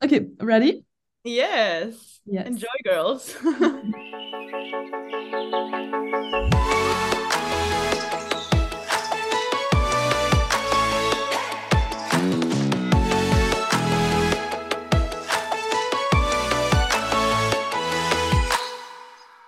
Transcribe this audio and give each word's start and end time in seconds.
Okay, 0.00 0.28
ready? 0.40 0.84
Yes. 1.24 2.20
Yes. 2.24 2.46
Enjoy, 2.46 2.68
girls. 2.84 3.34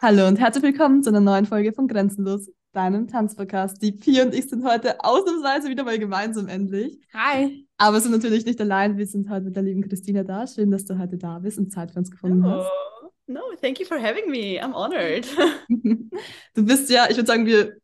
Hallo 0.03 0.27
und 0.27 0.41
herzlich 0.41 0.65
willkommen 0.65 1.05
zu 1.05 1.11
einer 1.11 1.21
neuen 1.21 1.47
Folge 1.47 1.73
von 1.73 1.87
Grenzenlos, 1.87 2.51
deinem 2.73 3.09
Tanzpodcast. 3.09 3.83
Die 3.83 3.93
Pia 3.93 4.25
und 4.25 4.35
ich 4.35 4.49
sind 4.49 4.65
heute 4.65 5.03
ausnahmsweise 5.03 5.69
wieder 5.69 5.85
mal 5.85 5.99
gemeinsam 5.99 6.49
endlich. 6.49 6.99
Hi. 7.15 7.67
Aber 7.79 7.97
wir 7.97 8.01
sind 8.01 8.13
natürlich 8.13 8.45
nicht 8.45 8.61
allein. 8.61 8.97
Wir 8.97 9.07
sind 9.07 9.29
heute 9.29 9.47
mit 9.47 9.57
der 9.57 9.63
lieben 9.63 9.87
Christina 9.87 10.23
da. 10.23 10.47
Schön, 10.47 10.71
dass 10.71 10.85
du 10.85 10.99
heute 10.99 11.17
da 11.19 11.39
bist 11.39 11.59
und 11.59 11.73
Zeit 11.73 11.91
für 11.91 11.99
uns 11.99 12.11
gefunden 12.11 12.45
hast. 12.47 12.69
Oh, 13.03 13.09
no, 13.27 13.41
thank 13.61 13.81
you 13.81 13.87
for 13.87 13.99
having 13.99 14.31
me. 14.31 14.61
I'm 14.63 14.73
honored. 14.75 15.27
Du 16.55 16.65
bist 16.67 16.91
ja, 16.91 17.07
ich 17.09 17.17
würde 17.17 17.27
sagen, 17.27 17.47
wir 17.47 17.77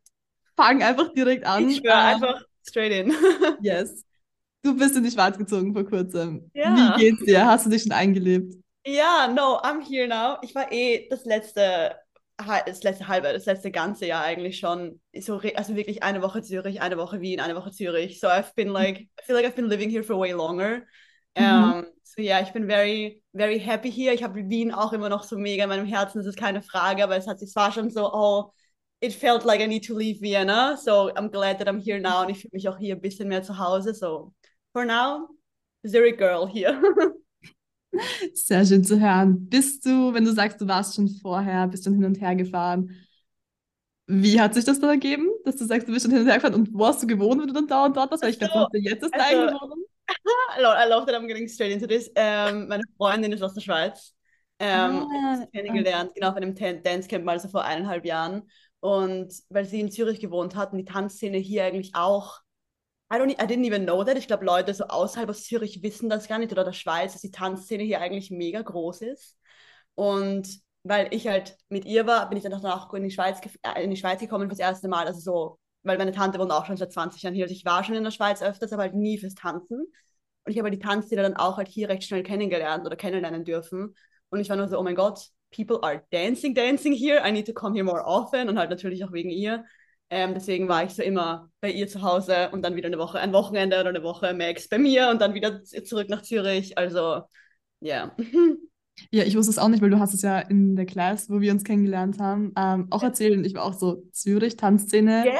fangen 0.55 0.83
einfach 0.83 1.13
direkt 1.13 1.45
an. 1.45 1.69
Ich 1.69 1.77
schwöre 1.77 1.93
Ähm, 1.93 2.15
einfach 2.15 2.41
straight 2.67 2.91
in. 2.91 3.13
Yes. 3.61 4.03
Du 4.61 4.75
bist 4.75 4.95
in 4.95 5.03
die 5.03 5.11
Schweiz 5.11 5.37
gezogen 5.37 5.73
vor 5.73 5.85
kurzem. 5.85 6.51
Ja. 6.53 6.75
Wie 6.97 7.01
geht's 7.01 7.23
dir? 7.23 7.45
Hast 7.45 7.65
du 7.65 7.69
dich 7.69 7.83
schon 7.83 7.93
eingelebt? 7.93 8.53
Ja, 8.85 9.27
no, 9.33 9.57
I'm 9.61 9.81
here 9.81 10.07
now. 10.07 10.37
Ich 10.41 10.53
war 10.55 10.71
eh 10.71 11.07
das 11.09 11.25
letzte, 11.25 11.95
das 12.37 12.83
letzte 12.83 13.07
halbe, 13.07 13.33
das 13.33 13.45
letzte 13.45 13.71
ganze 13.71 14.05
Jahr 14.05 14.23
eigentlich 14.23 14.59
schon 14.59 15.01
so, 15.17 15.41
also 15.55 15.75
wirklich 15.75 16.03
eine 16.03 16.21
Woche 16.21 16.41
Zürich, 16.41 16.81
eine 16.81 16.97
Woche 16.97 17.19
Wien, 17.19 17.39
eine 17.39 17.55
Woche 17.55 17.71
Zürich. 17.71 18.19
So 18.19 18.27
I've 18.27 18.53
been 18.55 18.69
like, 18.69 18.99
I 18.99 19.23
feel 19.23 19.35
like 19.35 19.45
I've 19.45 19.55
been 19.55 19.69
living 19.69 19.89
here 19.89 20.03
for 20.03 20.17
way 20.19 20.31
longer. 20.31 20.83
Mhm. 21.35 21.43
Um, 21.43 21.85
so 22.03 22.21
ja, 22.21 22.41
ich 22.41 22.51
bin 22.53 22.67
very, 22.67 23.23
very 23.33 23.59
happy 23.59 23.91
hier. 23.91 24.13
Ich 24.13 24.23
habe 24.23 24.47
Wien 24.49 24.71
auch 24.71 24.93
immer 24.93 25.09
noch 25.09 25.23
so 25.23 25.37
mega 25.37 25.63
in 25.63 25.69
meinem 25.69 25.85
Herzen, 25.85 26.19
das 26.19 26.27
ist 26.27 26.37
keine 26.37 26.61
Frage, 26.61 27.03
aber 27.03 27.15
es 27.15 27.27
hat, 27.27 27.41
es 27.41 27.55
war 27.55 27.71
schon 27.71 27.89
so, 27.89 28.11
oh, 28.13 28.51
it 29.01 29.13
felt 29.13 29.43
like 29.43 29.61
I 29.61 29.67
need 29.67 29.85
to 29.85 29.97
leave 29.97 30.21
Vienna. 30.21 30.77
So 30.77 31.11
I'm 31.15 31.29
glad 31.29 31.59
that 31.59 31.67
I'm 31.67 31.79
here 31.79 31.99
now 31.99 32.21
und 32.21 32.29
ich 32.29 32.41
fühle 32.41 32.51
mich 32.53 32.69
auch 32.69 32.77
hier 32.77 32.95
ein 32.95 33.01
bisschen 33.01 33.27
mehr 33.29 33.43
zu 33.43 33.57
Hause. 33.57 33.93
So 33.93 34.33
for 34.73 34.85
now, 34.85 35.27
Zurich 35.85 36.17
girl 36.17 36.47
hier. 36.47 36.81
Sehr 38.33 38.65
schön 38.65 38.83
zu 38.83 38.99
hören. 38.99 39.49
Bist 39.49 39.85
du, 39.85 40.13
wenn 40.13 40.25
du 40.25 40.31
sagst, 40.33 40.59
du 40.61 40.67
warst 40.67 40.95
schon 40.95 41.07
vorher, 41.09 41.67
bist 41.67 41.83
schon 41.83 41.93
hin 41.93 42.05
und 42.05 42.19
her 42.21 42.35
gefahren, 42.35 42.91
wie 44.07 44.39
hat 44.39 44.53
sich 44.53 44.63
das 44.63 44.79
dann 44.79 44.89
ergeben, 44.89 45.27
dass 45.43 45.57
du 45.57 45.65
sagst, 45.65 45.87
du 45.87 45.91
bist 45.91 46.03
schon 46.05 46.11
hin 46.11 46.21
und 46.21 46.27
her 46.27 46.35
gefahren 46.35 46.53
und 46.53 46.69
wo 46.73 46.85
hast 46.87 47.03
du 47.03 47.07
gewohnt, 47.07 47.41
wenn 47.41 47.47
du 47.47 47.53
dann 47.53 47.67
dauernd 47.67 47.97
dort 47.97 48.09
warst? 48.11 48.23
Weil 48.23 48.29
ich 48.31 48.41
Ach 48.43 48.51
glaube, 48.51 48.77
jetzt 48.79 49.03
ist 49.03 49.13
also- 49.13 49.25
eigene 49.25 49.51
Wohnung. 49.59 49.83
I 50.57 50.61
love, 50.61 51.05
that 51.05 51.15
I'm 51.15 51.27
getting 51.27 51.49
straight 51.49 51.73
into 51.73 51.85
this. 51.85 52.09
Ähm, 52.15 52.69
meine 52.69 52.83
Freundin 52.95 53.33
ist 53.33 53.41
aus 53.43 53.53
der 53.53 53.61
Schweiz. 53.61 54.15
Ähm, 54.59 55.05
Ah, 55.11 55.45
kennengelernt, 55.53 56.11
genau 56.15 56.29
auf 56.29 56.35
einem 56.35 56.55
Dancecamp 56.55 57.25
mal 57.25 57.39
so 57.39 57.49
vor 57.49 57.65
eineinhalb 57.65 58.05
Jahren. 58.05 58.43
Und 58.79 59.33
weil 59.49 59.65
sie 59.65 59.81
in 59.81 59.91
Zürich 59.91 60.19
gewohnt 60.21 60.55
hat 60.55 60.71
und 60.71 60.77
die 60.77 60.85
Tanzszene 60.85 61.37
hier 61.37 61.65
eigentlich 61.65 61.93
auch, 61.93 62.39
I, 63.09 63.17
don't, 63.17 63.31
I 63.31 63.45
didn't 63.45 63.65
even 63.65 63.85
know 63.85 64.03
that. 64.03 64.17
Ich 64.17 64.27
glaube, 64.27 64.45
Leute 64.45 64.73
so 64.73 64.85
außerhalb 64.85 65.29
aus 65.29 65.43
Zürich 65.45 65.81
wissen 65.81 66.09
das 66.09 66.27
gar 66.27 66.39
nicht 66.39 66.51
oder 66.51 66.65
der 66.65 66.73
Schweiz, 66.73 67.13
dass 67.13 67.21
die 67.21 67.31
Tanzszene 67.31 67.83
hier 67.83 68.01
eigentlich 68.01 68.31
mega 68.31 68.61
groß 68.61 69.01
ist. 69.01 69.37
Und 69.95 70.59
weil 70.83 71.13
ich 71.13 71.27
halt 71.27 71.57
mit 71.69 71.85
ihr 71.85 72.05
war, 72.05 72.27
bin 72.29 72.37
ich 72.37 72.43
dann 72.43 72.53
auch 72.53 72.61
danach 72.61 72.93
in 72.93 73.03
die 73.03 73.11
Schweiz, 73.11 73.39
äh, 73.63 73.83
in 73.83 73.89
die 73.91 73.97
Schweiz 73.97 74.19
gekommen 74.19 74.49
fürs 74.49 74.59
erste 74.59 74.87
Mal. 74.87 75.07
Also 75.07 75.19
so, 75.19 75.59
weil 75.83 75.97
meine 75.97 76.11
Tante 76.11 76.39
wohnt 76.39 76.51
auch 76.51 76.65
schon 76.65 76.77
seit 76.77 76.91
20 76.91 77.21
Jahren 77.23 77.33
hier. 77.33 77.45
Also 77.45 77.55
ich 77.55 77.65
war 77.65 77.83
schon 77.83 77.95
in 77.95 78.03
der 78.03 78.11
Schweiz 78.11 78.41
öfters, 78.41 78.73
aber 78.73 78.83
halt 78.83 78.95
nie 78.95 79.17
fürs 79.17 79.35
Tanzen. 79.35 79.79
Und 80.43 80.51
ich 80.51 80.59
habe 80.59 80.71
die 80.71 80.79
Tanzszene 80.79 81.21
dann 81.21 81.35
auch 81.35 81.57
halt 81.57 81.67
hier 81.67 81.89
recht 81.89 82.03
schnell 82.03 82.23
kennengelernt 82.23 82.85
oder 82.85 82.95
kennenlernen 82.95 83.45
dürfen. 83.45 83.95
Und 84.29 84.39
ich 84.39 84.49
war 84.49 84.57
nur 84.57 84.67
so, 84.67 84.77
oh 84.77 84.83
mein 84.83 84.95
Gott, 84.95 85.29
people 85.55 85.81
are 85.81 86.03
dancing, 86.11 86.53
dancing 86.53 86.93
here. 86.93 87.21
I 87.25 87.31
need 87.31 87.47
to 87.47 87.53
come 87.53 87.73
here 87.73 87.85
more 87.85 88.03
often. 88.03 88.49
Und 88.49 88.57
halt 88.57 88.69
natürlich 88.69 89.03
auch 89.05 89.11
wegen 89.11 89.29
ihr. 89.29 89.65
Ähm, 90.09 90.33
deswegen 90.33 90.67
war 90.69 90.83
ich 90.85 90.91
so 90.91 91.03
immer 91.03 91.49
bei 91.59 91.69
ihr 91.71 91.87
zu 91.87 92.01
Hause 92.01 92.49
und 92.51 92.61
dann 92.63 92.75
wieder 92.75 92.87
eine 92.87 92.97
Woche, 92.97 93.19
ein 93.19 93.33
Wochenende 93.33 93.79
oder 93.79 93.89
eine 93.89 94.03
Woche 94.03 94.33
Max 94.33 94.69
bei 94.69 94.77
mir 94.77 95.09
und 95.09 95.21
dann 95.21 95.33
wieder 95.33 95.63
zurück 95.63 96.09
nach 96.09 96.21
Zürich. 96.21 96.77
Also, 96.77 97.21
ja. 97.81 98.15
Ja, 99.11 99.23
ich 99.25 99.37
wusste 99.37 99.51
es 99.51 99.59
auch 99.59 99.67
nicht, 99.67 99.83
weil 99.83 99.91
du 99.91 99.99
hast 99.99 100.15
es 100.15 100.23
ja 100.23 100.39
in 100.39 100.75
der 100.75 100.87
Class, 100.87 101.29
wo 101.29 101.39
wir 101.39 101.51
uns 101.51 101.63
kennengelernt 101.63 102.17
haben, 102.19 102.51
ähm, 102.57 102.87
auch 102.89 103.03
erzählt. 103.03 103.37
Und 103.37 103.45
ich 103.45 103.53
war 103.53 103.63
auch 103.63 103.77
so, 103.77 104.01
Zürich, 104.11 104.55
Tanzszene. 104.57 105.21
Gell? 105.23 105.33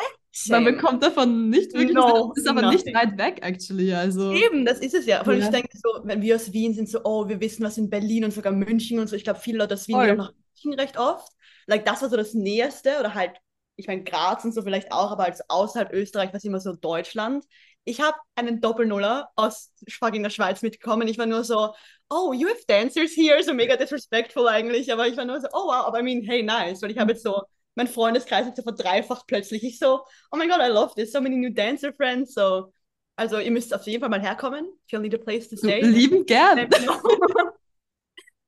Man 0.50 0.64
bekommt 0.66 1.02
davon 1.02 1.50
nicht 1.50 1.74
wirklich, 1.74 1.96
No, 1.96 2.32
ist 2.36 2.48
aber 2.48 2.70
nicht 2.70 2.86
nothing. 2.86 2.94
weit 2.94 3.18
weg, 3.18 3.40
actually. 3.42 3.92
Also, 3.96 4.32
Eben, 4.32 4.64
das 4.64 4.78
ist 4.78 4.94
es 4.94 5.08
ja. 5.08 5.24
Vor 5.24 5.34
allem, 5.34 5.40
Ja. 5.42 5.48
ich 5.48 5.52
denke 5.52 5.70
so, 5.74 5.90
wenn 6.04 6.22
wir 6.22 6.36
aus 6.36 6.54
Wien 6.54 6.76
sind, 6.76 6.88
so, 6.88 7.00
oh, 7.04 7.28
wir 7.28 7.40
wissen 7.42 7.64
was 7.66 7.80
in 7.80 7.90
Berlin 7.90 8.26
und 8.26 8.32
sogar 8.32 8.54
München 8.54 9.00
und 9.00 9.08
so. 9.10 9.16
Ich 9.16 9.24
glaube, 9.24 9.40
viele 9.40 9.58
Leute 9.58 9.74
aus 9.74 9.88
Wien 9.88 9.96
Voll. 9.96 10.06
gehen 10.06 10.22
auch 10.22 10.28
nach 10.28 10.34
München 10.64 10.80
recht 10.80 11.00
oft. 11.00 11.32
Like, 11.66 11.84
das 11.86 12.04
war 12.04 12.10
so 12.10 12.16
das 12.18 12.36
Näherste 12.36 12.92
oder 13.00 13.16
halt, 13.16 13.32
ich 13.78 13.88
meine, 13.88 14.04
Graz 14.04 14.44
und 14.44 14.54
so 14.54 14.62
vielleicht 14.64 14.92
auch, 14.92 15.12
aber 15.12 15.32
so 15.34 15.44
außerhalb 15.48 15.94
Österreich 15.94 16.30
war 16.30 16.38
es 16.38 16.44
immer 16.44 16.60
so 16.60 16.74
Deutschland. 16.74 17.46
Ich 17.86 18.02
habe 18.02 18.18
einen 18.36 18.60
Doppelnuller 18.60 19.30
aus 19.36 19.72
fucking 19.90 20.24
der 20.24 20.30
Schweiz 20.30 20.62
mitgekommen. 20.62 21.08
Ich 21.08 21.18
war 21.18 21.26
nur 21.26 21.44
so, 21.44 21.74
oh, 22.10 22.34
you 22.34 22.50
have 22.50 22.66
dancers 22.68 23.12
here, 23.16 23.42
so 23.42 23.54
mega 23.54 23.78
disrespectful 23.78 24.48
eigentlich. 24.48 24.92
Aber 24.92 25.08
ich 25.08 25.16
war 25.16 25.26
nur 25.26 25.40
so, 25.40 25.48
oh 25.54 25.68
wow, 25.68 25.86
aber 25.86 26.00
I 26.00 26.04
mean, 26.04 26.22
hey, 26.24 26.44
nice. 26.44 26.82
Weil 26.82 26.92
ich 26.92 26.98
habe 26.98 27.14
jetzt 27.14 27.24
so, 27.24 27.44
mein 27.76 27.88
Freundeskreis 27.88 28.48
hat 28.48 28.58
so 28.58 28.64
verdreifacht 28.64 29.28
plötzlich. 29.28 29.64
Ich 29.64 29.80
so, 29.80 30.02
oh 30.32 30.38
my 30.38 30.48
god, 30.48 30.60
I 30.60 30.68
love 30.70 30.96
this. 30.96 31.12
So 31.12 31.22
many 31.22 31.38
new 31.38 31.52
dancer 31.54 31.94
friends. 31.94 32.34
So, 32.34 32.74
also 33.16 33.40
ihr 33.40 33.52
müsst 33.52 33.74
auf 33.74 33.86
jeden 33.86 34.02
Fall 34.02 34.10
mal 34.10 34.22
herkommen. 34.22 34.66
If 34.86 34.92
you 34.92 35.00
need 35.00 35.16
a 35.16 35.20
place 35.20 35.48
to 35.50 35.56
stay. 35.56 35.82
liebend 35.82 36.28
gern. 36.28 36.68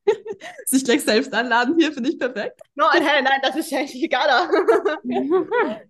Sich 0.66 0.84
gleich 0.84 1.02
selbst 1.04 1.34
anladen 1.34 1.76
hier, 1.78 1.92
finde 1.92 2.10
ich 2.10 2.20
perfekt. 2.20 2.60
no, 2.76 2.86
hey, 2.92 3.22
nein, 3.22 3.40
das 3.42 3.56
ist 3.56 3.72
ja 3.72 3.80
eigentlich 3.80 4.04
egaler. 4.04 4.50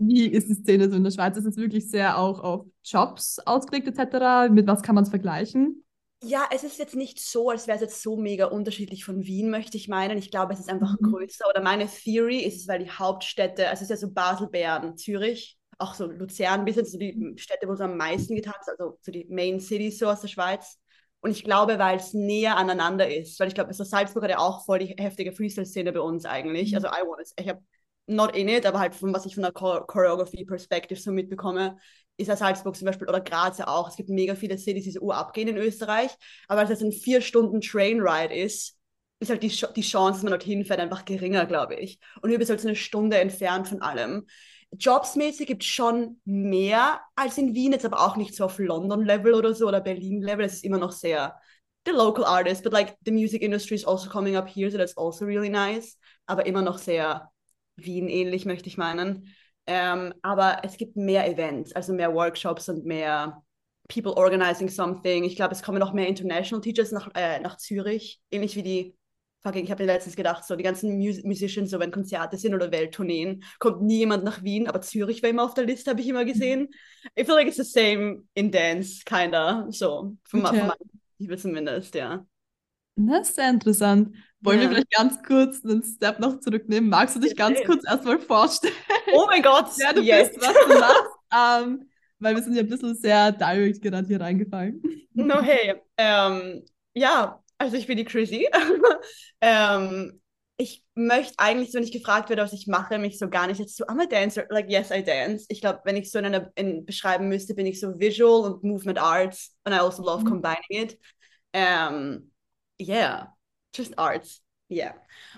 Wie 0.00 0.26
ist 0.26 0.48
die 0.48 0.54
Szene 0.54 0.88
so 0.88 0.96
in 0.96 1.02
der 1.04 1.10
Schweiz? 1.10 1.36
Ist 1.36 1.44
es 1.46 1.56
wirklich 1.56 1.90
sehr 1.90 2.18
auch 2.18 2.38
auf 2.40 2.66
Jobs 2.84 3.40
ausgelegt 3.40 3.88
etc.? 3.88 4.48
Mit 4.52 4.66
was 4.66 4.82
kann 4.82 4.94
man 4.94 5.02
es 5.04 5.10
vergleichen? 5.10 5.84
Ja, 6.22 6.46
es 6.52 6.64
ist 6.64 6.78
jetzt 6.78 6.96
nicht 6.96 7.20
so, 7.20 7.50
als 7.50 7.66
wäre 7.66 7.76
es 7.76 7.82
jetzt 7.82 8.02
so 8.02 8.16
mega 8.16 8.46
unterschiedlich 8.46 9.04
von 9.04 9.24
Wien, 9.24 9.50
möchte 9.50 9.76
ich 9.76 9.88
meinen. 9.88 10.18
Ich 10.18 10.30
glaube, 10.30 10.52
es 10.52 10.60
ist 10.60 10.68
einfach 10.68 10.96
Mhm. 11.00 11.10
größer. 11.12 11.44
Oder 11.48 11.62
meine 11.62 11.86
Theory 11.88 12.38
ist 12.40 12.56
es, 12.60 12.68
weil 12.68 12.80
die 12.80 12.90
Hauptstädte, 12.90 13.68
also 13.68 13.82
es 13.82 13.82
ist 13.82 13.90
ja 13.90 13.96
so 13.96 14.12
Basel, 14.12 14.48
Bern, 14.48 14.96
Zürich, 14.96 15.58
auch 15.78 15.94
so 15.94 16.06
Luzern, 16.06 16.60
ein 16.60 16.64
bisschen 16.64 16.84
so 16.84 16.98
die 16.98 17.34
Städte, 17.36 17.68
wo 17.68 17.72
es 17.72 17.80
am 17.80 17.96
meisten 17.96 18.34
getanzt, 18.34 18.68
also 18.68 18.98
so 19.00 19.12
die 19.12 19.26
Main 19.30 19.60
Cities 19.60 19.98
so 19.98 20.08
aus 20.08 20.20
der 20.20 20.28
Schweiz. 20.28 20.78
Und 21.20 21.32
ich 21.32 21.42
glaube, 21.42 21.78
weil 21.78 21.96
es 21.96 22.14
näher 22.14 22.56
aneinander 22.56 23.12
ist, 23.12 23.40
weil 23.40 23.48
ich 23.48 23.54
glaube, 23.54 23.74
so 23.74 23.84
Salzburg 23.84 24.22
hat 24.22 24.30
ja 24.30 24.38
auch 24.38 24.64
voll 24.64 24.78
die 24.78 24.94
heftige 24.96 25.32
Freestyle-Szene 25.32 25.92
bei 25.92 26.00
uns 26.00 26.24
eigentlich. 26.24 26.70
Mhm. 26.70 26.76
Also 26.76 26.88
I 26.88 27.06
want 27.06 27.28
ich 27.36 27.48
habe 27.48 27.62
not 28.06 28.36
in 28.36 28.48
it, 28.48 28.66
aber 28.66 28.78
halt 28.78 28.94
von 28.94 29.12
was 29.12 29.26
ich 29.26 29.34
von 29.34 29.42
der 29.42 29.52
Chor 29.52 29.86
Choreography-Perspective 29.86 31.00
so 31.00 31.12
mitbekomme, 31.12 31.76
ist 32.16 32.28
ja 32.28 32.36
Salzburg 32.36 32.76
zum 32.76 32.86
Beispiel 32.86 33.08
oder 33.08 33.20
Graz 33.20 33.58
ja 33.58 33.68
auch. 33.68 33.88
Es 33.88 33.96
gibt 33.96 34.08
mega 34.08 34.34
viele 34.34 34.58
Cities, 34.58 34.84
die 34.84 34.90
so 34.92 35.00
urabgehen 35.00 35.48
in 35.48 35.56
Österreich. 35.56 36.10
Aber 36.48 36.60
als 36.60 36.70
es 36.70 36.82
ein 36.82 36.92
vier 36.92 37.20
Stunden 37.20 37.60
Trainride 37.60 38.34
ist, 38.34 38.76
ist 39.20 39.30
halt 39.30 39.42
die, 39.42 39.48
die 39.48 39.82
Chance, 39.82 40.18
dass 40.18 40.22
man 40.22 40.30
dorthin 40.30 40.64
fährt, 40.64 40.80
einfach 40.80 41.04
geringer, 41.04 41.46
glaube 41.46 41.74
ich. 41.74 41.98
Und 42.22 42.30
bist 42.30 42.48
du 42.48 42.52
halt 42.52 42.60
so 42.60 42.68
eine 42.68 42.76
Stunde 42.76 43.18
entfernt 43.18 43.68
von 43.68 43.82
allem. 43.82 44.26
Jobsmäßig 44.72 45.46
gibt 45.46 45.62
es 45.62 45.68
schon 45.68 46.20
mehr 46.24 47.00
als 47.16 47.38
in 47.38 47.54
Wien, 47.54 47.72
jetzt 47.72 47.86
aber 47.86 48.00
auch 48.00 48.16
nicht 48.16 48.34
so 48.34 48.44
auf 48.44 48.58
London-Level 48.58 49.34
oder 49.34 49.54
so 49.54 49.66
oder 49.66 49.80
Berlin-Level. 49.80 50.44
Es 50.44 50.54
ist 50.54 50.64
immer 50.64 50.78
noch 50.78 50.92
sehr 50.92 51.40
the 51.86 51.92
local 51.92 52.24
artist, 52.24 52.62
but 52.64 52.72
like 52.72 52.96
the 53.04 53.10
music 53.10 53.42
industry 53.42 53.74
is 53.76 53.84
also 53.84 54.10
coming 54.10 54.36
up 54.36 54.48
here, 54.48 54.70
so 54.70 54.76
that's 54.76 54.96
also 54.96 55.24
really 55.24 55.48
nice. 55.48 55.96
Aber 56.26 56.44
immer 56.46 56.62
noch 56.62 56.78
sehr 56.78 57.30
Wien-ähnlich, 57.76 58.44
möchte 58.44 58.68
ich 58.68 58.76
meinen. 58.76 59.34
Ähm, 59.66 60.12
aber 60.22 60.62
es 60.64 60.76
gibt 60.76 60.96
mehr 60.96 61.28
Events, 61.28 61.72
also 61.72 61.92
mehr 61.92 62.14
Workshops 62.14 62.68
und 62.68 62.84
mehr 62.84 63.42
People 63.88 64.16
organizing 64.16 64.68
something. 64.68 65.24
Ich 65.24 65.36
glaube, 65.36 65.52
es 65.52 65.62
kommen 65.62 65.78
noch 65.78 65.94
mehr 65.94 66.08
International 66.08 66.60
Teachers 66.60 66.92
nach, 66.92 67.10
äh, 67.14 67.40
nach 67.40 67.56
Zürich, 67.56 68.20
ähnlich 68.30 68.54
wie 68.54 68.62
die, 68.62 68.97
fucking, 69.48 69.64
ich 69.64 69.70
habe 69.70 69.82
mir 69.82 69.92
letztens 69.92 70.16
gedacht, 70.16 70.44
so 70.44 70.56
die 70.56 70.62
ganzen 70.62 70.98
Mus 70.98 71.22
Musicians, 71.24 71.70
so 71.70 71.78
wenn 71.80 71.90
Konzerte 71.90 72.36
sind 72.36 72.54
oder 72.54 72.70
Welttourneen, 72.70 73.42
kommt 73.58 73.82
nie 73.82 73.98
jemand 73.98 74.24
nach 74.24 74.42
Wien, 74.42 74.68
aber 74.68 74.80
Zürich 74.80 75.22
war 75.22 75.30
immer 75.30 75.44
auf 75.44 75.54
der 75.54 75.64
Liste, 75.64 75.90
habe 75.90 76.00
ich 76.00 76.08
immer 76.08 76.24
gesehen. 76.24 76.68
I 77.18 77.24
feel 77.24 77.34
like 77.34 77.46
it's 77.48 77.56
the 77.56 77.64
same 77.64 78.24
in 78.34 78.50
dance, 78.50 79.02
kinda, 79.04 79.66
so, 79.70 80.16
von, 80.24 80.44
Okay. 80.46 80.58
von 80.60 80.68
Perspektive 80.68 81.36
zumindest, 81.38 81.94
ja. 81.94 82.24
Das 82.96 83.28
ist 83.28 83.36
sehr 83.36 83.50
interessant. 83.50 84.14
Wollen 84.40 84.58
wir 84.58 84.64
Ja. 84.64 84.70
vielleicht 84.70 84.90
ganz 84.90 85.22
kurz 85.22 85.64
einen 85.64 85.82
Step 85.84 86.18
noch 86.20 86.40
zurücknehmen? 86.40 86.90
Magst 86.90 87.16
du 87.16 87.20
dich 87.20 87.36
ganz 87.36 87.58
Erzähl. 87.58 87.66
kurz 87.74 87.84
erstmal 87.88 88.18
vorstellen, 88.18 88.74
Oh 89.14 89.26
mein 89.28 89.42
Gott, 89.42 89.66
wer 89.78 89.92
du 89.92 90.02
yes. 90.02 90.30
bist, 90.32 90.40
was 90.46 90.54
du 90.66 90.78
machst? 90.80 91.04
Ähm, 91.32 91.88
weil 92.18 92.34
wir 92.34 92.42
sind 92.42 92.54
ja 92.54 92.62
ein 92.62 92.68
bisschen 92.68 92.94
sehr 92.96 93.30
direct 93.32 93.80
gerade 93.82 94.06
hier 94.06 94.20
reingefallen. 94.20 94.82
No, 95.14 95.40
hey. 95.42 95.74
Ähm, 95.96 96.64
ja, 96.94 97.42
also 97.58 97.76
ich 97.76 97.86
bin 97.86 97.96
die 97.96 98.04
Chrissy. 98.04 98.48
ähm, 99.40 100.20
ich 100.56 100.84
möchte 100.94 101.34
eigentlich, 101.38 101.72
wenn 101.74 101.84
ich 101.84 101.92
gefragt 101.92 102.28
werde, 102.30 102.42
was 102.42 102.52
ich 102.52 102.66
mache, 102.66 102.98
mich 102.98 103.18
so 103.18 103.28
gar 103.28 103.46
nicht 103.46 103.60
jetzt 103.60 103.76
so, 103.76 103.84
I'm 103.86 104.02
a 104.02 104.06
dancer, 104.06 104.44
like 104.50 104.68
yes, 104.68 104.90
I 104.90 105.02
dance. 105.02 105.46
Ich 105.48 105.60
glaube, 105.60 105.80
wenn 105.84 105.96
ich 105.96 106.10
so 106.10 106.18
in 106.18 106.24
einer 106.26 106.50
in 106.56 106.84
beschreiben 106.84 107.28
müsste, 107.28 107.54
bin 107.54 107.66
ich 107.66 107.78
so 107.78 107.98
Visual 107.98 108.50
und 108.50 108.64
Movement 108.64 108.98
Arts 108.98 109.54
and 109.64 109.74
I 109.74 109.78
also 109.78 110.02
love 110.02 110.24
Mhm. 110.24 110.28
combining 110.28 110.64
it. 110.70 110.98
Ähm, 111.52 112.32
yeah, 112.80 113.28
just 113.74 113.96
arts. 113.98 114.42
Yeah. 114.70 114.94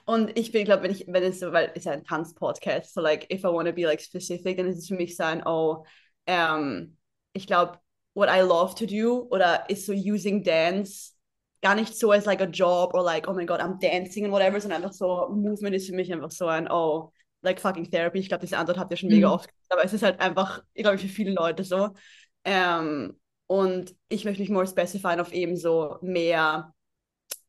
Und 0.06 0.36
ich 0.36 0.50
bin, 0.52 0.64
glaube, 0.64 0.82
wenn 0.84 0.90
ich, 0.90 1.04
wenn 1.06 1.22
es 1.22 1.38
so, 1.38 1.52
weil 1.52 1.66
es 1.70 1.76
ist 1.80 1.84
ja 1.84 1.92
ein 1.92 2.04
Tanzpodcast, 2.04 2.94
so 2.94 3.00
like, 3.00 3.30
if 3.32 3.44
I 3.44 3.48
want 3.48 3.68
to 3.68 3.72
be 3.74 3.84
like 3.84 4.00
specific, 4.00 4.56
dann 4.56 4.66
ist 4.66 4.78
es 4.78 4.88
für 4.88 4.94
mich 4.96 5.16
so 5.16 5.22
ein, 5.22 5.46
oh, 5.46 5.84
ähm, 6.26 6.96
ich 7.32 7.46
glaube, 7.46 7.78
what 8.14 8.28
I 8.28 8.40
love 8.40 8.74
to 8.74 8.86
do 8.86 9.28
oder 9.30 9.68
ist 9.70 9.86
so 9.86 9.92
using 9.92 10.42
dance 10.42 11.12
gar 11.62 11.74
nicht 11.74 11.96
so 11.96 12.12
as 12.12 12.26
like 12.26 12.40
a 12.40 12.46
job 12.46 12.94
or 12.94 13.02
like, 13.02 13.28
oh 13.28 13.34
my 13.34 13.44
god, 13.44 13.60
I'm 13.60 13.78
dancing 13.78 14.24
and 14.24 14.32
whatever, 14.32 14.60
sondern 14.60 14.82
einfach 14.82 14.94
so, 14.94 15.28
Movement 15.30 15.76
ist 15.76 15.86
für 15.86 15.94
mich 15.94 16.12
einfach 16.12 16.30
so 16.30 16.46
ein, 16.46 16.70
oh, 16.70 17.12
like 17.42 17.60
fucking 17.60 17.90
therapy. 17.90 18.18
Ich 18.18 18.28
glaube, 18.28 18.42
diese 18.42 18.58
Antwort 18.58 18.78
habt 18.78 18.90
ihr 18.90 18.96
schon 18.96 19.10
mega 19.10 19.28
mhm. 19.28 19.34
oft, 19.34 19.50
aber 19.68 19.84
es 19.84 19.92
ist 19.92 20.02
halt 20.02 20.20
einfach, 20.20 20.62
ich 20.74 20.82
glaube, 20.82 20.98
für 20.98 21.08
viele 21.08 21.32
Leute 21.32 21.64
so. 21.64 21.90
Ähm, 22.44 23.18
und 23.46 23.94
ich 24.08 24.24
möchte 24.24 24.40
mich 24.40 24.50
more 24.50 24.66
specifyen 24.66 25.20
auf 25.20 25.32
eben 25.32 25.56
so 25.56 25.96
mehr. 26.02 26.72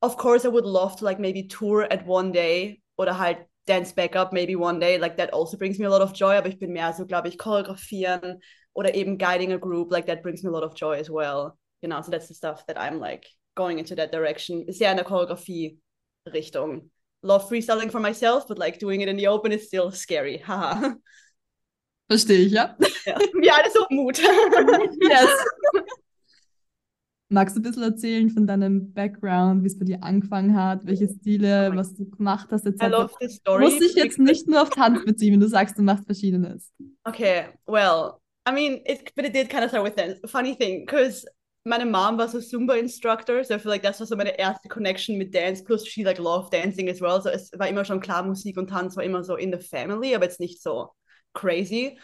Of 0.02 0.18
course, 0.18 0.48
I 0.48 0.52
would 0.52 0.66
love 0.66 0.96
to 0.98 1.06
like 1.06 1.20
maybe 1.20 1.48
tour 1.48 1.84
at 1.92 2.08
one 2.08 2.32
day 2.32 2.82
oder 2.98 3.18
halt 3.18 3.38
dance 3.68 3.94
backup 3.94 4.34
maybe 4.34 4.58
one 4.58 4.80
day. 4.80 4.98
Like 4.98 5.18
that 5.18 5.32
also 5.34 5.58
brings 5.58 5.78
me 5.78 5.86
a 5.86 5.90
lot 5.90 6.02
of 6.02 6.14
joy. 6.14 6.36
Aber 6.36 6.48
ich 6.48 6.58
bin 6.58 6.74
mehr 6.74 6.92
so, 6.94 7.06
glaube 7.06 7.28
ich, 7.28 7.38
choreografieren 7.38 8.42
oder 8.74 8.96
eben 8.96 9.18
guiding 9.20 9.54
a 9.54 9.58
group. 9.58 9.92
Like 9.92 10.08
that 10.08 10.24
brings 10.24 10.42
me 10.42 10.50
a 10.50 10.52
lot 10.52 10.64
of 10.64 10.74
joy 10.74 10.98
as 11.00 11.10
well. 11.10 11.58
Genau, 11.82 12.02
so 12.02 12.10
that's 12.10 12.28
the 12.28 12.34
stuff 12.34 12.66
that 12.66 12.78
I'm 12.78 13.00
like 13.00 13.28
going 13.56 13.80
into 13.80 13.96
that 13.96 14.12
direction. 14.12 14.66
Sehr 14.72 14.92
in 14.92 14.98
der 14.98 15.06
Choreografie-Richtung. 15.06 16.90
Love 17.24 17.48
freestyling 17.48 17.92
for 17.92 18.00
myself, 18.00 18.48
but 18.48 18.58
like 18.58 18.80
doing 18.80 19.02
it 19.02 19.08
in 19.08 19.18
the 19.18 19.28
open 19.28 19.52
is 19.52 19.68
still 19.68 19.92
scary. 19.92 20.40
Haha. 20.40 20.96
Verstehe 22.10 22.46
ich, 22.46 22.52
ja. 22.52 22.76
ja. 23.06 23.18
Wir 23.18 23.56
alle 23.56 23.72
so 23.72 23.86
Mut. 23.90 24.20
yes. 25.02 25.30
Magst 27.30 27.56
du 27.56 27.62
ein 27.62 27.64
bisschen 27.64 27.84
erzählen 27.84 28.30
von 28.30 28.46
deinem 28.46 28.92
Background, 28.92 29.64
wie 29.64 29.68
es 29.68 29.80
bei 29.80 29.86
dir 29.86 30.04
angefangen 30.04 30.54
hat, 30.54 30.86
welche 30.86 31.08
Stile, 31.08 31.72
was 31.74 31.94
du 31.96 32.10
gemacht 32.10 32.50
hast, 32.52 32.66
etc.? 32.66 32.84
I 32.84 32.88
love 32.88 33.14
this 33.22 33.36
story. 33.36 33.64
Muss 33.64 33.80
ich 33.80 33.96
jetzt 33.96 34.20
nicht 34.20 34.50
nur 34.50 34.64
auf 34.64 34.70
Tanz 34.70 35.06
beziehen, 35.06 35.34
wenn 35.34 35.40
du 35.40 35.48
sagst, 35.48 35.78
du 35.78 35.82
machst 35.82 36.06
Verschiedenes. 36.06 36.70
Okay, 37.06 37.46
well, 37.68 38.20
I 38.46 38.52
mean, 38.52 38.82
it, 38.86 39.16
but 39.16 39.24
it 39.24 39.34
did 39.34 39.50
kind 39.50 39.64
of 39.64 39.70
start 39.70 39.86
with 39.86 39.96
dance. 39.96 40.20
Funny 40.26 40.58
thing, 40.58 40.86
because 40.86 41.26
meine 41.64 41.86
Mom 41.86 42.18
war 42.18 42.28
so 42.28 42.40
Zumba 42.40 42.76
Instructor, 42.76 43.44
so 43.44 43.54
I 43.54 43.60
feel 43.60 43.70
like 43.70 43.84
das 43.84 44.00
war 44.00 44.08
so 44.08 44.16
meine 44.16 44.38
erste 44.38 44.68
Connection 44.68 45.18
mit 45.18 45.34
Dance, 45.34 45.64
plus 45.64 45.88
she 45.88 46.04
like 46.04 46.18
loved 46.18 46.52
dancing 46.54 46.90
as 46.90 47.02
well, 47.02 47.22
so 47.22 47.30
es 47.30 47.52
war 47.58 47.68
immer 47.68 47.86
schon 47.86 48.00
klar, 48.00 48.24
Musik 48.24 48.58
und 48.58 48.70
Tanz 48.70 48.96
war 48.96 49.04
immer 49.04 49.24
so 49.24 49.36
in 49.36 49.52
the 49.52 49.60
family, 49.60 50.16
aber 50.16 50.26
jetzt 50.26 50.40
nicht 50.40 50.62
so 50.62 50.92
crazy. 51.34 52.00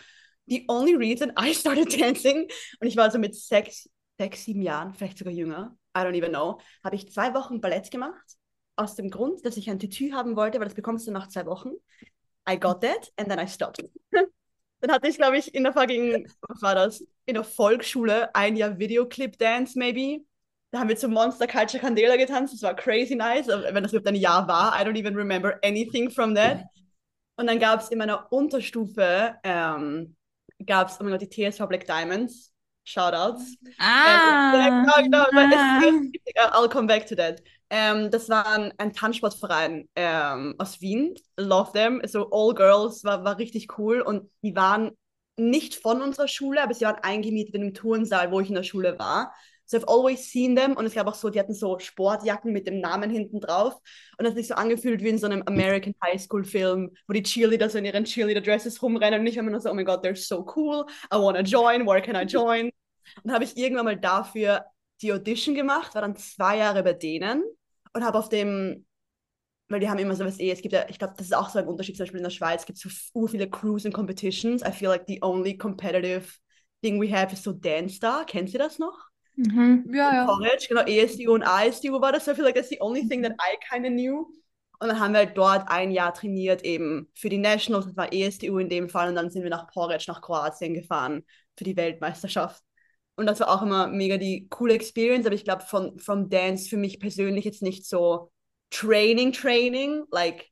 The 0.48 0.65
only 0.69 0.95
reason 0.95 1.33
I 1.39 1.54
started 1.54 1.92
dancing, 2.00 2.48
und 2.80 2.88
ich 2.88 2.95
war 2.98 3.09
so 3.12 3.18
mit 3.18 3.36
sechs, 3.36 3.89
sechs, 4.19 4.44
sieben 4.44 4.62
Jahren, 4.62 4.94
vielleicht 4.94 5.18
sogar 5.18 5.33
jünger, 5.33 5.75
I 5.95 6.01
don't 6.01 6.15
even 6.15 6.30
know, 6.30 6.60
habe 6.83 6.95
ich 6.95 7.12
zwei 7.12 7.33
Wochen 7.33 7.60
Ballett 7.60 7.89
gemacht. 7.92 8.36
Aus 8.75 8.94
dem 8.94 9.10
Grund, 9.10 9.44
dass 9.44 9.57
ich 9.57 9.71
ein 9.71 9.80
Tütü 9.80 10.12
haben 10.12 10.36
wollte, 10.36 10.60
weil 10.60 10.68
das 10.68 10.75
bekommst 10.75 11.07
du 11.07 11.12
nach 11.12 11.30
zwei 11.30 11.48
Wochen. 11.48 11.71
I 12.48 12.60
got 12.60 12.81
that 12.81 13.12
and 13.18 13.27
then 13.27 13.39
I 13.39 13.48
stopped. 13.48 13.83
dann 14.79 14.91
hatte 14.91 15.07
ich, 15.07 15.18
glaube 15.18 15.38
ich, 15.38 15.53
in 15.53 15.63
der 15.63 15.74
fucking, 15.74 16.27
was 16.41 16.62
war 16.62 16.75
das? 16.75 17.03
In 17.25 17.33
der 17.33 17.44
Volksschule 17.44 18.33
ein 18.35 18.56
Jahr 18.56 18.77
Videoclip 18.77 19.38
Dance, 19.38 19.77
maybe. 19.77 20.24
Da 20.71 20.79
haben 20.79 20.89
wir 20.89 20.97
zum 20.97 21.13
Monster 21.13 21.47
Culture 21.47 21.81
Candela 21.81 22.18
getanzt. 22.18 22.53
Das 22.53 22.62
war 22.62 22.75
crazy 22.75 23.15
nice. 23.15 23.47
Wenn 23.47 23.83
das 23.83 23.94
überhaupt 23.94 24.07
ein 24.07 24.15
Jahr 24.15 24.47
war, 24.47 24.79
I 24.79 24.83
don't 24.83 24.97
even 24.97 25.15
remember 25.15 25.59
anything 25.63 26.09
from 26.09 26.35
that. 26.35 26.63
Und 27.38 27.47
dann 27.47 27.59
gab 27.59 27.81
es 27.81 27.89
in 27.89 28.00
meiner 28.00 28.31
Unterstufe, 28.31 29.35
ähm, 29.44 30.15
gab 30.65 30.89
es, 30.89 31.00
oh 31.00 31.03
mein 31.03 31.13
Gott, 31.13 31.21
die 31.21 31.29
TSV 31.51 31.68
Black 31.68 31.85
Diamonds. 31.85 32.53
Shoutouts. 32.88 33.57
Ah. 33.79 34.53
Ähm, 34.56 34.85
genau, 35.03 35.25
genau, 35.25 36.51
I'll 36.53 36.69
come 36.69 36.88
back 36.88 37.06
to 37.07 37.15
that. 37.15 37.41
Ähm, 37.69 38.12
das 38.12 38.30
war 38.30 38.48
ein, 38.48 38.74
ein 38.78 38.94
Tanzsportverein 38.94 39.90
ähm, 39.96 40.56
aus 40.58 40.81
Wien. 40.81 41.16
Love 41.38 41.72
them. 41.74 42.02
So 42.06 42.30
All 42.31 42.54
Girls 42.54 43.04
war, 43.04 43.24
war 43.25 43.38
richtig 43.38 43.78
cool 43.78 44.02
und 44.02 44.30
die 44.42 44.56
waren 44.56 44.92
nicht 45.38 45.75
von 45.75 46.02
unserer 46.02 46.28
Schule, 46.28 46.64
aber 46.64 46.74
sie 46.74 46.86
waren 46.86 46.98
eingemietet 47.04 47.56
in 47.56 47.62
einem 47.62 47.74
Turnsaal, 47.74 48.31
wo 48.31 48.40
ich 48.40 48.50
in 48.50 48.56
der 48.56 48.64
Schule 48.64 48.98
war. 48.98 49.34
So 49.66 49.78
I've 49.78 49.88
always 49.88 50.31
seen 50.31 50.56
them 50.56 50.78
und 50.78 50.86
es 50.86 50.94
gab 50.94 51.08
auch 51.08 51.14
so, 51.14 51.30
die 51.30 51.40
hatten 51.40 51.54
so 51.54 51.78
Sportjacken 51.78 52.54
mit 52.54 52.68
dem 52.68 52.80
Namen 52.80 53.10
hinten 53.10 53.42
drauf 53.42 53.74
und 54.18 54.24
das 54.24 54.30
hat 54.30 54.38
sich 54.38 54.48
so 54.48 54.56
angefühlt 54.56 55.02
wie 55.04 55.10
in 55.10 55.18
so 55.18 55.25
einem 55.25 55.44
American 55.46 55.94
High 56.02 56.22
School 56.22 56.46
Film, 56.46 56.92
wo 57.06 57.13
die 57.13 57.22
Cheerleader 57.22 57.70
so 57.70 57.78
in 57.78 57.84
ihren 57.84 58.06
Cheerleader 58.06 58.40
Dresses 58.40 58.81
rumrennen 58.81 59.20
und 59.20 59.28
ich 59.28 59.38
habe 59.38 59.46
mir 59.46 59.52
nur 59.52 59.60
so, 59.60 59.70
oh 59.70 59.74
my 59.74 59.84
God, 59.84 60.06
they're 60.06 60.16
so 60.16 60.46
cool, 60.56 60.86
I 61.13 61.18
wanna 61.18 61.42
join, 61.42 61.86
where 61.86 62.02
can 62.02 62.16
I 62.16 62.24
join? 62.24 62.72
Und 63.24 63.31
habe 63.34 63.44
ich 63.44 63.58
irgendwann 63.58 63.86
mal 63.86 63.98
dafür 63.98 64.63
die 65.02 65.12
Audition 65.12 65.54
gemacht, 65.54 65.94
war 65.96 66.02
dann 66.02 66.16
zwei 66.16 66.58
Jahre 66.60 66.81
bei 66.81 66.94
denen 66.94 67.44
und 67.98 68.06
habe 68.06 68.18
auf 68.18 68.30
dem 68.30 68.86
weil 69.70 69.80
die 69.82 69.90
haben 69.90 70.00
immer 70.00 70.16
so 70.16 70.26
was 70.26 70.40
eh, 70.40 70.52
es 70.52 70.62
gibt 70.62 70.74
ja, 70.74 70.86
ich 70.88 70.98
glaube, 70.98 71.16
das 71.18 71.28
ist 71.28 71.36
auch 71.36 71.50
so 71.50 71.60
ein 71.60 71.68
Unterschied, 71.68 71.98
zum 71.98 72.06
Beispiel 72.06 72.20
in 72.20 72.24
der 72.24 72.32
Schweiz 72.32 72.66
gibt 72.66 72.78
es 72.78 73.12
so 73.14 73.28
viele 73.28 73.50
Crews 73.50 73.86
and 73.86 73.94
Competitions. 73.94 74.62
I 74.62 74.72
feel 74.72 74.88
like 74.88 75.04
the 75.08 75.20
only 75.22 75.58
competitive 75.58 76.38
thing 76.82 77.02
we 77.02 77.14
have 77.14 77.34
is 77.34 77.44
so 77.44 77.52
Dance 77.52 77.96
Star. 77.96 78.26
Kennt 78.26 78.54
ihr 78.54 78.60
das 78.60 78.80
noch? 78.80 78.98
Mhm. 79.36 79.86
Ja, 79.94 80.14
ja. 80.14 80.26
College, 80.26 80.66
genau, 80.70 80.82
ESDU 80.82 81.34
und 81.34 81.44
ASDU 81.44 82.00
war 82.00 82.12
das. 82.12 82.26
So 82.26 82.32
I 82.32 82.36
feel 82.36 82.46
like 82.46 82.56
that's 82.56 82.70
the 82.70 82.80
only 82.80 83.08
thing 83.08 83.22
that 83.24 83.34
I 83.34 83.58
kind 83.70 83.86
of 83.86 83.92
knew. 83.92 84.26
Und 84.80 84.90
dann 84.90 85.00
haben 85.00 85.14
wir 85.14 85.20
halt 85.20 85.38
dort 85.38 85.68
ein 85.68 85.92
Jahr 85.92 86.14
trainiert, 86.14 86.64
eben 86.64 87.10
für 87.16 87.30
die 87.30 87.40
Nationals, 87.40 87.88
das 87.88 87.98
war 87.98 88.14
ESDU 88.14 88.60
in 88.60 88.70
dem 88.70 88.90
Fall. 88.90 89.10
Und 89.10 89.16
dann 89.16 89.30
sind 89.30 89.44
wir 89.44 89.50
nach 89.50 89.68
Porridge, 89.68 90.06
nach 90.08 90.22
Kroatien 90.22 90.76
gefahren 90.76 91.26
für 91.58 91.64
die 91.64 91.76
Weltmeisterschaft. 91.76 92.64
Und 93.18 93.25
das 93.25 93.40
war 93.40 93.50
auch 93.50 93.64
immer 93.64 93.88
mega 93.88 94.18
die 94.18 94.48
coole 94.48 94.75
Experience. 94.75 95.25
Aber 95.25 95.36
ich 95.36 95.44
glaube, 95.44 95.64
von 95.64 96.00
vom 96.00 96.30
Dance 96.30 96.69
für 96.69 96.78
mich 96.78 97.00
persönlich 97.00 97.46
jetzt 97.46 97.62
nicht 97.62 97.86
so 97.86 98.31
Training, 98.69 99.34
Training. 99.34 100.06
Like, 100.12 100.50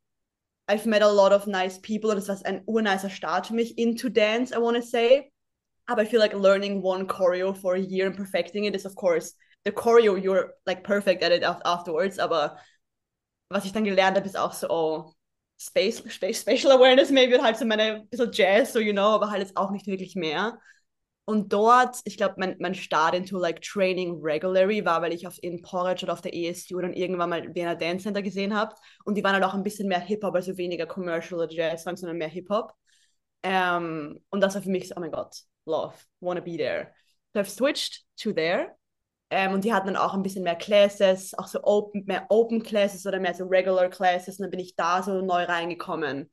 I've 0.68 0.88
met 0.88 1.04
a 1.04 1.12
lot 1.12 1.32
of 1.32 1.46
nice 1.46 1.80
people. 1.80 2.10
Und 2.10 2.18
das 2.18 2.28
war 2.28 2.38
ein 2.46 2.64
urnicer 2.66 3.10
Start 3.10 3.48
für 3.48 3.54
mich 3.54 3.78
into 3.78 4.10
Dance, 4.10 4.54
I 4.54 4.58
want 4.60 4.76
to 4.78 4.84
say. 4.84 5.32
Aber 5.86 6.02
I 6.02 6.06
feel 6.06 6.20
like 6.20 6.34
learning 6.34 6.82
one 6.82 7.06
choreo 7.08 7.54
for 7.54 7.76
a 7.76 7.80
year 7.80 8.08
and 8.08 8.16
perfecting 8.18 8.66
it 8.66 8.76
is, 8.76 8.86
of 8.86 8.96
course, 8.96 9.36
the 9.64 9.72
choreo, 9.72 10.18
you're 10.18 10.54
like 10.66 10.84
perfect 10.84 11.24
at 11.24 11.32
it 11.32 11.44
afterwards. 11.44 12.18
Aber 12.18 12.58
was 13.50 13.66
ich 13.66 13.74
dann 13.74 13.84
gelernt 13.84 14.18
habe, 14.18 14.26
ist 14.26 14.38
auch 14.38 14.54
so, 14.54 14.68
oh, 14.70 15.14
Space, 15.60 16.04
Space, 16.10 16.42
Spatial 16.42 16.72
Awareness, 16.72 17.12
maybe 17.12 17.42
halt 17.42 17.58
so 17.58 17.66
meine 17.66 18.06
bisschen 18.10 18.32
Jazz, 18.32 18.74
so 18.74 18.80
you 18.80 18.92
know, 18.92 19.14
aber 19.14 19.30
halt 19.30 19.42
jetzt 19.42 19.56
auch 19.56 19.72
nicht 19.72 19.88
wirklich 19.88 20.16
mehr. 20.16 20.60
Und 21.26 21.52
dort, 21.54 21.98
ich 22.04 22.18
glaube, 22.18 22.36
mein, 22.38 22.56
mein 22.60 22.76
Start 22.76 23.16
into 23.16 23.40
like 23.40 23.62
training 23.62 24.20
regularly 24.22 24.86
war, 24.86 25.02
weil 25.02 25.12
ich 25.12 25.26
auf 25.26 25.42
in 25.42 25.62
Porridge 25.64 26.06
oder 26.06 26.14
auf 26.14 26.22
der 26.22 26.36
ESU 26.36 26.80
dann 26.80 26.94
irgendwann 26.94 27.32
mal 27.32 27.56
Vienna 27.56 27.74
Dance 27.74 28.04
Center 28.04 28.22
gesehen 28.22 28.56
habe. 28.56 28.76
Und 29.06 29.16
die 29.16 29.24
waren 29.24 29.34
halt 29.34 29.44
auch 29.44 29.56
ein 29.56 29.64
bisschen 29.64 29.88
mehr 29.88 30.00
Hip-Hop, 30.00 30.36
also 30.36 30.56
weniger 30.58 30.86
Commercial 30.86 31.40
oder 31.40 31.52
Jazz, 31.52 31.84
sondern 31.84 32.18
mehr 32.18 32.28
Hip-Hop. 32.28 32.74
Ähm, 33.42 34.24
und 34.30 34.42
das 34.42 34.56
war 34.56 34.62
für 34.62 34.70
mich 34.70 34.88
so, 34.88 34.96
oh 34.98 35.00
mein 35.00 35.12
Gott, 35.12 35.36
love, 35.66 35.96
wanna 36.20 36.42
be 36.42 36.58
there. 36.58 36.92
So 37.34 37.40
I've 37.40 37.50
switched 37.50 38.04
to 38.18 38.32
there. 38.32 38.76
Ähm, 39.32 39.54
und 39.54 39.64
die 39.64 39.74
hatten 39.74 39.88
dann 39.88 39.96
auch 39.96 40.14
ein 40.14 40.22
bisschen 40.22 40.44
mehr 40.44 40.56
Classes, 40.56 41.34
auch 41.38 41.48
so 41.48 41.64
open, 41.64 42.06
mehr 42.06 42.28
Open 42.30 42.62
Classes 42.62 43.06
oder 43.08 43.20
mehr 43.20 43.34
so 43.34 43.46
Regular 43.46 43.90
Classes. 43.90 44.40
Und 44.40 44.44
dann 44.44 44.52
bin 44.52 44.60
ich 44.60 44.76
da 44.76 45.02
so 45.02 45.22
neu 45.22 45.44
reingekommen. 45.44 46.32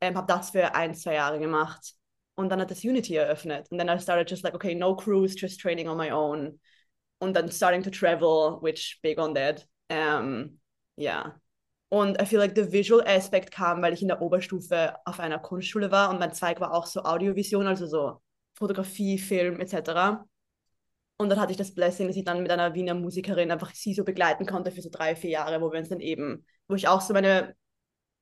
Ähm, 0.00 0.16
habe 0.16 0.26
das 0.26 0.50
für 0.50 0.74
ein, 0.74 0.94
zwei 0.94 1.14
Jahre 1.14 1.38
gemacht. 1.38 1.94
Und 2.36 2.48
dann 2.50 2.60
hat 2.60 2.70
das 2.70 2.82
Unity 2.82 3.16
eröffnet. 3.16 3.70
Und 3.70 3.78
dann 3.78 3.88
I 3.88 4.00
started 4.00 4.28
just 4.28 4.42
like, 4.42 4.54
okay, 4.54 4.74
no 4.74 4.96
cruise, 4.96 5.36
just 5.38 5.60
training 5.60 5.88
on 5.88 5.96
my 5.96 6.10
own. 6.10 6.58
Und 7.18 7.34
dann 7.34 7.50
starting 7.50 7.82
to 7.82 7.90
travel, 7.90 8.58
which 8.60 8.98
big 9.02 9.18
on 9.18 9.34
that. 9.34 9.66
Um, 9.88 10.58
yeah. 10.98 11.34
Und 11.90 12.20
I 12.20 12.26
feel 12.26 12.40
like 12.40 12.56
the 12.56 12.72
visual 12.72 13.02
aspect 13.06 13.52
kam, 13.52 13.80
weil 13.80 13.92
ich 13.92 14.02
in 14.02 14.08
der 14.08 14.20
Oberstufe 14.20 14.96
auf 15.04 15.20
einer 15.20 15.38
Kunstschule 15.38 15.92
war 15.92 16.10
und 16.10 16.18
mein 16.18 16.32
Zweig 16.32 16.60
war 16.60 16.74
auch 16.74 16.86
so 16.86 17.04
Audiovision, 17.04 17.68
also 17.68 17.86
so 17.86 18.20
Fotografie, 18.54 19.16
Film 19.18 19.60
etc. 19.60 20.24
Und 21.16 21.28
dann 21.28 21.40
hatte 21.40 21.52
ich 21.52 21.56
das 21.56 21.72
Blessing, 21.72 22.08
dass 22.08 22.16
ich 22.16 22.24
dann 22.24 22.42
mit 22.42 22.50
einer 22.50 22.74
Wiener 22.74 22.94
Musikerin 22.94 23.50
einfach 23.52 23.72
sie 23.74 23.94
so 23.94 24.02
begleiten 24.02 24.46
konnte 24.46 24.72
für 24.72 24.82
so 24.82 24.90
drei, 24.90 25.14
vier 25.14 25.30
Jahre, 25.30 25.60
wo 25.60 25.70
wir 25.70 25.78
uns 25.78 25.88
dann 25.88 26.00
eben, 26.00 26.44
wo 26.66 26.74
ich 26.74 26.88
auch 26.88 27.00
so 27.00 27.14
meine 27.14 27.54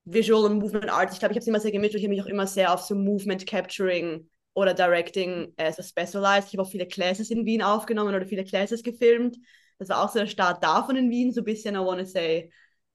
Visual 0.04 0.44
und 0.44 0.58
Movement 0.58 0.90
Art, 0.90 1.12
ich 1.12 1.18
glaube, 1.18 1.32
ich 1.32 1.36
habe 1.36 1.42
es 1.42 1.46
immer 1.46 1.60
sehr 1.60 1.70
gemischt, 1.70 1.94
ich 1.94 2.02
habe 2.02 2.10
mich 2.10 2.22
auch 2.22 2.26
immer 2.26 2.46
sehr 2.46 2.72
auf 2.72 2.80
so 2.80 2.94
Movement 2.94 3.46
Capturing 3.46 4.28
oder 4.54 4.74
Directing 4.74 5.52
äh, 5.56 5.72
so 5.72 5.82
specialized. 5.82 6.48
Ich 6.48 6.54
habe 6.58 6.62
auch 6.66 6.70
viele 6.70 6.86
Classes 6.86 7.30
in 7.30 7.44
Wien 7.46 7.62
aufgenommen 7.62 8.14
oder 8.14 8.26
viele 8.26 8.44
Classes 8.44 8.82
gefilmt. 8.82 9.36
Das 9.78 9.88
war 9.88 10.04
auch 10.04 10.08
so 10.10 10.18
der 10.18 10.26
Start 10.26 10.62
davon 10.62 10.96
in 10.96 11.10
Wien, 11.10 11.32
so 11.32 11.40
ein 11.40 11.44
bisschen, 11.44 11.74
I 11.74 11.78
wanna 11.78 12.04
say. 12.04 12.50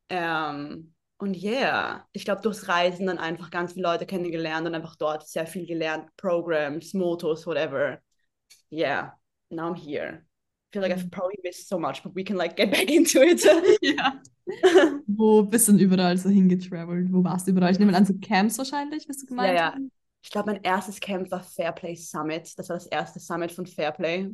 Ähm, 0.10 0.94
und 1.18 1.36
yeah, 1.36 2.08
ich 2.12 2.26
glaube, 2.26 2.42
durchs 2.42 2.68
Reisen 2.68 3.08
dann 3.08 3.18
einfach 3.18 3.50
ganz 3.50 3.74
viele 3.74 3.88
Leute 3.88 4.06
kennengelernt 4.06 4.68
und 4.68 4.76
einfach 4.76 4.96
dort 4.96 5.28
sehr 5.28 5.48
viel 5.48 5.66
gelernt. 5.66 6.10
Programs, 6.16 6.94
Motos, 6.94 7.48
whatever. 7.48 8.00
Yeah, 8.72 9.14
now 9.50 9.74
I'm 9.74 9.76
here. 9.76 10.26
Feel 10.77 10.84
like 10.84 10.91
I've 10.91 11.05
mhm. 11.05 11.12
probably 11.12 11.39
missed 11.43 11.67
so 11.67 11.79
much, 11.79 12.03
but 12.03 12.13
we 12.13 12.24
can 12.24 12.38
like 12.38 12.55
get 12.55 12.69
back 12.75 12.91
into 12.91 13.24
it. 13.24 13.43
ja. 13.81 14.22
Wo 15.07 15.41
bist 15.41 15.67
du 15.67 15.72
denn 15.72 15.81
überall 15.81 16.15
so 16.17 16.29
hingetravelt? 16.29 17.12
Wo 17.12 17.24
warst 17.24 17.48
du 17.48 17.51
überall? 17.51 17.72
Ich 17.72 17.79
nehme 17.79 17.96
an, 17.98 18.05
so 18.05 18.13
Camps 18.13 18.60
wahrscheinlich, 18.60 19.07
bist 19.07 19.24
du 19.24 19.25
gemeint? 19.25 19.57
Ja, 19.57 19.74
ja. 19.74 19.77
Ich 20.22 20.29
glaube, 20.29 20.51
mein 20.51 20.62
erstes 20.62 21.00
Camp 21.00 21.31
war 21.31 21.41
Fairplay 21.41 21.96
Summit. 21.96 22.53
Das 22.60 22.69
war 22.69 22.75
das 22.75 22.86
erste 22.86 23.19
Summit 23.19 23.51
von 23.51 23.65
Fairplay. 23.65 24.29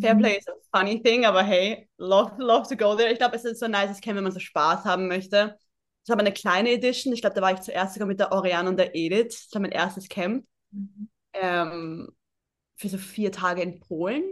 Fairplay 0.00 0.38
ist 0.38 0.48
a 0.48 0.54
funny 0.72 1.02
thing, 1.02 1.24
aber 1.24 1.42
hey, 1.42 1.88
love, 1.98 2.32
love 2.38 2.68
to 2.68 2.76
go 2.76 2.94
there. 2.94 3.10
Ich 3.10 3.18
glaube, 3.18 3.34
es 3.34 3.44
ist 3.44 3.58
so 3.58 3.66
ein 3.66 3.72
nices 3.72 4.00
Camp, 4.00 4.16
wenn 4.16 4.24
man 4.24 4.32
so 4.32 4.38
Spaß 4.38 4.84
haben 4.84 5.08
möchte. 5.08 5.58
Ich 6.04 6.10
habe 6.10 6.20
eine 6.20 6.32
kleine 6.32 6.70
Edition. 6.70 7.12
Ich 7.12 7.22
glaube, 7.22 7.34
da 7.34 7.42
war 7.42 7.52
ich 7.52 7.60
zuerst 7.60 7.94
sogar 7.94 8.06
mit 8.06 8.20
der 8.20 8.30
Oriane 8.30 8.68
und 8.68 8.78
der 8.78 8.94
Edith. 8.94 9.46
Das 9.46 9.54
war 9.54 9.62
mein 9.62 9.72
erstes 9.72 10.08
Camp. 10.08 10.46
Mhm. 10.70 11.08
Ähm, 11.34 12.08
für 12.76 12.88
so 12.88 12.98
vier 12.98 13.32
Tage 13.32 13.62
in 13.62 13.80
Polen. 13.80 14.22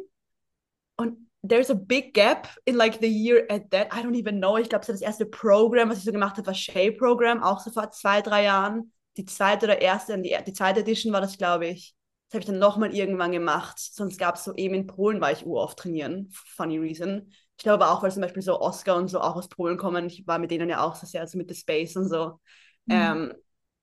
Und 0.97 1.30
there's 1.43 1.71
a 1.71 1.75
big 1.75 2.13
gap 2.13 2.49
in 2.67 2.77
like 2.77 3.01
the 3.01 3.09
year 3.09 3.47
at 3.49 3.71
that. 3.71 3.89
I 3.93 4.03
don't 4.03 4.15
even 4.15 4.41
know. 4.41 4.57
Ich 4.59 4.69
glaube, 4.69 4.85
so 4.85 4.93
das 4.93 5.01
erste 5.01 5.27
Programm, 5.27 5.89
was 5.89 5.99
ich 5.99 6.05
so 6.05 6.13
gemacht 6.13 6.37
habe, 6.37 6.47
war 6.47 6.55
Shea 6.55 6.91
Program, 6.91 7.43
auch 7.43 7.61
so 7.61 7.71
vor 7.71 7.91
zwei, 7.91 8.21
drei 8.21 8.45
Jahren. 8.45 8.93
Die 9.17 9.25
zweite 9.25 9.67
oder 9.67 9.81
erste, 9.81 10.19
die, 10.21 10.37
die 10.47 10.53
zweite 10.53 10.81
Edition 10.81 11.13
war 11.13 11.21
das, 11.21 11.39
glaube 11.39 11.67
ich. 11.67 11.95
Das 12.29 12.35
habe 12.35 12.41
ich 12.41 12.47
dann 12.47 12.59
nochmal 12.59 12.95
irgendwann 12.95 13.33
gemacht. 13.33 13.79
Sonst 13.79 14.19
gab 14.19 14.37
es 14.37 14.45
so 14.45 14.55
eben 14.55 14.75
in 14.75 14.87
Polen, 14.87 15.21
war 15.21 15.33
ich 15.33 15.45
oft 15.47 15.79
trainieren. 15.79 16.29
Funny 16.31 16.79
reason. 16.79 17.33
Ich 17.57 17.65
glaube 17.65 17.85
aber 17.85 17.93
auch, 17.93 18.03
weil 18.03 18.13
zum 18.13 18.23
Beispiel 18.23 18.43
so 18.43 18.61
Oscar 18.61 18.97
und 18.97 19.09
so 19.09 19.21
auch 19.21 19.37
aus 19.37 19.49
Polen 19.49 19.77
kommen. 19.77 20.07
Ich 20.07 20.27
war 20.27 20.39
mit 20.39 20.51
denen 20.51 20.69
ja 20.69 20.83
auch 20.83 20.95
so 20.95 21.07
sehr, 21.07 21.23
also 21.23 21.37
mit 21.39 21.49
The 21.49 21.57
Space 21.57 21.97
und 21.97 22.09
so. 22.09 22.39
Mhm. 22.87 22.95
Ähm, 22.95 23.35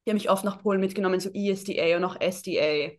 die 0.05 0.11
haben 0.11 0.15
mich 0.15 0.29
oft 0.29 0.45
nach 0.45 0.61
Polen 0.61 0.79
mitgenommen, 0.79 1.19
so 1.19 1.29
ESDA 1.33 1.97
und 1.97 2.05
auch 2.05 2.15
SDA. 2.21 2.93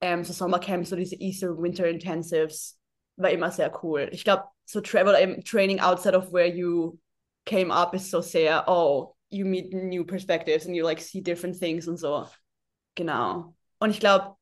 Ähm, 0.00 0.24
so 0.24 0.32
Sommercamps, 0.32 0.90
so 0.90 0.96
diese 0.96 1.16
Easter 1.16 1.56
Winter 1.56 1.88
Intensives. 1.88 2.78
War 3.16 3.30
immer 3.30 3.50
sehr 3.50 3.72
cool. 3.84 4.08
Ich 4.12 4.24
glaube, 4.24 4.44
so 4.64 4.80
Travel, 4.80 5.14
ähm, 5.18 5.44
Training 5.44 5.80
outside 5.80 6.16
of 6.16 6.32
where 6.32 6.48
you 6.48 6.98
came 7.44 7.72
up 7.72 7.94
ist 7.94 8.10
so 8.10 8.20
sehr, 8.20 8.64
oh, 8.68 9.14
you 9.28 9.44
meet 9.46 9.72
new 9.72 10.04
perspectives 10.04 10.66
and 10.66 10.74
you 10.74 10.84
like 10.84 11.00
see 11.00 11.20
different 11.20 11.58
things 11.58 11.88
und 11.88 11.96
so. 11.98 12.26
Genau. 12.94 13.54
Und 13.78 13.90
ich 13.90 14.00
glaube, 14.00 14.36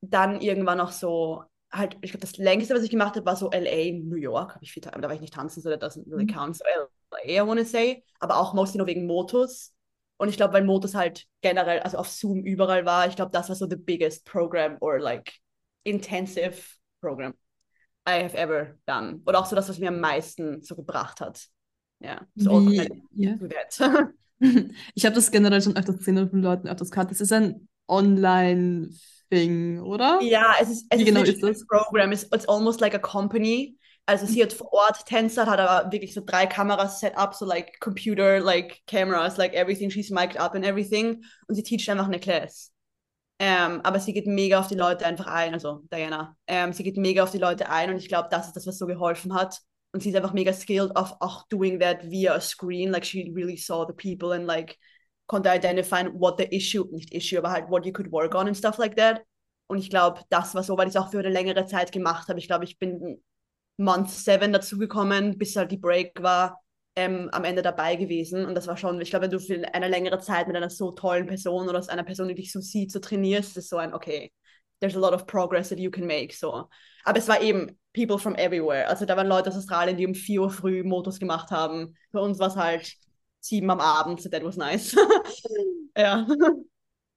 dann 0.00 0.40
irgendwann 0.40 0.78
noch 0.78 0.92
so, 0.92 1.44
halt, 1.70 1.96
ich 2.02 2.10
glaube, 2.10 2.26
das 2.26 2.36
längste, 2.36 2.74
was 2.74 2.82
ich 2.82 2.90
gemacht 2.90 3.16
habe, 3.16 3.26
war 3.26 3.36
so 3.36 3.50
LA, 3.50 3.92
New 3.98 4.16
York, 4.16 4.54
habe 4.54 4.64
ich 4.64 4.72
viel, 4.72 4.86
aber 4.86 5.00
da 5.00 5.08
war 5.08 5.14
ich 5.14 5.20
nicht 5.20 5.34
tanzen, 5.34 5.62
so 5.62 5.70
that 5.70 5.82
doesn't 5.82 6.06
really 6.10 6.24
Mhm. 6.24 6.28
count. 6.34 6.56
So 6.56 6.64
LA, 6.64 7.42
I 7.44 7.46
wanna 7.46 7.64
say, 7.64 8.04
aber 8.20 8.38
auch 8.38 8.54
mostly 8.54 8.78
nur 8.78 8.86
wegen 8.86 9.06
Motos. 9.06 9.72
Und 10.16 10.28
ich 10.28 10.36
glaube, 10.36 10.54
weil 10.54 10.64
Motos 10.64 10.94
halt 10.94 11.26
generell, 11.40 11.80
also 11.80 11.98
auf 11.98 12.08
Zoom 12.08 12.44
überall 12.44 12.84
war, 12.84 13.06
ich 13.08 13.16
glaube, 13.16 13.32
das 13.32 13.48
war 13.48 13.56
so 13.56 13.66
the 13.68 13.76
biggest 13.76 14.24
program 14.24 14.76
or 14.80 14.98
like 15.00 15.32
intensive 15.84 16.56
program 17.00 17.34
I 18.08 18.22
have 18.22 18.36
ever 18.36 18.76
done. 18.86 19.20
Oder 19.26 19.40
auch 19.40 19.46
so 19.46 19.54
das, 19.56 19.68
was 19.68 19.78
mir 19.78 19.88
am 19.88 20.00
meisten 20.00 20.62
so 20.62 20.74
gebracht 20.74 21.20
hat. 21.20 21.46
Ja, 22.00 22.26
so 22.34 22.50
all 22.50 22.66
Wie, 22.66 23.38
that. 23.78 24.08
Ich 24.94 25.04
habe 25.06 25.14
das 25.14 25.30
generell 25.30 25.62
schon 25.62 25.76
öfters 25.76 25.98
gesehen 25.98 26.18
und 26.18 26.30
von 26.30 26.42
Leuten 26.42 26.66
öfters 26.66 26.90
gehört. 26.90 27.12
Das 27.12 27.20
ist 27.20 27.32
ein 27.32 27.68
Online-Thing, 27.86 29.80
oder? 29.80 30.20
Ja, 30.20 30.54
es 30.60 30.68
ist, 30.68 30.86
es 30.90 30.98
Wie 30.98 31.02
ist 31.02 31.08
genau 31.08 31.22
ist 31.22 31.40
das? 31.42 31.60
ein 31.60 31.66
Programm. 31.68 32.10
It's, 32.10 32.24
it's 32.24 32.48
almost 32.48 32.80
like 32.80 32.94
a 32.94 32.98
company. 32.98 33.78
Also 34.04 34.26
sie 34.26 34.42
hat 34.42 34.52
vor 34.52 34.72
Ort 34.72 35.06
Tänzer, 35.06 35.46
hat 35.46 35.60
aber 35.60 35.92
wirklich 35.92 36.12
so 36.12 36.22
drei 36.26 36.46
Kameras 36.46 36.98
set 36.98 37.16
up, 37.16 37.34
so 37.36 37.44
like 37.46 37.78
Computer, 37.78 38.40
like 38.40 38.80
cameras, 38.88 39.36
like 39.36 39.54
everything. 39.54 39.90
She's 39.90 40.10
mic'd 40.10 40.40
up 40.40 40.56
and 40.56 40.64
everything. 40.64 41.22
Und 41.46 41.54
sie 41.54 41.62
teacht 41.62 41.88
einfach 41.88 42.08
eine 42.08 42.18
Class. 42.18 42.72
Ähm, 43.38 43.80
aber 43.82 43.98
sie 43.98 44.12
geht 44.12 44.26
mega 44.26 44.60
auf 44.60 44.68
die 44.68 44.76
Leute 44.76 45.04
einfach 45.04 45.26
ein, 45.26 45.52
also 45.54 45.82
Diana. 45.92 46.36
Ähm, 46.46 46.72
sie 46.72 46.84
geht 46.84 46.96
mega 46.96 47.24
auf 47.24 47.30
die 47.32 47.38
Leute 47.38 47.68
ein 47.68 47.90
und 47.90 47.96
ich 47.96 48.08
glaube, 48.08 48.28
das 48.30 48.48
ist 48.48 48.56
das, 48.56 48.66
was 48.66 48.78
so 48.78 48.86
geholfen 48.86 49.34
hat. 49.34 49.60
Und 49.92 50.02
sie 50.02 50.10
ist 50.10 50.16
einfach 50.16 50.32
mega 50.32 50.52
skilled 50.52 50.96
auf 50.96 51.16
auch 51.20 51.46
doing 51.48 51.80
that 51.80 52.08
via 52.08 52.34
a 52.34 52.40
screen. 52.40 52.90
Like 52.90 53.04
she 53.04 53.30
really 53.34 53.56
saw 53.56 53.84
the 53.86 53.92
people 53.92 54.32
and 54.34 54.46
like 54.46 54.78
konnte 55.26 55.50
identify 55.50 56.04
what 56.12 56.38
the 56.38 56.44
issue, 56.54 56.86
nicht 56.92 57.12
issue, 57.12 57.38
aber 57.38 57.50
halt 57.50 57.68
what 57.68 57.84
you 57.84 57.92
could 57.92 58.10
work 58.10 58.34
on 58.34 58.46
and 58.46 58.56
stuff 58.56 58.78
like 58.78 58.96
that. 58.96 59.22
Und 59.66 59.78
ich 59.78 59.90
glaube, 59.90 60.20
das 60.30 60.54
war 60.54 60.62
so, 60.62 60.76
weil 60.76 60.88
ich 60.88 60.94
es 60.94 61.00
auch 61.00 61.10
für 61.10 61.18
eine 61.18 61.30
längere 61.30 61.66
Zeit 61.66 61.92
gemacht 61.92 62.28
habe. 62.28 62.38
Ich 62.38 62.46
glaube, 62.46 62.64
ich 62.64 62.78
bin 62.78 63.22
Month 63.76 64.10
7 64.10 64.52
dazugekommen, 64.52 65.38
bis 65.38 65.56
halt 65.56 65.72
die 65.72 65.78
Break 65.78 66.22
war, 66.22 66.61
ähm, 66.96 67.28
am 67.32 67.44
Ende 67.44 67.62
dabei 67.62 67.96
gewesen. 67.96 68.44
Und 68.44 68.54
das 68.54 68.66
war 68.66 68.76
schon, 68.76 69.00
ich 69.00 69.10
glaube, 69.10 69.24
wenn 69.24 69.30
du 69.30 69.40
für 69.40 69.62
eine 69.74 69.88
längere 69.88 70.18
Zeit 70.18 70.46
mit 70.46 70.56
einer 70.56 70.70
so 70.70 70.92
tollen 70.92 71.26
Person 71.26 71.68
oder 71.68 71.78
aus 71.78 71.88
einer 71.88 72.04
Person, 72.04 72.28
die 72.28 72.34
dich 72.34 72.52
so 72.52 72.60
sieht, 72.60 72.92
so 72.92 72.98
trainierst, 73.00 73.56
ist 73.56 73.68
so 73.70 73.78
ein, 73.78 73.94
okay, 73.94 74.32
there's 74.80 74.96
a 74.96 75.00
lot 75.00 75.14
of 75.14 75.26
progress 75.26 75.68
that 75.70 75.78
you 75.78 75.90
can 75.90 76.06
make. 76.06 76.34
So. 76.34 76.68
Aber 77.04 77.18
es 77.18 77.28
war 77.28 77.40
eben 77.40 77.78
people 77.92 78.18
from 78.18 78.34
everywhere. 78.36 78.88
Also 78.88 79.06
da 79.06 79.16
waren 79.16 79.28
Leute 79.28 79.50
aus 79.50 79.56
Australien, 79.56 79.96
die 79.96 80.06
um 80.06 80.14
4 80.14 80.42
Uhr 80.42 80.50
früh 80.50 80.82
Motos 80.82 81.18
gemacht 81.18 81.50
haben. 81.50 81.96
Bei 82.12 82.20
uns 82.20 82.38
war 82.38 82.48
es 82.48 82.56
halt 82.56 82.92
7 83.40 83.68
am 83.70 83.80
Abend, 83.80 84.20
so 84.20 84.28
that 84.28 84.44
was 84.44 84.56
nice. 84.56 84.94
ja. 85.96 86.26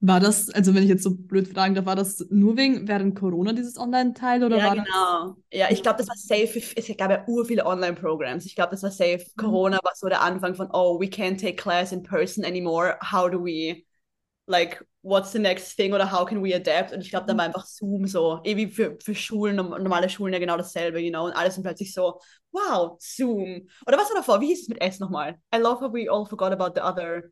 War 0.08 0.20
das, 0.20 0.50
also 0.50 0.76
wenn 0.76 0.84
ich 0.84 0.90
jetzt 0.90 1.04
so 1.04 1.16
blöd 1.16 1.48
fragen 1.48 1.74
darf, 1.76 1.86
war 1.86 1.96
das 1.96 2.26
nur 2.30 2.58
wegen 2.58 2.88
während 2.88 3.18
Corona 3.18 3.54
dieses 3.54 3.78
Online-Teil 3.78 4.44
oder 4.44 4.58
Ja, 4.58 4.64
war 4.64 4.76
das? 4.76 4.86
genau. 4.86 5.38
Ja, 5.52 5.70
ich 5.72 5.82
glaube, 5.82 5.98
das 5.98 6.08
war 6.08 6.16
safe. 6.16 6.62
Es 6.76 6.88
gab 6.98 7.10
ja 7.12 7.24
ur 7.28 7.46
viele 7.46 7.66
Online-Programs. 7.66 8.46
Ich 8.46 8.56
glaube, 8.56 8.72
das 8.72 8.84
war 8.84 8.92
safe. 8.92 9.26
Mhm. 9.36 9.42
Corona 9.42 9.80
war 9.84 9.94
so 9.96 10.08
der 10.08 10.22
Anfang 10.22 10.54
von, 10.56 10.70
oh, 10.72 11.00
we 11.00 11.06
can't 11.08 11.40
take 11.40 11.56
class 11.56 11.92
in 11.92 12.04
person 12.04 12.44
anymore. 12.46 12.98
How 13.02 13.30
do 13.30 13.44
we, 13.44 13.84
like, 14.48 14.86
what's 15.02 15.32
the 15.32 15.40
next 15.40 15.76
thing 15.78 15.94
oder 15.94 16.12
how 16.12 16.26
can 16.28 16.44
we 16.44 16.54
adapt? 16.56 16.94
Und 16.94 17.02
ich 17.02 17.10
glaube, 17.10 17.26
dann 17.28 17.38
war 17.38 17.46
einfach 17.46 17.66
Zoom 17.66 18.08
so, 18.08 18.42
eh 18.44 18.56
wie 18.58 18.68
für, 18.68 18.98
für 19.04 19.16
Schulen, 19.16 19.56
norm- 19.56 19.70
normale 19.82 20.10
Schulen 20.10 20.34
ja 20.34 20.40
genau 20.40 20.58
dasselbe, 20.58 21.00
you 21.00 21.12
know, 21.12 21.26
und 21.26 21.34
alles 21.34 21.56
sind 21.56 21.64
plötzlich 21.64 21.94
so, 21.94 22.20
wow, 22.52 22.98
Zoom. 23.00 23.68
Oder 23.88 23.98
was 23.98 24.10
war 24.10 24.16
davor? 24.18 24.42
Wie 24.42 24.48
hieß 24.48 24.64
es 24.64 24.68
mit 24.70 24.82
S 24.82 25.00
nochmal? 25.00 25.40
I 25.54 25.58
love 25.60 25.82
how 25.82 25.92
we 25.94 26.10
all 26.10 26.26
forgot 26.26 26.52
about 26.52 26.74
the 26.76 26.82
other. 26.82 27.32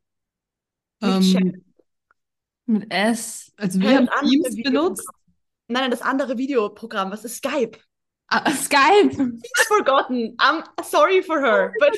Chat. 1.02 1.44
Ähm, 1.44 1.64
mit 2.66 2.92
S. 2.94 3.52
Also 3.58 3.80
wir 3.80 3.96
haben 3.98 4.10
Teams 4.22 4.56
benutzt. 4.62 5.08
Nein, 5.68 5.84
nein, 5.84 5.92
das 5.92 6.02
andere 6.02 6.38
Videoprogramm, 6.38 7.12
was 7.12 7.26
ist 7.26 7.38
Skype? 7.38 7.78
Ah, 8.28 8.50
Skype. 8.52 9.12
She's 9.12 9.68
forgotten. 9.68 10.36
I'm 10.38 10.64
sorry 10.84 11.22
for 11.22 11.40
her, 11.42 11.72
but 11.80 11.98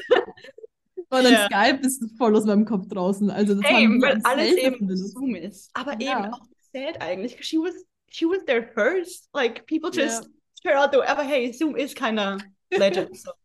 Und 1.10 1.24
dann 1.24 1.34
Ja. 1.34 1.46
Skype 1.46 1.86
ist 1.86 2.04
voll 2.18 2.36
aus 2.36 2.46
meinem 2.46 2.66
Kopf 2.66 2.88
draußen. 2.88 3.30
Also 3.30 3.54
das 3.56 3.64
wir 3.64 4.02
weil 4.02 4.20
alles 4.24 4.54
eben 4.58 4.88
benutzt. 4.88 5.14
Zoom 5.14 5.36
ist. 5.36 5.70
Aber 5.74 5.94
Ja. 6.02 6.20
eben 6.26 6.34
auch 6.34 6.42
sad 6.74 7.02
eigentlich. 7.02 7.38
She 7.46 7.58
was, 7.58 7.74
she 8.10 8.26
was 8.26 8.44
there 8.46 8.68
first. 8.74 9.30
Like, 9.34 9.66
people 9.68 9.92
just 9.92 10.30
share 10.64 10.80
out 10.80 10.92
the, 10.94 11.00
aber 11.02 11.24
hey, 11.24 11.54
Zoom 11.54 11.76
ist 11.76 11.96
keine 11.96 12.38
Legend. 12.72 13.16
so. 13.18 13.32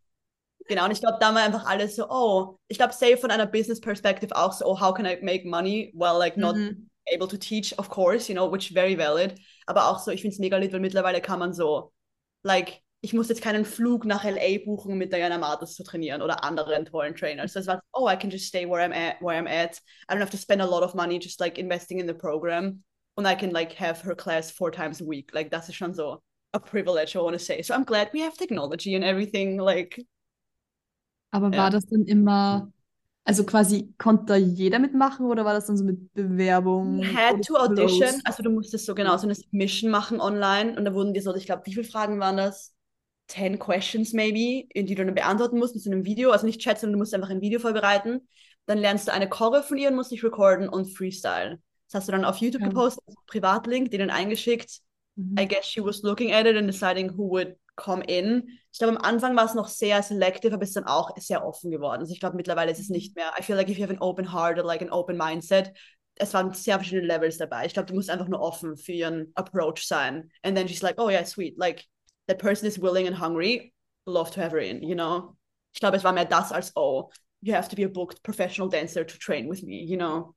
Genau, 0.68 0.84
und 0.84 0.92
ich 0.92 1.00
glaube, 1.00 1.18
da 1.20 1.34
war 1.34 1.42
einfach 1.42 1.66
alles 1.66 1.96
so, 1.96 2.08
oh, 2.08 2.56
ich 2.68 2.78
glaube, 2.78 2.92
safe 2.92 3.16
von 3.16 3.32
einer 3.32 3.46
Business 3.46 3.80
Perspective 3.80 4.36
auch 4.36 4.52
so, 4.52 4.66
oh, 4.66 4.80
how 4.80 4.94
can 4.94 5.04
I 5.04 5.18
make 5.20 5.44
money 5.44 5.90
while 5.96 6.16
like 6.16 6.36
not 6.36 6.54
Mhm. 6.54 6.88
Able 7.12 7.28
to 7.28 7.36
teach, 7.38 7.72
of 7.78 7.88
course, 7.88 8.28
you 8.28 8.34
know, 8.34 8.50
which 8.50 8.70
very 8.72 8.96
valid. 8.96 9.38
Aber 9.66 9.88
auch 9.88 9.98
so, 10.00 10.10
ich 10.10 10.20
finde 10.22 10.34
es 10.34 10.38
mega 10.40 10.56
lit, 10.56 10.72
weil 10.72 10.80
mittlerweile 10.80 11.20
kann 11.20 11.38
man 11.38 11.52
so, 11.52 11.92
like, 12.42 12.80
ich 13.02 13.14
muss 13.14 13.28
jetzt 13.28 13.40
keinen 13.42 13.64
Flug 13.64 14.04
nach 14.04 14.24
LA 14.24 14.58
buchen, 14.64 14.98
mit 14.98 15.12
Diana 15.12 15.38
Martis 15.38 15.74
zu 15.74 15.82
trainieren 15.84 16.20
oder 16.22 16.44
anderen 16.44 16.84
tollen 16.84 17.14
Trainers. 17.14 17.54
Das 17.54 17.66
war, 17.66 17.82
oh, 17.92 18.08
I 18.10 18.16
can 18.16 18.30
just 18.30 18.46
stay 18.46 18.66
where 18.68 18.82
I'm 18.84 18.92
at, 18.92 19.20
where 19.22 19.38
I'm 19.38 19.46
at. 19.48 19.80
I 20.08 20.12
don't 20.14 20.20
have 20.20 20.30
to 20.30 20.36
spend 20.36 20.60
a 20.60 20.66
lot 20.66 20.82
of 20.82 20.94
money 20.94 21.18
just 21.18 21.40
like 21.40 21.58
investing 21.58 21.98
in 21.98 22.06
the 22.06 22.14
program. 22.14 22.82
Und 23.16 23.26
I 23.26 23.34
can 23.34 23.50
like 23.52 23.72
have 23.74 24.02
her 24.02 24.14
class 24.14 24.50
four 24.50 24.70
times 24.70 25.00
a 25.00 25.04
week. 25.06 25.32
Like, 25.32 25.50
das 25.50 25.68
ist 25.68 25.76
schon 25.76 25.94
so 25.94 26.22
a 26.52 26.58
privilege, 26.58 27.14
I 27.16 27.20
want 27.20 27.32
to 27.34 27.38
say. 27.38 27.62
So 27.62 27.74
I'm 27.74 27.84
glad 27.84 28.10
we 28.12 28.20
have 28.20 28.36
technology 28.36 28.94
and 28.94 29.04
everything. 29.04 29.58
Like, 29.58 30.04
Aber 31.30 31.50
Ja. 31.52 31.58
war 31.64 31.70
das 31.70 31.86
dann 31.86 32.04
immer, 32.04 32.70
also 33.24 33.44
quasi 33.44 33.94
konnte 33.98 34.24
da 34.26 34.36
jeder 34.36 34.78
mitmachen 34.78 35.26
oder 35.26 35.44
war 35.44 35.52
das 35.54 35.66
dann 35.66 35.76
so 35.76 35.84
mit 35.84 36.12
Bewerbung? 36.14 37.02
Had 37.04 37.42
to 37.44 37.56
audition, 37.56 38.00
closed? 38.00 38.26
also 38.26 38.42
du 38.42 38.50
musstest 38.50 38.86
so 38.86 38.94
genau 38.94 39.16
so 39.16 39.24
eine 39.26 39.34
Submission 39.34 39.90
machen 39.90 40.20
online 40.20 40.76
und 40.76 40.84
da 40.84 40.94
wurden 40.94 41.14
dir 41.14 41.22
so, 41.22 41.34
ich 41.34 41.46
glaube, 41.46 41.62
wie 41.66 41.74
viele 41.74 41.84
Fragen 41.84 42.18
waren 42.18 42.36
das? 42.36 42.74
10 43.28 43.60
questions 43.60 44.12
maybe, 44.12 44.66
in 44.74 44.86
die 44.86 44.96
du 44.96 45.04
dann 45.04 45.14
beantworten 45.14 45.58
musst 45.58 45.76
in 45.76 45.80
so 45.80 45.90
einem 45.90 46.04
Video, 46.04 46.32
also 46.32 46.46
nicht 46.46 46.60
Chat, 46.60 46.80
sondern 46.80 46.94
du 46.94 46.98
musst 46.98 47.14
einfach 47.14 47.30
ein 47.30 47.40
Video 47.40 47.60
vorbereiten. 47.60 48.26
Dann 48.66 48.78
lernst 48.78 49.06
du 49.06 49.12
eine 49.12 49.28
Choreo 49.28 49.62
von 49.62 49.78
ihr 49.78 49.88
und 49.90 49.94
musst 49.96 50.10
dich 50.10 50.24
recorden 50.24 50.68
und 50.68 50.86
Freestyle. 50.86 51.60
Das 51.86 52.00
hast 52.00 52.08
du 52.08 52.12
dann 52.12 52.24
auf 52.24 52.38
YouTube 52.38 52.62
Ja. 52.62 52.68
gepostet, 52.68 53.04
Privatlink, 53.26 53.90
den 53.92 54.00
dann 54.00 54.10
eingeschickt. 54.10 54.80
Mhm. 55.14 55.36
I 55.38 55.46
guess 55.46 55.66
she 55.66 55.80
was 55.84 56.02
looking 56.02 56.32
at 56.32 56.46
it 56.46 56.56
and 56.56 56.66
deciding 56.66 57.16
who 57.16 57.30
would 57.30 57.56
come 57.76 58.02
in. 58.04 58.58
Ich 58.72 58.78
glaube, 58.78 58.96
am 58.96 59.02
Anfang 59.04 59.36
war 59.36 59.44
es 59.44 59.54
noch 59.54 59.68
sehr 59.68 60.02
selective, 60.02 60.54
aber 60.54 60.62
es 60.62 60.70
ist 60.70 60.76
dann 60.76 60.84
auch 60.84 61.10
sehr 61.16 61.44
offen 61.44 61.70
geworden. 61.70 62.00
Also 62.00 62.12
ich 62.12 62.20
glaube, 62.20 62.36
mittlerweile 62.36 62.70
ist 62.70 62.78
es 62.78 62.88
nicht 62.88 63.16
mehr. 63.16 63.32
I 63.38 63.42
feel 63.42 63.56
like 63.56 63.68
if 63.68 63.78
you 63.78 63.84
have 63.84 63.92
an 63.92 64.00
open 64.00 64.32
heart 64.32 64.58
or 64.58 64.64
like 64.64 64.80
an 64.80 64.90
open 64.90 65.16
mindset, 65.16 65.72
es 66.14 66.34
waren 66.34 66.52
sehr 66.52 66.76
verschiedene 66.76 67.06
Levels 67.06 67.38
dabei. 67.38 67.66
Ich 67.66 67.72
glaube, 67.72 67.86
du 67.86 67.94
musst 67.94 68.10
einfach 68.10 68.28
nur 68.28 68.40
offen 68.40 68.76
für 68.76 68.92
ihren 68.92 69.32
Approach 69.34 69.86
sein. 69.86 70.30
And 70.42 70.56
then 70.56 70.68
she's 70.68 70.82
like, 70.82 71.00
oh 71.00 71.08
yeah, 71.08 71.24
sweet. 71.24 71.58
Like, 71.58 71.84
that 72.28 72.38
person 72.38 72.68
is 72.68 72.80
willing 72.80 73.06
and 73.06 73.18
hungry. 73.18 73.72
Love 74.06 74.30
to 74.32 74.40
have 74.40 74.52
her 74.52 74.60
in, 74.60 74.82
you 74.82 74.94
know? 74.94 75.36
Ich 75.72 75.80
glaube, 75.80 75.96
es 75.96 76.04
war 76.04 76.12
mehr 76.12 76.24
das 76.24 76.52
als, 76.52 76.72
oh, 76.76 77.10
you 77.40 77.54
have 77.54 77.68
to 77.68 77.76
be 77.76 77.84
a 77.84 77.88
booked 77.88 78.22
professional 78.22 78.68
dancer 78.68 79.04
to 79.06 79.18
train 79.18 79.48
with 79.48 79.62
me, 79.62 79.82
you 79.82 79.96
know? 79.96 80.34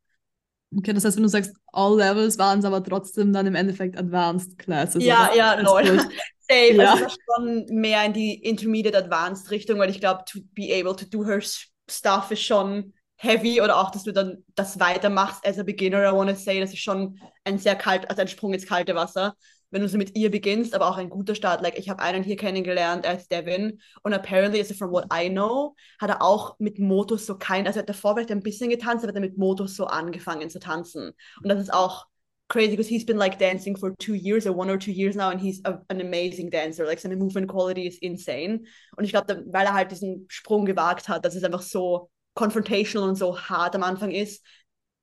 Okay, 0.77 0.93
das 0.93 1.05
heißt, 1.05 1.15
wenn 1.17 1.23
du 1.23 1.29
sagst, 1.29 1.53
all 1.71 1.97
levels 1.97 2.37
waren 2.37 2.59
es 2.59 2.65
aber 2.65 2.83
trotzdem 2.83 3.33
dann 3.33 3.45
im 3.45 3.55
Endeffekt 3.55 3.97
Advanced 3.97 4.57
Classes. 4.57 5.03
Ja, 5.03 5.27
oder? 5.27 5.35
ja, 5.35 5.59
lol. 5.59 5.83
Safe. 6.49 6.73
Ja. 6.73 6.93
Also 6.93 7.05
es 7.05 7.17
war 7.27 7.37
schon 7.37 7.65
mehr 7.69 8.05
in 8.05 8.13
die 8.13 8.33
Intermediate 8.33 8.97
Advanced 8.97 9.49
Richtung, 9.51 9.79
weil 9.79 9.89
ich 9.89 9.99
glaube, 9.99 10.23
to 10.25 10.39
be 10.53 10.73
able 10.73 10.95
to 10.95 11.05
do 11.05 11.25
her 11.25 11.41
stuff 11.89 12.31
ist 12.31 12.43
schon 12.43 12.93
heavy 13.23 13.61
oder 13.61 13.77
auch, 13.77 13.91
dass 13.91 14.03
du 14.03 14.11
dann 14.11 14.43
das 14.55 14.79
weitermachst 14.79 15.45
as 15.45 15.57
a 15.57 15.63
beginner, 15.63 16.09
I 16.09 16.13
want 16.13 16.29
to 16.29 16.35
say, 16.35 16.59
das 16.59 16.73
ist 16.73 16.81
schon 16.81 17.19
ein 17.43 17.57
sehr 17.57 17.75
kalt, 17.75 18.09
also 18.09 18.21
ein 18.21 18.27
Sprung 18.27 18.53
ins 18.53 18.67
kalte 18.67 18.95
Wasser. 18.95 19.35
wenn 19.73 19.81
du 19.81 19.89
so 19.89 19.97
mit 19.97 20.15
ihr 20.15 20.29
beginnst, 20.29 20.75
aber 20.75 20.87
auch 20.87 20.97
ein 20.97 21.09
guter 21.09 21.33
Start. 21.33 21.63
Like, 21.63 21.79
ich 21.79 21.89
habe 21.89 22.03
einen 22.03 22.23
hier 22.23 22.35
kennengelernt, 22.35 23.05
er 23.05 23.17
ist 23.17 23.31
Devin. 23.31 23.81
Und 24.03 24.13
apparently, 24.13 24.59
also 24.59 24.75
from 24.75 24.91
what 24.91 25.05
I 25.11 25.29
know, 25.29 25.75
hat 25.99 26.11
er 26.11 26.21
auch 26.21 26.59
mit 26.59 26.77
Motos 26.77 27.25
so 27.25 27.35
kein, 27.39 27.65
also 27.65 27.79
er 27.79 27.81
hat 27.81 27.89
davor 27.89 28.13
vielleicht 28.13 28.31
ein 28.31 28.43
bisschen 28.43 28.69
getanzt, 28.69 29.03
aber 29.03 29.13
hat 29.13 29.19
mit 29.19 29.37
Motos 29.37 29.75
so 29.75 29.85
angefangen 29.85 30.51
zu 30.51 30.59
tanzen. 30.59 31.11
Und 31.41 31.49
das 31.49 31.59
ist 31.59 31.73
auch 31.73 32.05
crazy 32.49 32.71
because 32.71 32.87
he's 32.87 33.03
been 33.03 33.17
like 33.17 33.39
dancing 33.39 33.75
for 33.75 33.95
two 33.97 34.13
years 34.13 34.45
or 34.45 34.55
one 34.55 34.69
or 34.69 34.77
two 34.77 34.91
years 34.91 35.15
now 35.15 35.29
and 35.29 35.41
he's 35.41 35.59
a, 35.65 35.81
an 35.89 36.01
amazing 36.01 36.51
dancer. 36.51 36.85
Like 36.85 36.99
seine 36.99 37.15
movement 37.15 37.47
quality 37.47 37.87
is 37.87 37.97
insane. 37.97 38.67
Und 38.95 39.05
ich 39.05 39.11
glaube, 39.11 39.43
weil 39.47 39.65
er 39.65 39.73
halt 39.73 39.91
diesen 39.91 40.27
Sprung 40.29 40.65
gewagt 40.65 41.09
hat, 41.09 41.25
dass 41.25 41.33
es 41.33 41.43
einfach 41.43 41.63
so 41.63 42.11
confrontational 42.35 43.09
und 43.09 43.15
so 43.15 43.37
hart 43.39 43.75
am 43.75 43.83
Anfang 43.83 44.11
ist, 44.11 44.43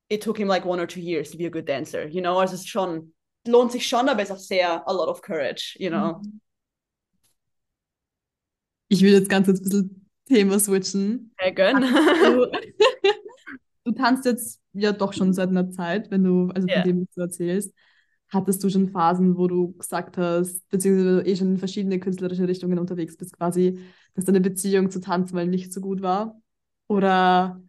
it 0.09 0.23
took 0.23 0.39
him 0.39 0.49
like 0.49 0.65
one 0.65 0.81
or 0.81 0.87
two 0.89 1.01
years 1.01 1.31
to 1.31 1.39
be 1.39 1.47
a 1.47 1.51
good 1.51 1.69
dancer, 1.69 2.07
you 2.09 2.21
know? 2.21 2.39
Also 2.39 2.55
es 2.55 2.61
ist 2.63 2.69
schon, 2.69 3.15
lohnt 3.47 3.73
sich 3.73 3.87
schon, 3.87 4.09
aber 4.09 4.23
es 4.23 4.31
ist 4.31 4.37
auch 4.37 4.41
sehr 4.41 4.89
a 4.89 4.93
lot 4.93 5.09
of 5.09 5.23
courage, 5.23 5.77
you 5.79 5.91
know? 5.91 6.21
Ich 8.89 9.03
will 9.03 9.13
jetzt 9.13 9.29
ganz 9.29 9.47
kurz 9.47 9.61
ein 9.61 9.65
bisschen 9.65 10.07
Thema 10.27 10.59
switchen. 10.59 11.31
Sehr 11.41 11.53
gönn. 11.53 11.85
Du, 12.23 12.47
du 13.85 13.93
tanzt 13.93 14.25
jetzt 14.25 14.61
ja 14.73 14.93
doch 14.93 15.13
schon 15.13 15.33
seit 15.33 15.49
einer 15.51 15.71
Zeit, 15.71 16.11
wenn 16.11 16.25
du, 16.25 16.49
also 16.51 16.69
von 16.69 16.75
Ja. 16.75 16.83
dem, 16.83 17.01
was 17.03 17.09
du 17.15 17.21
erzählst. 17.23 17.75
Hattest 18.29 18.63
du 18.63 18.69
schon 18.71 18.89
Phasen, 18.91 19.37
wo 19.37 19.49
du 19.49 19.73
gesagt 19.73 20.17
hast, 20.17 20.69
beziehungsweise 20.69 21.23
eh 21.27 21.35
schon 21.37 21.49
in 21.53 21.59
verschiedene 21.59 21.99
künstlerische 21.99 22.47
Richtungen 22.47 22.79
unterwegs 22.79 23.17
bist, 23.17 23.37
quasi, 23.37 23.81
dass 24.15 24.25
deine 24.25 24.41
Beziehung 24.41 24.91
zu 24.91 25.01
Tanzen 25.01 25.35
mal 25.35 25.47
nicht 25.47 25.73
so 25.73 25.81
gut 25.81 26.01
war? 26.03 26.41
Oder 26.91 27.61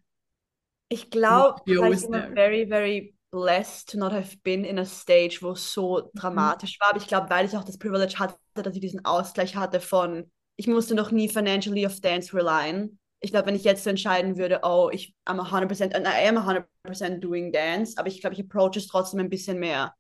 Ich 0.90 1.12
glaube, 1.12 1.62
ich 1.66 1.74
immer 2.04 2.32
very, 2.34 2.66
very 2.68 3.14
blessed 3.30 3.90
to 3.90 3.98
not 4.00 4.12
have 4.12 4.36
been 4.44 4.66
in 4.66 4.80
a 4.80 4.86
stage, 4.86 5.40
wo 5.42 5.52
es 5.52 5.72
so 5.72 6.10
dramatisch 6.16 6.80
war. 6.80 6.90
Aber 6.90 6.98
ich 6.98 7.08
glaube, 7.08 7.30
weil 7.30 7.46
ich 7.46 7.56
auch 7.56 7.64
das 7.64 7.78
Privilege 7.78 8.18
hatte, 8.18 8.36
dass 8.56 8.74
ich 8.74 8.82
diesen 8.82 9.06
Ausgleich 9.06 9.56
hatte 9.56 9.80
von, 9.80 10.30
ich 10.56 10.66
musste 10.66 10.96
noch 10.96 11.12
nie 11.12 11.30
financially 11.30 11.86
auf 11.86 12.00
Dance 12.02 12.36
relyen. 12.36 13.00
Ich 13.20 13.30
glaube, 13.30 13.46
wenn 13.46 13.56
ich 13.56 13.64
jetzt 13.64 13.84
so 13.84 13.92
entscheiden 13.92 14.38
würde, 14.38 14.62
oh, 14.64 14.90
ich 14.92 15.14
I'm 15.28 15.40
100%, 15.40 15.94
and 15.94 16.08
I 16.08 16.28
am 16.28 16.38
100% 16.40 17.20
doing 17.20 17.52
Dance, 17.52 17.98
aber 17.98 18.08
ich 18.08 18.22
glaube, 18.22 18.34
ich 18.34 18.42
approach 18.42 18.76
es 18.76 18.88
trotzdem 18.88 19.20
ein 19.20 19.30
bisschen 19.30 19.60
mehr 19.60 19.94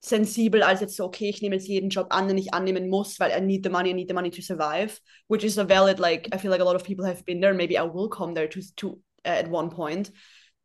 sensibel 0.00 0.62
als 0.62 0.80
jetzt 0.80 0.96
so, 0.96 1.04
okay, 1.04 1.28
ich 1.28 1.42
nehme 1.42 1.56
jetzt 1.56 1.68
jeden 1.68 1.90
Job 1.90 2.06
an, 2.10 2.26
den 2.26 2.38
ich 2.38 2.54
annehmen 2.54 2.88
muss, 2.88 3.20
weil 3.20 3.30
I 3.36 3.40
need 3.44 3.64
the 3.64 3.70
money, 3.70 3.90
I 3.90 3.94
need 3.94 4.08
the 4.08 4.14
money 4.14 4.30
to 4.30 4.40
survive, 4.40 4.98
which 5.28 5.44
is 5.44 5.58
a 5.58 5.68
valid, 5.68 5.98
like, 5.98 6.34
I 6.34 6.38
feel 6.38 6.50
like 6.50 6.60
a 6.60 6.64
lot 6.64 6.74
of 6.76 6.84
people 6.84 7.06
have 7.06 7.24
been 7.24 7.40
there, 7.40 7.54
maybe 7.54 7.76
I 7.76 7.82
will 7.82 8.08
come 8.08 8.34
there 8.34 8.48
to, 8.48 8.60
to 8.76 8.98
uh, 9.26 9.28
at 9.28 9.50
one 9.50 9.70
point. 9.70 10.10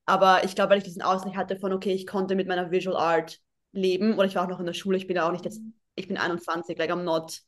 Aber 0.05 0.43
ich 0.43 0.55
glaube, 0.55 0.71
weil 0.71 0.77
ich 0.77 0.83
diesen 0.83 1.01
Ausgleich 1.01 1.35
hatte 1.35 1.57
von, 1.57 1.73
okay, 1.73 1.93
ich 1.93 2.07
konnte 2.07 2.35
mit 2.35 2.47
meiner 2.47 2.71
Visual 2.71 2.95
Art 2.95 3.39
leben 3.73 4.13
oder 4.13 4.25
ich 4.25 4.35
war 4.35 4.45
auch 4.45 4.49
noch 4.49 4.59
in 4.59 4.65
der 4.65 4.73
Schule, 4.73 4.97
ich 4.97 5.07
bin 5.07 5.17
auch 5.19 5.31
nicht 5.31 5.45
jetzt, 5.45 5.61
ich 5.95 6.07
bin 6.07 6.17
21, 6.17 6.77
like 6.77 6.91
I'm 6.91 7.03
not 7.03 7.41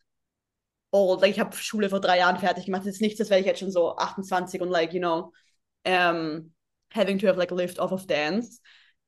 old, 0.92 1.22
like 1.22 1.32
ich 1.32 1.40
habe 1.40 1.56
Schule 1.56 1.90
vor 1.90 2.02
drei 2.02 2.18
Jahren 2.20 2.38
fertig 2.38 2.66
gemacht, 2.66 2.82
das 2.82 2.96
ist 2.96 3.02
nichts, 3.02 3.18
das 3.20 3.30
werde 3.30 3.42
ich 3.42 3.48
jetzt 3.48 3.60
schon 3.60 3.72
so 3.72 3.96
28 3.96 4.62
und 4.62 4.70
like, 4.70 4.94
you 4.94 5.00
know, 5.00 5.32
um, 5.86 6.52
having 6.94 7.18
to 7.20 7.28
have 7.28 7.38
like 7.38 7.52
lived 7.52 7.80
off 7.80 7.92
of 7.92 8.08
dance. 8.08 8.60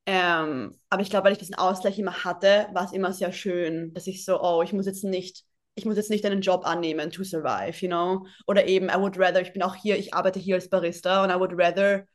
Ähm, 0.06 0.74
aber 0.88 1.02
ich 1.02 1.10
glaube, 1.10 1.26
weil 1.26 1.32
ich 1.32 1.38
diesen 1.38 1.54
Ausgleich 1.54 1.98
immer 1.98 2.24
hatte, 2.24 2.68
war 2.72 2.84
es 2.84 2.92
immer 2.92 3.12
sehr 3.12 3.32
schön, 3.32 3.92
dass 3.94 4.06
ich 4.06 4.24
so, 4.24 4.40
oh, 4.42 4.62
ich 4.62 4.72
muss 4.72 4.86
jetzt 4.86 5.04
nicht, 5.04 5.44
ich 5.74 5.84
muss 5.84 5.96
jetzt 5.96 6.10
nicht 6.10 6.24
einen 6.26 6.40
Job 6.40 6.66
annehmen 6.66 7.10
to 7.10 7.22
survive, 7.22 7.76
you 7.80 7.88
know? 7.88 8.26
Oder 8.46 8.66
eben, 8.66 8.88
I 8.88 8.94
would 8.98 9.18
rather, 9.18 9.40
ich 9.40 9.52
bin 9.52 9.62
auch 9.62 9.74
hier, 9.76 9.98
ich 9.98 10.14
arbeite 10.14 10.40
hier 10.40 10.56
als 10.56 10.68
Barista 10.68 11.22
und 11.24 11.30
I 11.30 11.38
would 11.38 11.52
rather 11.54 12.06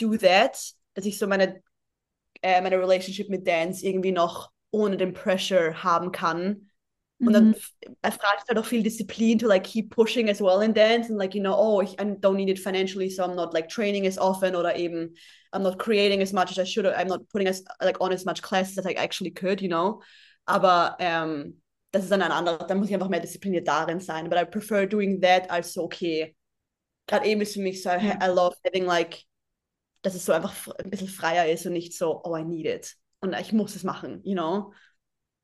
do 0.00 0.16
that, 0.16 0.58
dass 0.94 1.04
ich 1.06 1.18
so 1.18 1.26
meine, 1.26 1.62
äh, 2.42 2.60
meine 2.60 2.78
Relationship 2.78 3.28
mit 3.28 3.46
Dance 3.46 3.84
irgendwie 3.86 4.12
noch 4.12 4.50
ohne 4.70 4.96
den 4.96 5.12
Pressure 5.12 5.82
haben 5.82 6.12
kann. 6.12 6.70
Und 7.24 7.32
dann 7.32 7.54
Mhm. 7.54 7.54
erfragt 8.02 8.42
es 8.42 8.48
halt 8.48 8.58
auch 8.58 8.66
viel 8.66 8.82
Disziplin 8.82 9.38
to 9.38 9.46
like 9.46 9.64
keep 9.64 9.90
pushing 9.90 10.28
as 10.28 10.40
well 10.40 10.62
in 10.62 10.74
dance 10.74 11.08
and 11.08 11.18
like, 11.18 11.34
you 11.34 11.40
know, 11.40 11.54
oh, 11.56 11.80
ich 11.80 11.92
I 12.00 12.04
don't 12.04 12.34
need 12.36 12.50
it 12.50 12.58
financially, 12.58 13.08
so 13.10 13.22
I'm 13.24 13.34
not 13.34 13.54
like 13.54 13.68
training 13.68 14.06
as 14.06 14.18
often 14.18 14.54
oder 14.56 14.76
eben 14.76 15.14
I'm 15.54 15.62
not 15.62 15.78
creating 15.78 16.20
as 16.20 16.32
much 16.32 16.50
as 16.50 16.58
I 16.58 16.64
should, 16.64 16.86
I'm 16.86 17.08
not 17.08 17.28
putting 17.30 17.48
as 17.48 17.64
like 17.80 18.00
on 18.00 18.12
as 18.12 18.24
much 18.24 18.42
classes 18.42 18.76
as 18.78 18.86
I 18.86 18.92
actually 18.92 19.30
could, 19.30 19.62
you 19.62 19.68
know. 19.68 20.02
Aber 20.46 20.96
ähm, 20.98 21.62
das 21.92 22.04
ist 22.04 22.10
dann 22.10 22.22
ein 22.22 22.32
anderer, 22.32 22.66
da 22.66 22.74
muss 22.74 22.88
ich 22.88 22.94
einfach 22.94 23.08
mehr 23.08 23.20
diszipliniert 23.20 23.68
darin 23.68 24.00
sein. 24.00 24.28
But 24.28 24.38
I 24.38 24.44
prefer 24.44 24.86
doing 24.86 25.20
that 25.20 25.50
als 25.50 25.72
so, 25.72 25.84
okay, 25.84 26.36
gerade 27.06 27.26
eben 27.26 27.40
ist 27.40 27.54
für 27.54 27.60
mich 27.60 27.82
so, 27.82 27.90
I. 27.90 28.18
I 28.20 28.26
love 28.26 28.56
having 28.66 28.84
like, 28.84 29.22
dass 30.02 30.14
es 30.14 30.24
so 30.24 30.32
einfach 30.32 30.68
ein 30.76 30.90
bisschen 30.90 31.08
freier 31.08 31.46
ist 31.50 31.64
und 31.66 31.72
nicht 31.72 31.96
so, 31.96 32.20
oh, 32.24 32.36
I 32.36 32.44
need 32.44 32.66
it. 32.66 32.94
Und 33.20 33.32
ich 33.34 33.52
muss 33.52 33.76
es 33.76 33.84
machen, 33.84 34.20
you 34.24 34.34
know. 34.34 34.72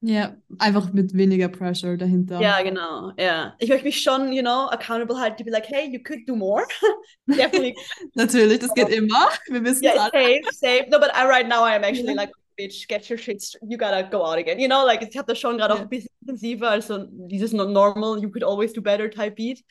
Ja, 0.02 0.34
einfach 0.58 0.92
mit 0.94 1.12
weniger 1.14 1.48
Pressure 1.48 1.96
dahinter. 1.98 2.40
Ja, 2.40 2.62
genau, 2.62 3.12
ja. 3.18 3.54
Ich 3.58 3.68
möchte 3.68 3.84
mich 3.84 4.00
schon, 4.02 4.32
you 4.32 4.40
know, 4.40 4.68
accountable 4.70 5.18
halten, 5.20 5.36
to 5.38 5.44
be 5.44 5.50
like, 5.50 5.66
hey, 5.68 5.90
you 5.90 6.00
could 6.02 6.26
do 6.26 6.34
more. 6.34 6.64
Definitely. 7.26 7.76
Natürlich, 8.14 8.60
das 8.60 8.72
geht 8.72 8.88
immer. 8.88 9.28
Wir 9.48 9.62
wissen 9.62 9.84
Yeah, 9.84 9.96
alle. 9.98 10.10
safe, 10.12 10.40
safe. 10.54 10.86
No, 10.90 10.98
but 10.98 11.10
I, 11.14 11.26
right 11.26 11.46
now 11.46 11.62
I 11.64 11.74
am 11.76 11.84
actually 11.84 12.14
like, 12.14 12.30
bitch, 12.58 12.88
get 12.88 13.08
your 13.10 13.18
shit, 13.18 13.42
you 13.62 13.76
gotta 13.76 14.02
go 14.10 14.24
out 14.24 14.38
again. 14.38 14.58
You 14.58 14.68
know, 14.68 14.86
like, 14.86 15.02
ich 15.02 15.16
habe 15.18 15.26
das 15.26 15.38
schon 15.38 15.58
gerade 15.58 15.74
auch 15.74 15.78
Ja. 15.78 15.82
ein 15.84 15.88
bisschen 15.90 16.10
intensiver, 16.22 16.70
also 16.70 17.06
dieses 17.10 17.52
no- 17.52 17.68
normal, 17.68 18.22
you 18.22 18.30
could 18.30 18.42
always 18.44 18.72
do 18.72 18.80
better 18.80 19.10
Type 19.10 19.32
Beat. 19.36 19.62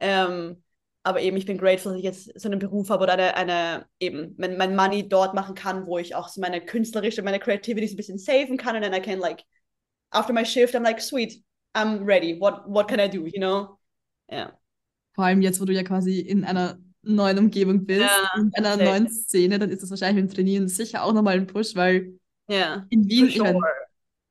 Ähm, 0.00 0.62
aber 1.02 1.20
eben, 1.22 1.36
ich 1.38 1.46
bin 1.46 1.56
grateful, 1.56 1.92
dass 1.92 1.98
ich 1.98 2.04
jetzt 2.04 2.38
so 2.38 2.48
einen 2.48 2.58
Beruf 2.58 2.90
habe 2.90 3.04
oder 3.04 3.14
eine, 3.14 3.34
eine 3.36 3.86
eben, 4.00 4.34
mein, 4.36 4.58
mein 4.58 4.76
Money 4.76 5.08
dort 5.08 5.32
machen 5.32 5.54
kann, 5.54 5.86
wo 5.86 5.96
ich 5.96 6.14
auch 6.14 6.28
so 6.28 6.42
meine 6.42 6.60
künstlerische, 6.60 7.22
meine 7.22 7.38
Creativity 7.38 7.86
so 7.86 7.94
ein 7.94 7.96
bisschen 7.96 8.18
saven 8.18 8.58
kann 8.58 8.76
and 8.76 8.84
then 8.84 8.92
I 8.92 9.00
can 9.00 9.18
like, 9.18 9.44
after 10.10 10.32
my 10.32 10.44
shift, 10.44 10.74
I'm 10.74 10.82
like, 10.82 11.00
sweet, 11.00 11.42
I'm 11.74 12.04
ready. 12.04 12.38
What, 12.38 12.68
what 12.68 12.88
can 12.88 13.00
I 13.00 13.08
do, 13.08 13.26
you 13.26 13.38
know? 13.40 13.78
Ja. 14.30 14.52
Vor 15.14 15.24
allem 15.24 15.42
jetzt, 15.42 15.60
wo 15.60 15.64
du 15.64 15.72
ja 15.72 15.82
quasi 15.82 16.20
in 16.20 16.44
einer 16.44 16.78
neuen 17.02 17.38
Umgebung 17.38 17.86
bist, 17.86 18.00
Ja, 18.02 18.30
in 18.36 18.52
einer 18.54 18.72
safe. 18.72 18.84
neuen 18.84 19.08
Szene, 19.10 19.58
dann 19.58 19.70
ist 19.70 19.82
das 19.82 19.90
wahrscheinlich 19.90 20.22
mit 20.24 20.32
dem 20.32 20.34
Trainieren 20.36 20.68
sicher 20.68 21.02
auch 21.04 21.12
nochmal 21.12 21.34
ein 21.36 21.46
Push, 21.46 21.74
weil 21.76 22.18
Ja. 22.48 22.86
in 22.90 23.08
Wien, 23.08 23.20
For 23.20 23.28
ich 23.28 23.36
sure. 23.38 23.60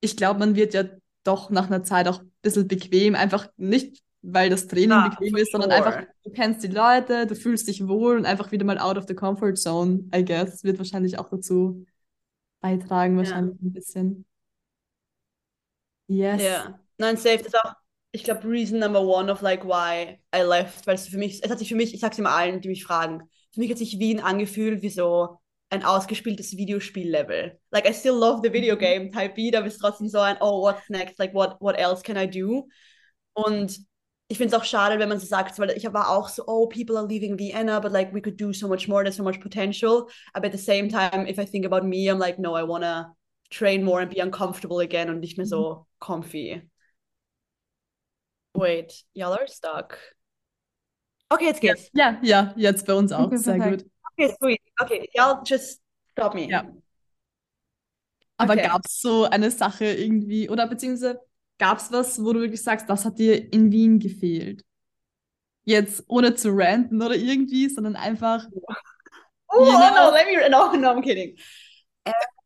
ich 0.01 0.17
glaube, 0.17 0.39
man 0.39 0.55
wird 0.55 0.73
ja 0.73 0.85
doch 1.23 1.49
nach 1.49 1.67
einer 1.67 1.83
Zeit 1.83 2.07
auch 2.07 2.21
ein 2.21 2.31
bisschen 2.41 2.67
bequem, 2.67 3.15
einfach 3.15 3.49
nicht, 3.57 4.03
weil 4.21 4.49
das 4.49 4.67
Training 4.67 4.89
Ja, 4.91 5.09
bequem 5.09 5.35
ist, 5.37 5.51
sondern 5.51 5.71
sure. 5.71 5.85
einfach, 5.85 6.07
du 6.23 6.31
kennst 6.31 6.63
die 6.63 6.67
Leute, 6.67 7.27
du 7.27 7.35
fühlst 7.35 7.67
dich 7.67 7.87
wohl 7.87 8.17
und 8.17 8.25
einfach 8.25 8.51
wieder 8.51 8.65
mal 8.65 8.77
out 8.79 8.97
of 8.97 9.05
the 9.07 9.15
comfort 9.15 9.55
zone, 9.55 10.09
I 10.15 10.23
guess, 10.23 10.63
wird 10.63 10.77
wahrscheinlich 10.77 11.17
auch 11.19 11.29
dazu 11.29 11.85
beitragen, 12.61 13.13
Ja. 13.13 13.17
wahrscheinlich 13.19 13.61
ein 13.61 13.73
bisschen. 13.73 14.25
Yes. 16.07 16.41
Ja, 16.41 16.79
nein, 16.97 17.17
safe. 17.17 17.37
Das 17.37 17.47
ist 17.47 17.55
auch, 17.55 17.73
ich 18.11 18.23
glaube, 18.23 18.47
Reason 18.47 18.79
number 18.79 19.01
one 19.01 19.31
of 19.31 19.41
like 19.41 19.65
why 19.65 20.19
I 20.33 20.41
left, 20.41 20.87
weil 20.87 20.95
es 20.95 21.07
für 21.07 21.17
mich, 21.17 21.43
es 21.43 21.49
hat 21.49 21.59
sich 21.59 21.69
für 21.69 21.75
mich, 21.75 21.93
ich 21.93 21.99
sag's 21.99 22.17
immer 22.17 22.31
allen, 22.31 22.61
die 22.61 22.69
mich 22.69 22.83
fragen, 22.83 23.29
für 23.53 23.59
mich 23.59 23.69
hat 23.71 23.77
sich 23.77 23.99
Wien 23.99 24.19
angefühlt 24.19 24.81
wie 24.81 24.89
so 24.89 25.39
ein 25.69 25.83
ausgespieltes 25.83 26.55
Videospiel-Level. 26.55 27.59
Like, 27.71 27.89
I 27.89 27.93
still 27.93 28.13
love 28.15 28.39
the 28.41 28.53
video 28.53 28.75
Mhm. 28.75 28.79
game 28.79 29.11
Type 29.11 29.33
Beat, 29.35 29.55
aber 29.55 29.67
es 29.67 29.73
ist 29.75 29.79
trotzdem 29.79 30.07
so 30.07 30.19
ein, 30.19 30.37
oh, 30.39 30.61
what's 30.61 30.89
next? 30.89 31.19
Like, 31.19 31.33
what, 31.33 31.57
what 31.59 31.77
else 31.77 32.01
can 32.03 32.15
I 32.17 32.25
do? 32.29 32.67
Und 33.33 33.79
ich 34.29 34.37
finde 34.37 34.55
es 34.55 34.61
auch 34.61 34.65
schade, 34.65 34.99
wenn 34.99 35.09
man 35.09 35.19
so 35.19 35.25
sagt, 35.25 35.57
weil 35.59 35.71
ich 35.71 35.85
war 35.93 36.09
auch 36.09 36.29
so, 36.29 36.43
oh, 36.47 36.67
people 36.67 36.97
are 36.97 37.07
leaving 37.07 37.37
Vienna, 37.37 37.79
but 37.79 37.91
like, 37.91 38.13
we 38.13 38.21
could 38.21 38.39
do 38.39 38.53
so 38.53 38.67
much 38.67 38.87
more, 38.87 39.03
there's 39.03 39.17
so 39.17 39.23
much 39.23 39.39
potential. 39.41 40.09
But 40.33 40.45
at 40.45 40.51
the 40.53 40.57
same 40.57 40.89
time, 40.89 41.27
if 41.27 41.37
I 41.39 41.45
think 41.45 41.65
about 41.65 41.85
me, 41.85 42.09
I'm 42.09 42.19
like, 42.19 42.39
no, 42.39 42.55
I 42.55 42.63
wanna 42.63 43.13
train 43.49 43.83
more 43.83 44.01
and 44.01 44.10
be 44.13 44.21
uncomfortable 44.21 44.79
again 44.79 45.10
und 45.10 45.19
nicht 45.19 45.38
mehr 45.38 45.47
so 45.47 45.86
comfy. 45.99 46.62
Wait, 48.53 49.03
y'all 49.13 49.33
are 49.33 49.47
stuck. 49.47 49.97
Okay, 51.29 51.45
jetzt 51.45 51.62
geht's. 51.62 51.89
Ja, 51.93 52.19
ja, 52.23 52.53
jetzt 52.57 52.86
bei 52.86 52.93
uns 52.93 53.12
auch. 53.12 53.25
Okay, 53.27 53.38
Sehr 53.38 53.55
perfekt. 53.55 53.81
gut. 53.81 53.91
Okay, 54.13 54.36
sweet. 54.39 54.62
Okay, 54.81 55.10
y'all 55.13 55.41
just 55.45 55.81
stop 56.13 56.33
me. 56.33 56.47
Ja. 56.49 56.65
Aber 58.38 58.55
Okay. 58.55 58.67
gab 58.67 58.86
es 58.86 59.01
so 59.01 59.25
eine 59.25 59.51
Sache 59.51 59.86
irgendwie, 59.86 60.49
oder 60.49 60.67
beziehungsweise 60.67 61.19
gab 61.57 61.79
es 61.79 61.91
was, 61.91 62.23
wo 62.23 62.33
du 62.33 62.41
wirklich 62.41 62.62
sagst, 62.62 62.89
das 62.89 63.03
hat 63.05 63.17
dir 63.19 63.51
in 63.51 63.71
Wien 63.71 63.99
gefehlt? 63.99 64.63
Jetzt 65.65 66.03
ohne 66.07 66.33
zu 66.36 66.49
ranten 66.51 67.01
oder 67.01 67.15
irgendwie, 67.15 67.67
sondern 67.69 67.95
einfach, 67.95 68.47
Oh, 69.49 69.57
oh 69.60 69.91
no, 69.95 70.12
let 70.12 70.27
me. 70.27 70.49
No, 70.49 70.71
no, 70.73 70.91
I'm 70.91 71.01
kidding. 71.01 71.36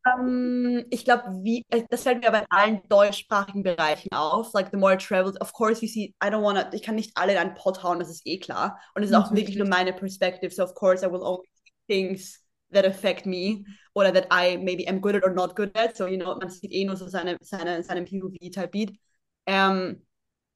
Ähm, 0.04 0.84
ich 0.90 1.04
glaube, 1.04 1.24
wie, 1.42 1.64
äh, 1.68 1.84
das 1.88 2.02
fällt 2.02 2.20
mir 2.20 2.28
aber 2.28 2.40
in 2.40 2.46
allen 2.50 2.80
deutschsprachigen 2.88 3.62
Bereichen 3.62 4.08
auf. 4.12 4.52
Like, 4.52 4.70
the 4.72 4.76
more 4.76 4.94
I 4.94 4.96
travel, 4.96 5.32
of 5.40 5.52
course, 5.52 5.80
you 5.82 5.88
see, 5.88 6.14
I 6.22 6.26
don't 6.28 6.42
wanna, 6.42 6.72
ich 6.72 6.82
kann 6.82 6.96
nicht 6.96 7.12
alle 7.16 7.32
in 7.32 7.38
einen 7.38 7.54
Pott 7.54 7.82
hauen, 7.82 7.98
das 8.00 8.10
ist 8.10 8.22
eh 8.26 8.38
klar. 8.38 8.78
Und 8.94 9.02
es 9.02 9.10
ist 9.10 9.16
auch 9.16 9.22
Natürlich 9.30 9.40
wirklich 9.48 9.58
nur 9.58 9.68
meine 9.68 9.92
Perspective. 9.92 10.52
So, 10.52 10.64
of 10.64 10.74
course, 10.74 11.06
I 11.06 11.10
will 11.10 11.22
only 11.22 11.46
see 11.64 11.72
things 11.88 12.40
that 12.72 12.84
affect 12.84 13.26
me 13.26 13.64
oder 13.94 14.12
that 14.12 14.26
I 14.32 14.56
maybe 14.58 14.88
am 14.88 15.00
good 15.00 15.14
at 15.14 15.22
or 15.24 15.30
not 15.32 15.54
good 15.54 15.76
at. 15.76 15.96
So, 15.96 16.06
you 16.06 16.16
know, 16.18 16.34
man 16.36 16.50
sieht 16.50 16.72
eh 16.72 16.84
nur 16.84 16.96
so 16.96 17.06
seine, 17.08 17.36
seine, 17.40 17.82
seinen 17.84 18.04
POV-Type-Beat. 18.06 18.92
Ähm, 19.46 20.04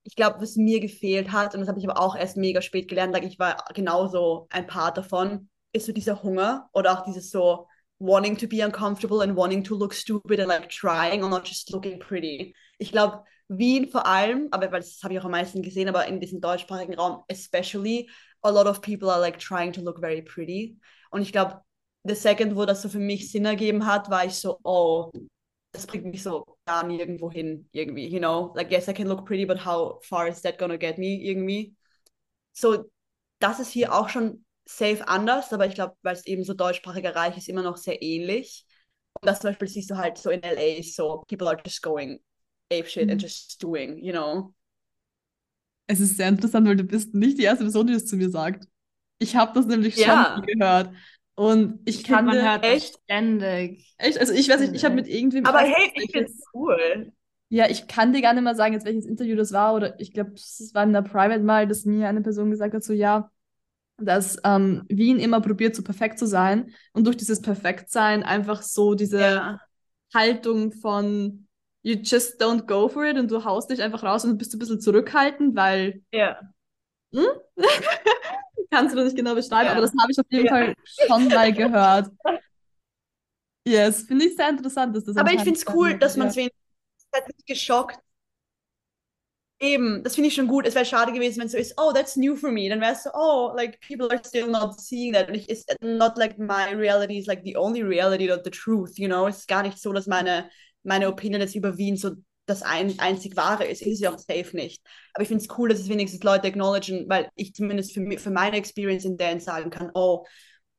ich 0.05 0.17
glaube, 0.17 0.41
was 0.41 0.57
mir 0.57 0.81
gefehlt 0.81 1.33
hat, 1.33 1.55
und 1.55 1.61
das 1.61 1.69
habe 1.69 1.79
ich 1.79 1.89
aber 1.89 2.01
auch 2.01 2.17
erst 2.17 2.37
mega 2.37 2.63
spät 2.63 2.89
gelernt, 2.89 3.13
like 3.13 3.25
ich 3.25 3.39
war 3.39 3.65
genauso 3.75 4.47
ein 4.51 4.67
Part 4.67 4.97
davon, 4.97 5.49
ist 5.73 5.87
so 5.87 5.93
dieser 5.93 6.23
Hunger 6.23 6.69
oder 6.73 6.93
auch 6.93 7.05
dieses 7.05 7.31
so 7.31 7.67
wanting 7.99 8.37
to 8.37 8.47
be 8.47 8.61
uncomfortable 8.61 9.23
and 9.23 9.37
wanting 9.37 9.63
to 9.65 9.75
look 9.75 9.95
stupid 9.95 10.39
and 10.41 10.49
like 10.49 10.69
trying 10.69 11.23
or 11.23 11.31
not 11.31 11.45
just 11.45 11.73
looking 11.73 11.99
pretty. 11.99 12.55
Ich 12.79 12.93
glaube, 12.93 13.25
Wien 13.49 13.89
vor 13.89 14.07
allem, 14.07 14.49
aber 14.51 14.71
weil 14.73 14.81
das 14.81 15.01
habe 15.03 15.15
ich 15.15 15.21
auch 15.21 15.25
am 15.25 15.31
meisten 15.31 15.63
gesehen, 15.63 15.89
aber 15.89 16.07
in 16.07 16.21
diesem 16.21 16.41
deutschsprachigen 16.41 16.95
Raum 16.95 17.23
especially, 17.29 18.11
a 18.43 18.51
lot 18.51 18.67
of 18.67 18.81
people 18.81 19.09
are 19.09 19.21
like 19.21 19.39
trying 19.39 19.73
to 19.73 19.81
look 19.81 20.01
very 20.01 20.23
pretty. 20.23 20.79
Und 21.11 21.23
ich 21.23 21.33
glaube, 21.33 21.63
the 22.05 22.15
second, 22.15 22.57
wo 22.57 22.65
das 22.65 22.83
so 22.83 22.89
für 22.89 22.99
mich 22.99 23.31
Sinn 23.31 23.45
ergeben 23.45 23.87
hat, 23.87 24.11
war 24.11 24.25
ich 24.25 24.35
so, 24.35 24.59
oh, 24.65 25.13
das 25.73 25.87
bringt 25.87 26.07
mich 26.07 26.23
so 26.23 26.45
gar 26.67 26.85
nirgendwo 26.87 27.31
hin, 27.31 27.69
irgendwie, 27.73 28.09
you 28.09 28.19
know? 28.19 28.53
Like, 28.57 28.71
yes, 28.71 28.89
I 28.89 28.95
can 28.95 29.09
look 29.09 29.27
pretty, 29.27 29.45
but 29.45 29.65
how 29.65 30.01
far 30.03 30.27
is 30.27 30.43
that 30.43 30.59
gonna 30.59 30.77
get 30.77 30.99
me, 30.99 31.23
irgendwie? 31.23 31.77
So, 32.53 32.91
das 33.39 33.61
ist 33.61 33.71
hier 33.71 33.95
auch 33.95 34.09
schon 34.09 34.46
safe 34.67 35.07
anders, 35.07 35.53
aber 35.53 35.67
ich 35.67 35.75
glaube, 35.75 35.97
weil 36.03 36.15
es 36.15 36.27
eben 36.27 36.45
so 36.45 36.53
deutschsprachiger 36.53 37.15
Reich 37.15 37.37
ist, 37.37 37.49
immer 37.49 37.63
noch 37.63 37.77
sehr 37.77 38.03
ähnlich. 38.03 38.67
Und 39.21 39.27
das 39.27 39.41
zum 39.41 39.51
Beispiel 39.51 39.69
siehst 39.69 39.91
du 39.91 39.97
halt 39.97 40.19
so 40.19 40.31
in 40.31 40.43
LA, 40.43 40.83
so 40.83 41.25
people 41.29 41.49
are 41.49 41.59
just 41.65 41.83
going 41.83 42.21
ape 42.73 42.87
shit 42.87 43.07
mhm. 43.07 43.13
and 43.13 43.23
just 43.23 43.63
doing, 43.63 43.99
you 43.99 44.13
know. 44.13 44.53
Es 45.87 46.01
ist 46.01 46.17
sehr 46.17 46.29
interessant, 46.29 46.67
weil 46.67 46.77
du 46.77 46.85
bist 46.85 47.15
nicht 47.15 47.39
die 47.39 47.45
erste 47.45 47.65
Person, 47.65 47.87
die 47.87 47.93
das 47.93 48.07
zu 48.07 48.17
mir 48.17 48.29
sagt. 48.29 48.67
Ich 49.19 49.37
habe 49.37 49.53
das 49.55 49.67
nämlich 49.67 49.97
ja. 49.97 50.35
schon 50.35 50.47
gehört. 50.47 50.93
Und 51.37 51.81
ich, 51.85 52.01
ich 52.01 52.05
kann 52.05 52.25
man 52.25 52.43
hört 52.43 52.65
echt 52.65 52.99
ständig. 53.05 53.95
Echt? 53.99 54.19
Also 54.19 54.33
ich 54.33 54.49
weiß 54.49 54.61
nicht, 54.61 54.75
ich 54.75 54.85
habe 54.85 54.95
mit 54.95 55.07
irgendwem. 55.07 55.47
Aber 55.47 55.61
hey, 55.61 55.93
ich 55.95 56.11
find's 56.11 56.43
cool. 56.53 57.13
Ja, 57.49 57.69
ich 57.69 57.87
kann 57.87 58.13
dir 58.13 58.23
gar 58.23 58.35
nicht 58.35 58.43
mal 58.43 58.57
sagen, 58.57 58.75
jetzt 58.75 58.87
welches 58.87 59.07
Interview 59.07 59.37
das 59.37 59.53
war, 59.53 59.75
oder 59.75 60.01
ich 60.01 60.13
glaube, 60.13 60.33
es 60.33 60.73
war 60.75 60.83
in 60.83 60.93
der 60.93 61.03
Private 61.03 61.45
mal, 61.45 61.69
dass 61.69 61.85
mir 61.85 62.09
eine 62.09 62.23
Person 62.23 62.51
gesagt 62.51 62.75
hat, 62.75 62.83
so 62.83 62.93
ja, 62.93 63.31
dass 63.99 64.39
ähm, 64.45 64.85
Wien 64.89 65.19
immer 65.19 65.41
probiert, 65.41 65.75
so 65.75 65.83
perfekt 65.83 66.19
zu 66.19 66.27
sein 66.27 66.73
und 66.93 67.07
durch 67.07 67.17
dieses 67.17 67.41
Perfektsein 67.41 68.23
einfach 68.23 68.63
so 68.63 68.95
diese 68.95 69.21
ja. 69.21 69.61
Haltung 70.15 70.73
von 70.73 71.47
you 71.83 71.95
just 72.03 72.41
don't 72.41 72.67
go 72.67 72.89
for 72.89 73.05
it 73.05 73.17
und 73.17 73.31
du 73.31 73.45
haust 73.45 73.71
dich 73.71 73.81
einfach 73.81 74.03
raus 74.03 74.25
und 74.25 74.39
bist 74.39 74.53
ein 74.55 74.59
bisschen 74.59 74.81
zurückhaltend, 74.81 75.55
weil. 75.57 76.03
Ja. 76.13 76.41
Hm? 77.15 77.27
Kannst 78.71 78.93
du 78.93 78.97
das 78.97 79.07
nicht 79.07 79.17
genau 79.17 79.35
beschreiben, 79.35 79.67
ja. 79.67 79.73
aber 79.73 79.83
das 79.83 79.93
habe 80.01 80.11
ich 80.11 80.19
auf 80.19 80.27
jeden 80.29 80.47
ja. 80.47 80.53
Fall 80.53 80.75
schon 81.07 81.29
mal 81.29 81.53
gehört. 81.53 82.11
Yes, 83.67 84.03
finde 84.03 84.27
ich 84.27 84.37
sehr 84.37 84.49
interessant. 84.49 84.95
Dass 84.97 85.05
das 85.05 85.17
aber 85.17 85.33
ich 85.33 85.43
finde 85.43 85.59
es 85.59 85.65
cool, 85.73 85.97
dass 85.99 86.17
man 86.17 86.29
es 86.29 86.37
wenigstens 86.37 86.65
nicht 87.29 87.47
geschockt. 87.47 87.99
Eben, 89.59 90.03
das 90.05 90.15
finde 90.15 90.29
ich 90.29 90.35
schon 90.35 90.49
gut. 90.49 90.67
Es 90.67 90.75
wäre 90.75 90.85
schade 90.85 91.13
gewesen, 91.13 91.39
wenn 91.39 91.47
es 91.47 91.53
so 91.53 91.59
ist, 91.59 91.75
oh, 91.79 91.93
that's 91.93 92.17
new 92.17 92.37
for 92.37 92.51
me. 92.51 92.69
Dann 92.69 92.81
wäre 92.81 92.93
es 92.93 93.05
so, 93.05 93.11
oh, 93.15 93.53
like, 93.57 93.81
people 93.81 94.11
are 94.11 94.21
still 94.23 94.49
not 94.49 94.79
seeing 94.79 95.15
that. 95.15 95.29
Und 95.29 95.37
it's 95.49 95.65
not 95.81 96.19
like 96.19 96.39
my 96.39 96.75
reality 96.75 97.19
is 97.19 97.27
like 97.27 97.43
the 97.43 97.57
only 97.57 97.83
reality, 97.83 98.27
not 98.27 98.45
the 98.45 98.51
truth, 98.51 98.99
you 98.99 99.09
know? 99.09 99.27
Es 99.27 99.39
ist 99.39 99.49
gar 99.49 99.63
nicht 99.63 99.79
so, 99.79 99.93
dass 99.93 100.07
meine 100.07 100.51
meine 100.87 101.09
Opinion 101.09 101.41
jetzt 101.41 101.55
über 101.55 101.77
Wien 101.77 101.97
so 101.97 102.13
das 102.47 102.63
ein, 102.63 102.99
einzig 103.01 103.37
wahre 103.37 103.65
ist, 103.65 103.83
ist 103.83 104.01
ja 104.01 104.15
auch 104.15 104.19
safe 104.19 104.57
nicht. 104.57 104.81
Aber 105.15 105.23
ich 105.23 105.29
finde 105.29 105.43
es 105.43 105.59
cool, 105.59 105.69
dass 105.69 105.81
es 105.81 105.89
wenigstens 105.89 106.23
Leute 106.23 106.47
acknowledgen, 106.47 107.09
weil 107.09 107.29
ich 107.35 107.53
zumindest 107.55 107.93
für, 107.93 108.19
für 108.19 108.31
meine 108.31 108.57
Experience 108.57 109.05
in 109.05 109.17
Dance 109.17 109.45
sagen 109.45 109.71
kann, 109.71 109.91
oh, 109.95 110.25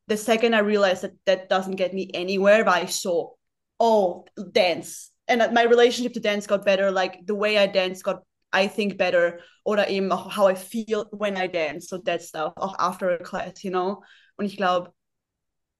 the 0.08 0.16
second 0.16 0.56
I 0.56 0.60
realized 0.60 1.02
that 1.02 1.12
that 1.26 1.52
doesn't 1.52 1.76
get 1.76 1.94
me 1.94 2.08
anywhere, 2.16 2.66
war 2.66 2.82
ich 2.82 2.96
so, 2.96 3.38
oh, 3.80 4.24
dance. 4.38 5.12
And 5.28 5.54
my 5.54 5.64
relationship 5.64 6.14
to 6.14 6.22
dance 6.22 6.48
got 6.48 6.64
better, 6.64 6.90
like 6.90 7.20
the 7.28 7.36
way 7.36 7.58
I 7.58 7.68
dance 7.68 8.02
got, 8.02 8.24
I 8.54 8.68
think, 8.68 8.98
better. 8.98 9.40
Oder 9.64 9.90
eben 9.90 10.12
auch 10.12 10.36
how 10.38 10.52
I 10.52 10.56
feel 10.56 11.06
when 11.12 11.36
I 11.36 11.48
dance, 11.48 11.88
so 11.88 11.98
that 12.00 12.22
stuff, 12.22 12.54
auch 12.56 12.78
after 12.80 13.10
a 13.12 13.18
class, 13.18 13.64
you 13.64 13.72
know? 13.72 14.04
Und 14.38 14.46
ich 14.46 14.58
glaube, 14.58 14.94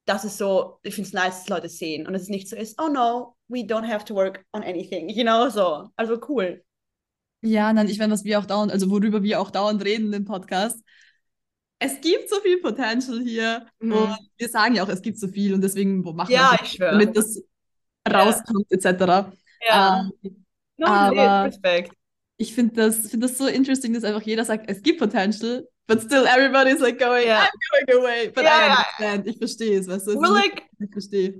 das 0.08 0.24
ist 0.24 0.38
so, 0.38 0.80
ich 0.84 0.96
finde 0.96 1.08
es 1.10 1.14
nice, 1.14 1.40
dass 1.40 1.50
Leute 1.50 1.70
sehen 1.70 2.08
und 2.08 2.16
es 2.16 2.24
ist 2.24 2.30
nicht 2.30 2.50
so 2.50 2.56
ist, 2.56 2.82
oh 2.82 2.88
no, 2.88 3.36
we 3.50 3.60
don't 3.60 3.86
have 3.86 4.06
to 4.06 4.16
work 4.16 4.46
on 4.54 4.64
anything, 4.64 5.10
you 5.10 5.24
know, 5.24 5.50
so. 5.50 5.90
Also 5.98 6.20
cool. 6.28 6.64
Ja, 7.42 7.72
nein, 7.72 7.88
ich 7.88 8.00
meine, 8.00 8.14
was 8.14 8.24
wir 8.24 8.40
auch 8.40 8.46
dauernd, 8.46 8.72
also 8.72 8.90
worüber 8.90 9.22
wir 9.22 9.40
auch 9.40 9.52
dauernd 9.52 9.84
reden 9.84 10.12
im 10.14 10.26
Podcast. 10.26 10.82
Es 11.80 12.02
gibt 12.02 12.30
so 12.30 12.40
viel 12.40 12.60
Potential 12.60 13.20
hier 13.20 13.68
mhm. 13.80 13.92
und 13.92 14.18
wir 14.38 14.50
sagen 14.50 14.76
ja 14.76 14.84
auch, 14.84 14.90
es 14.90 15.02
gibt 15.02 15.20
so 15.20 15.28
viel 15.28 15.54
und 15.54 15.62
deswegen 15.62 16.02
machen 16.02 16.32
ja, 16.32 16.52
wir 16.52 16.58
das, 16.58 16.78
damit 16.78 17.18
das 17.18 17.44
rauskommt, 18.10 18.66
ja. 18.70 18.78
etc. 18.78 19.32
Ja. 19.68 20.10
Ähm, 20.24 20.46
no, 20.78 20.88
aber 20.88 21.46
Respekt. 21.46 21.94
Ich 22.38 22.54
finde 22.54 22.76
das, 22.76 23.10
find 23.10 23.24
das 23.24 23.38
so 23.38 23.48
interesting, 23.48 23.94
dass 23.94 24.04
einfach 24.04 24.22
jeder 24.22 24.46
sagt, 24.46 24.70
es 24.70 24.82
gibt 24.82 25.00
Potential 25.00 25.68
But 25.88 26.02
still 26.02 26.28
everybody's 26.28 26.82
like 26.82 27.00
going, 27.00 27.26
yeah. 27.26 27.48
I'm 27.48 27.88
going 27.88 28.04
away. 28.04 28.28
But 28.28 28.44
yeah, 28.44 28.52
I 28.52 28.70
understand. 28.70 29.26
Yeah. 29.26 29.32
Ich 29.32 29.38
verstehe 29.38 29.80
es, 29.80 29.88
weißt 29.88 30.08
du? 30.08 30.12
We're 30.20 30.34
like, 30.34 30.64
ich 30.80 30.92
verstehe. 30.92 31.40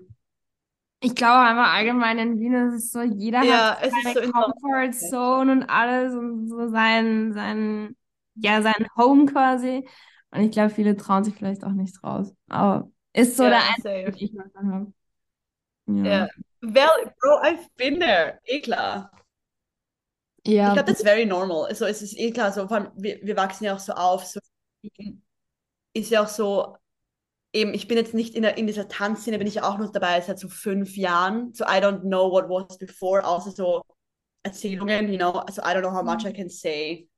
Ich 1.02 1.14
glaube 1.14 1.40
einfach 1.40 1.74
allgemein 1.74 2.18
in 2.18 2.40
Wien 2.40 2.54
ist 2.54 2.86
es 2.86 2.92
so, 2.92 3.02
jeder 3.02 3.44
ja, 3.44 3.78
hat 3.78 3.92
seine 3.92 4.26
so 4.26 4.32
Comfort 4.32 4.94
Zone 4.94 5.52
und 5.52 5.64
alles 5.64 6.14
und 6.16 6.48
so 6.48 6.70
sein, 6.70 7.34
sein, 7.34 7.96
ja, 8.36 8.62
sein 8.62 8.88
Home 8.96 9.26
quasi. 9.26 9.88
Und 10.32 10.42
ich 10.42 10.52
glaube, 10.52 10.72
viele 10.72 10.96
trauen 10.96 11.24
sich 11.24 11.36
vielleicht 11.36 11.64
auch 11.64 11.74
nicht 11.74 12.02
raus. 12.04 12.34
Aber 12.48 12.90
ist 13.14 13.36
so 13.36 13.44
yeah, 13.44 13.52
der 13.52 13.62
einzige, 13.70 14.12
den 14.12 14.26
ich 14.26 14.34
mal 14.34 14.50
habe. 14.56 14.94
Ja. 15.88 16.04
Yeah. 16.04 16.28
Well, 16.62 17.14
bro, 17.20 17.42
I've 17.44 17.68
been 17.76 18.00
there. 18.00 18.40
Eh 18.46 18.62
klar. 18.62 19.12
Ja. 20.48 20.70
Ich 20.70 20.74
glaube, 20.76 20.92
das 20.92 21.00
ist 21.00 21.06
very 21.06 21.26
normal. 21.26 21.66
Also 21.66 21.86
es 21.86 22.02
ist 22.02 22.18
eh 22.18 22.32
klar, 22.32 22.54
so, 22.54 22.68
vor 22.68 22.78
allem, 22.78 22.92
wir, 22.96 23.20
wir 23.22 23.36
wachsen 23.36 23.66
ja 23.66 23.76
auch 23.76 23.80
so 23.80 23.94
auf. 23.94 24.26
So, 24.26 24.40
ist 25.94 26.10
ja 26.10 26.24
auch 26.24 26.30
so, 26.30 26.78
eben, 27.52 27.74
ich 27.74 27.88
bin 27.90 27.98
jetzt 27.98 28.14
nicht 28.14 28.34
in, 28.34 28.44
der, 28.44 28.58
in 28.58 28.66
dieser 28.66 28.88
Tanzszene, 28.88 29.38
bin 29.40 29.48
ich 29.48 29.56
ja 29.56 29.70
auch 29.70 29.78
noch 29.78 29.92
dabei 29.92 30.22
seit 30.22 30.40
so 30.40 30.48
fünf 30.48 30.96
Jahren. 30.96 31.54
So 31.54 31.66
I 31.66 31.82
don't 31.82 32.02
know 32.02 32.32
what 32.32 32.48
was 32.48 32.78
before, 32.78 33.26
außer 33.26 33.52
so 33.52 33.84
Erzählungen, 34.44 35.12
you 35.12 35.18
know. 35.18 35.32
Also 35.32 35.62
I 35.64 35.74
don't 35.74 35.82
know 35.82 35.94
how 35.94 36.04
much 36.04 36.26
I 36.26 36.32
can 36.32 36.50
say. 36.50 37.10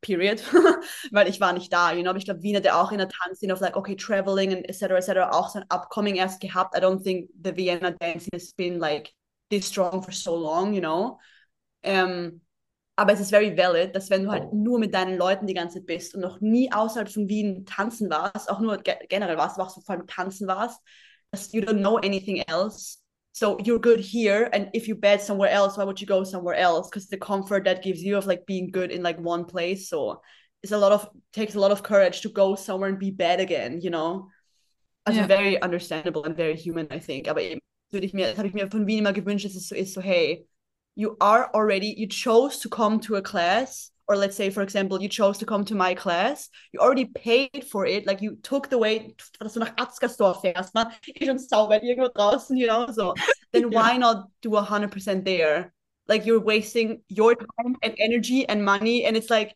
Period. 0.00 0.40
Weil 1.10 1.28
ich 1.28 1.40
war 1.40 1.52
nicht 1.52 1.72
da, 1.72 1.92
you 1.92 2.02
know. 2.02 2.10
Aber 2.10 2.18
ich 2.18 2.26
glaube, 2.26 2.42
Wien 2.42 2.56
hat 2.56 2.64
ja 2.64 2.80
auch 2.80 2.92
in 2.92 2.98
der 2.98 3.08
Tanzszene 3.08 3.52
auf 3.54 3.60
like, 3.60 3.76
okay, 3.76 3.96
traveling 3.96 4.52
and 4.52 4.68
etc. 4.68 4.82
etc. 4.82 5.30
auch 5.32 5.48
so 5.48 5.58
ein 5.58 5.64
Upcoming 5.68 6.14
erst 6.14 6.40
gehabt. 6.40 6.76
I 6.76 6.80
don't 6.80 7.02
think 7.02 7.30
the 7.42 7.56
Vienna 7.56 7.90
dance 7.90 8.28
has 8.32 8.52
been 8.52 8.78
like 8.78 9.12
this 9.50 9.66
strong 9.66 10.00
for 10.00 10.12
so 10.12 10.36
long, 10.36 10.74
you 10.74 10.80
know. 10.80 11.18
Ähm, 11.84 12.40
aber 12.96 13.12
es 13.12 13.20
ist 13.20 13.30
very 13.30 13.56
valid, 13.56 13.94
dass 13.94 14.10
wenn 14.10 14.24
du 14.24 14.30
halt 14.30 14.52
nur 14.52 14.78
mit 14.78 14.94
deinen 14.94 15.18
Leuten 15.18 15.46
die 15.46 15.54
ganze 15.54 15.78
Zeit 15.78 15.86
bist 15.86 16.14
und 16.14 16.20
noch 16.20 16.40
nie 16.40 16.70
außerhalb 16.72 17.08
von 17.08 17.28
Wien 17.28 17.66
tanzen 17.66 18.08
warst, 18.08 18.48
auch 18.48 18.60
nur 18.60 18.78
ge 18.78 18.94
generell 19.08 19.36
warst, 19.36 19.58
aber 19.58 19.66
auch 19.66 19.74
so 19.74 19.80
vor 19.80 19.96
allem 19.96 20.06
tanzen 20.06 20.46
warst, 20.46 20.80
dass 21.32 21.52
you 21.52 21.60
don't 21.60 21.80
know 21.80 21.96
anything 21.96 22.42
else. 22.46 22.98
So 23.32 23.58
you're 23.58 23.80
good 23.80 23.98
here, 23.98 24.48
and 24.52 24.68
if 24.72 24.86
you 24.86 24.94
bad 24.94 25.20
somewhere 25.20 25.50
else, 25.50 25.76
why 25.76 25.84
would 25.84 26.00
you 26.00 26.06
go 26.06 26.22
somewhere 26.22 26.56
else? 26.56 26.88
Because 26.88 27.08
the 27.08 27.18
comfort 27.18 27.64
that 27.64 27.82
gives 27.82 28.00
you 28.00 28.16
of 28.16 28.26
like 28.26 28.46
being 28.46 28.70
good 28.70 28.92
in 28.92 29.02
like 29.02 29.18
one 29.18 29.44
place. 29.44 29.88
So 29.88 30.22
it's 30.62 30.70
a 30.70 30.78
lot 30.78 30.92
of 30.92 31.08
takes 31.32 31.56
a 31.56 31.60
lot 31.60 31.72
of 31.72 31.82
courage 31.82 32.20
to 32.20 32.28
go 32.28 32.54
somewhere 32.54 32.90
and 32.90 32.98
be 32.98 33.10
bad 33.10 33.40
again, 33.40 33.80
you 33.80 33.90
know. 33.90 34.28
Also 35.04 35.20
yeah. 35.20 35.26
very 35.26 35.60
understandable 35.60 36.22
and 36.24 36.36
very 36.36 36.56
human, 36.56 36.86
I 36.92 37.00
think. 37.00 37.26
Aber 37.26 37.40
eben 37.40 37.60
würde 37.90 38.06
ich 38.06 38.14
mir, 38.14 38.28
das 38.28 38.38
habe 38.38 38.46
ich 38.46 38.54
mir 38.54 38.70
von 38.70 38.86
Wien 38.86 39.00
immer 39.00 39.12
gewünscht, 39.12 39.44
dass 39.44 39.56
es 39.56 39.68
so 39.68 39.74
ist, 39.74 39.94
so 39.94 40.00
hey, 40.00 40.46
you 40.96 41.16
are 41.20 41.50
already 41.54 41.94
you 41.96 42.06
chose 42.06 42.58
to 42.58 42.68
come 42.68 43.00
to 43.00 43.16
a 43.16 43.22
class 43.22 43.90
or 44.06 44.16
let's 44.16 44.36
say 44.36 44.50
for 44.50 44.62
example 44.62 45.00
you 45.00 45.08
chose 45.08 45.38
to 45.38 45.46
come 45.46 45.64
to 45.64 45.74
my 45.74 45.94
class 45.94 46.48
you 46.72 46.80
already 46.80 47.06
paid 47.06 47.64
for 47.70 47.86
it 47.86 48.06
like 48.06 48.20
you 48.20 48.36
took 48.42 48.68
the 48.68 48.78
way 48.78 49.14
dass 49.40 49.54
du 49.54 49.60
nach 49.60 49.74
Atzgersdorf 49.76 50.40
fährst 50.42 50.74
man 50.74 50.92
ich 51.06 51.26
schon 51.26 51.38
sauber 51.38 51.82
irgendwo 51.82 52.08
draußen 52.08 52.56
you 52.56 52.66
know 52.66 52.86
so. 52.92 53.14
Then 53.54 53.70
why 53.70 53.96
not 53.96 54.30
do 54.42 54.50
100% 54.50 55.24
there? 55.24 55.72
Like 56.08 56.26
you're 56.26 56.40
wasting 56.40 57.02
your 57.08 57.36
time 57.36 57.76
and 57.82 57.94
energy 57.98 58.46
and 58.48 58.64
money 58.64 59.06
and 59.06 59.16
it's 59.16 59.30
like 59.30 59.54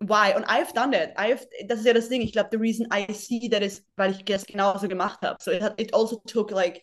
why? 0.00 0.32
And 0.32 0.44
I've 0.46 0.74
done 0.74 0.90
that. 0.90 1.14
I've 1.16 1.46
das 1.68 1.78
ist 1.78 1.86
ja 1.86 1.92
das 1.94 2.08
Ding. 2.08 2.20
Ich 2.20 2.32
glaube 2.32 2.50
the 2.50 2.58
reason 2.58 2.86
I 2.90 3.10
see 3.12 3.48
that 3.48 3.62
is 3.62 3.82
weil 3.96 4.10
ich 4.10 4.24
das 4.24 4.44
genauso 4.44 4.88
gemacht 4.88 5.20
habe 5.22 5.36
so 5.40 5.52
it, 5.52 5.62
it 5.78 5.94
also 5.94 6.20
took 6.26 6.50
like 6.50 6.82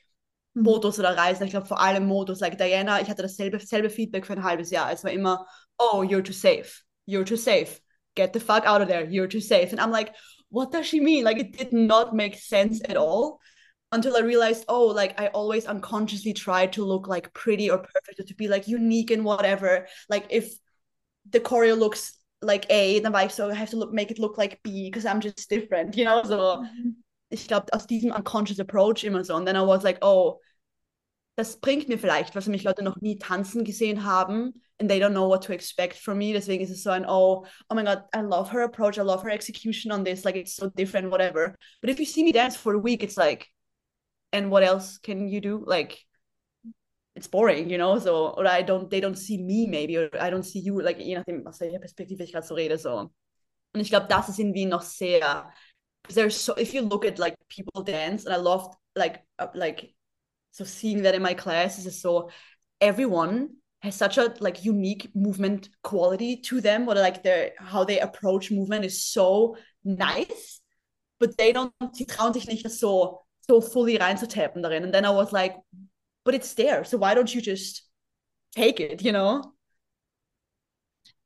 Modus 0.54 1.00
oder 1.00 1.18
Reisen. 1.18 1.46
Ich 1.46 1.52
glaube 1.52 1.68
vor 1.68 1.82
allem 1.82 2.06
Modus. 2.06 2.40
Like 2.40 2.58
Diana, 2.58 3.02
ich 3.02 3.10
hatte 3.10 3.22
dasselbe 3.22 3.60
selbe 3.60 3.90
Feedback 3.90 4.26
für 4.26 4.34
ein 4.34 4.44
halbes 4.44 4.70
Jahr. 4.72 4.92
Es 4.92 5.04
war 5.04 5.12
immer, 5.12 5.46
oh, 5.78 6.04
you're 6.04 6.24
too 6.24 6.34
safe. 6.34 6.82
You're 7.06 7.26
too 7.26 7.38
safe. 7.38 7.82
Get 8.16 8.34
the 8.34 8.40
fuck 8.40 8.66
out 8.66 8.82
of 8.82 8.88
there. 8.88 9.06
You're 9.10 9.28
too 9.28 9.42
safe. 9.42 9.72
And 9.72 9.80
I'm 9.82 9.92
like, 9.92 10.14
what 10.50 10.72
does 10.72 10.86
she 10.86 11.00
mean? 11.00 11.24
Like 11.24 11.40
it 11.40 11.58
did 11.58 11.74
not 11.74 12.14
make 12.14 12.36
sense 12.36 12.82
at 12.88 12.96
all 12.96 13.40
until 13.92 14.16
I 14.16 14.22
realized, 14.22 14.66
oh, 14.68 14.86
like 14.88 15.20
I 15.20 15.28
always 15.28 15.66
unconsciously 15.66 16.34
tried 16.34 16.74
to 16.74 16.86
look 16.86 17.08
like 17.08 17.34
pretty 17.34 17.70
or 17.72 17.80
perfect 17.80 18.20
or 18.20 18.24
to 18.24 18.36
be 18.36 18.48
like 18.48 18.68
unique 18.68 19.12
and 19.12 19.26
whatever. 19.26 19.88
Like 20.10 20.28
if 20.30 20.54
the 21.30 21.40
choreo 21.40 21.78
looks 21.78 22.18
like 22.42 22.66
A, 22.70 23.00
then 23.00 23.16
I 23.16 23.28
so 23.28 23.50
I 23.50 23.54
have 23.56 23.70
to 23.72 23.78
look 23.78 23.94
make 23.94 24.12
it 24.12 24.20
look 24.20 24.38
like 24.38 24.62
B 24.64 24.90
because 24.90 25.06
I'm 25.06 25.22
just 25.22 25.50
different, 25.50 25.96
you 25.98 26.06
know? 26.06 26.24
So 26.24 26.64
mhm. 26.64 26.94
Ich 27.34 27.48
glaube, 27.48 27.74
aus 27.74 27.88
diesem 27.88 28.12
unconscious 28.12 28.60
approach 28.60 29.04
immer 29.04 29.24
so. 29.24 29.36
Und 29.36 29.46
then 29.46 29.56
I 29.56 29.66
was 29.66 29.84
like, 29.84 30.04
oh, 30.06 30.40
das 31.36 31.60
bringt 31.60 31.90
mir 31.90 31.98
vielleicht, 31.98 32.36
was 32.36 32.48
mich 32.48 32.64
Leute 32.64 32.84
noch 32.84 32.98
nie 33.02 33.18
tanzen 33.18 33.64
gesehen 33.64 34.06
haben 34.06 34.62
and 34.80 34.90
they 34.90 35.00
don't 35.00 35.14
know 35.14 35.28
what 35.28 35.44
to 35.44 35.54
expect 35.54 35.98
from 35.98 36.18
me. 36.18 36.34
Deswegen 36.34 36.64
ist 36.64 36.70
es 36.70 36.84
so 36.84 36.92
ein, 36.92 37.06
oh, 37.08 37.46
oh 37.70 37.76
my 37.76 37.84
God, 37.84 38.04
I 38.14 38.22
love 38.22 38.52
her 38.52 38.64
approach, 38.64 38.98
I 38.98 39.02
love 39.02 39.24
her 39.24 39.32
execution 39.32 39.92
on 39.92 40.04
this, 40.04 40.26
like 40.26 40.36
it's 40.36 40.56
so 40.56 40.70
different, 40.70 41.10
whatever. 41.10 41.56
But 41.82 41.90
if 41.90 42.00
you 42.00 42.06
see 42.06 42.24
me 42.24 42.32
dance 42.32 42.56
for 42.56 42.74
a 42.74 42.80
week, 42.80 43.02
it's 43.02 43.18
like, 43.18 43.48
and 44.32 44.52
what 44.52 44.64
else 44.64 45.00
can 45.00 45.28
you 45.28 45.42
do? 45.42 45.64
Like, 45.66 46.00
it's 47.16 47.28
boring, 47.28 47.70
you 47.70 47.78
know, 47.78 47.98
so, 48.00 48.36
oder 48.36 48.50
I 48.50 48.64
don't, 48.64 48.90
they 48.90 49.00
don't 49.00 49.18
see 49.18 49.38
me 49.38 49.68
maybe, 49.68 49.98
or 49.98 50.10
I 50.20 50.30
don't 50.30 50.46
see 50.46 50.60
you, 50.60 50.82
like, 50.82 51.00
je 51.00 51.16
nachdem, 51.16 51.48
aus 51.48 51.60
welcher 51.60 51.80
Perspektive 51.80 52.24
ich 52.24 52.32
gerade 52.32 52.46
so 52.46 52.56
rede, 52.56 52.78
so. 52.78 53.12
Und 53.74 53.82
ich 53.82 53.90
glaube, 53.90 54.08
das 54.08 54.30
ist 54.30 54.40
in 54.40 54.54
Wien 54.54 54.70
noch 54.70 54.84
sehr, 54.84 55.52
there's 56.10 56.36
so, 56.36 56.54
if 56.54 56.74
you 56.74 56.82
look 56.82 57.06
at, 57.06 57.20
like, 57.20 57.36
people 57.50 57.84
dance, 57.84 58.26
and 58.26 58.34
I 58.34 58.38
loved, 58.38 58.76
like, 58.96 59.24
uh, 59.40 59.48
like, 59.56 59.94
so 60.52 60.64
seeing 60.64 61.04
that 61.04 61.16
in 61.16 61.22
my 61.22 61.34
classes 61.34 61.86
is 61.86 62.02
so, 62.02 62.30
everyone 62.82 63.50
has 63.82 63.96
such 63.96 64.18
a, 64.18 64.34
like, 64.40 64.64
unique 64.64 65.10
movement 65.16 65.70
quality 65.84 66.38
to 66.38 66.62
them, 66.62 66.88
or, 66.88 66.96
like, 66.96 67.24
their, 67.24 67.52
how 67.58 67.84
they 67.84 68.00
approach 68.00 68.52
movement 68.52 68.86
is 68.86 69.04
so 69.04 69.58
nice, 69.84 70.62
but 71.20 71.38
they 71.38 71.54
don't, 71.54 71.74
sie 71.94 72.06
trauen 72.06 72.34
sich 72.34 72.48
nicht, 72.48 72.64
das 72.64 72.80
so, 72.80 73.22
so 73.42 73.62
fully 73.62 73.98
reinzutappen 73.98 74.62
darin. 74.62 74.84
And 74.84 74.94
then 74.94 75.06
I 75.06 75.10
was 75.10 75.32
like, 75.32 75.56
but 76.26 76.34
it's 76.34 76.54
there. 76.54 76.86
So 76.86 76.98
why 76.98 77.14
don't 77.14 77.34
you 77.34 77.42
just 77.42 77.84
take 78.56 78.80
it, 78.80 79.02
you 79.02 79.12
know? 79.12 79.54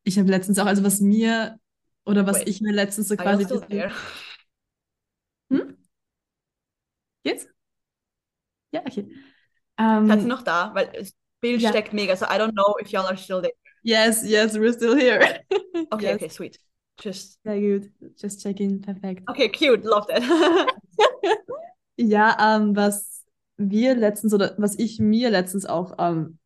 Ich 0.04 0.18
habe 0.18 0.30
letztens 0.30 0.58
auch, 0.58 0.66
also 0.66 0.84
was 0.84 1.02
mir 1.02 1.60
oder 2.06 2.26
was 2.26 2.38
Wait, 2.38 2.48
ich 2.48 2.62
mir 2.62 2.74
letztens 2.74 3.10
so 3.10 3.18
quasi. 3.18 3.46
Jetzt? 7.28 7.50
Ja, 8.72 8.82
okay. 8.82 9.08
Um, 9.80 10.08
Seid 10.08 10.22
ihr 10.22 10.28
noch 10.28 10.44
da? 10.44 10.72
Weil 10.74 10.88
das 10.94 11.14
Bild 11.42 11.62
ja. 11.62 11.70
steckt 11.70 11.94
mega. 11.94 12.16
So 12.16 12.26
I 12.26 12.38
don't 12.40 12.54
know 12.54 12.76
if 12.82 12.90
y'all 12.90 13.06
are 13.06 13.18
still 13.18 13.42
there. 13.42 13.54
Yes, 13.84 14.24
yes, 14.24 14.56
we're 14.56 14.74
still 14.74 14.96
here. 14.98 15.20
okay, 15.92 16.06
yes. 16.06 16.16
okay, 16.16 16.30
sweet. 16.30 16.60
Just. 17.00 17.40
Sehr 17.44 17.60
gut. 17.60 17.90
Just 18.16 18.42
checking. 18.42 18.82
Perfekt. 18.82 19.30
Okay, 19.30 19.50
cute. 19.50 19.84
Love 19.84 20.08
that. 20.08 20.24
ja, 21.98 22.56
um, 22.56 22.76
was 22.76 23.24
wir 23.58 23.96
letztens 23.96 24.34
oder 24.34 24.56
was 24.58 24.78
ich 24.80 25.00
mir 25.00 25.30
letztens 25.30 25.66
auch 25.66 25.96
ähm, 26.00 26.40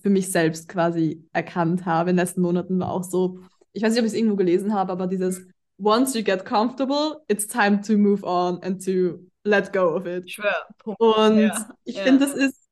für 0.00 0.10
mich 0.10 0.30
selbst 0.30 0.68
quasi 0.68 1.24
erkannt 1.32 1.86
habe 1.86 2.10
in 2.10 2.16
den 2.16 2.24
letzten 2.24 2.42
Monaten 2.42 2.78
war 2.78 2.90
auch 2.90 3.04
so, 3.04 3.40
ich 3.72 3.82
weiß 3.82 3.92
nicht, 3.92 4.00
ob 4.00 4.06
ich 4.06 4.12
es 4.12 4.18
irgendwo 4.18 4.36
gelesen 4.36 4.74
habe, 4.74 4.92
aber 4.92 5.06
dieses 5.06 5.46
Once 5.80 6.14
you 6.14 6.24
get 6.24 6.44
comfortable, 6.44 7.22
it's 7.28 7.46
time 7.46 7.80
to 7.82 7.96
move 7.96 8.24
on 8.24 8.60
and 8.62 8.84
to 8.84 9.20
let 9.48 9.72
go 9.72 9.94
of 9.96 10.06
it. 10.06 10.30
Schwör. 10.30 10.66
Und 10.84 11.40
ja. 11.40 11.70
ich 11.84 11.96
ja. 11.96 12.04
finde, 12.04 12.26
das 12.26 12.34
ist 12.34 12.68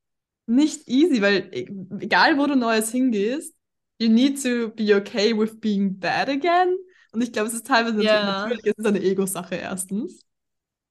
nicht 0.47 0.89
easy, 0.89 1.21
weil 1.21 1.49
e, 1.53 1.69
egal 2.01 2.39
wo 2.39 2.47
du 2.47 2.55
Neues 2.55 2.91
hingehst, 2.91 3.55
you 3.99 4.09
need 4.09 4.43
to 4.43 4.71
be 4.71 4.95
okay 4.95 5.37
with 5.37 5.59
being 5.61 5.99
bad 5.99 6.29
again. 6.29 6.77
Und 7.13 7.23
ich 7.23 7.33
glaube, 7.33 7.49
es 7.49 7.55
ist 7.55 7.67
teilweise 7.67 8.03
ja. 8.03 8.41
natürlich, 8.43 8.67
es 8.67 8.75
ist 8.77 8.87
eine 8.87 9.01
Ego-Sache 9.01 9.57
erstens. 9.57 10.23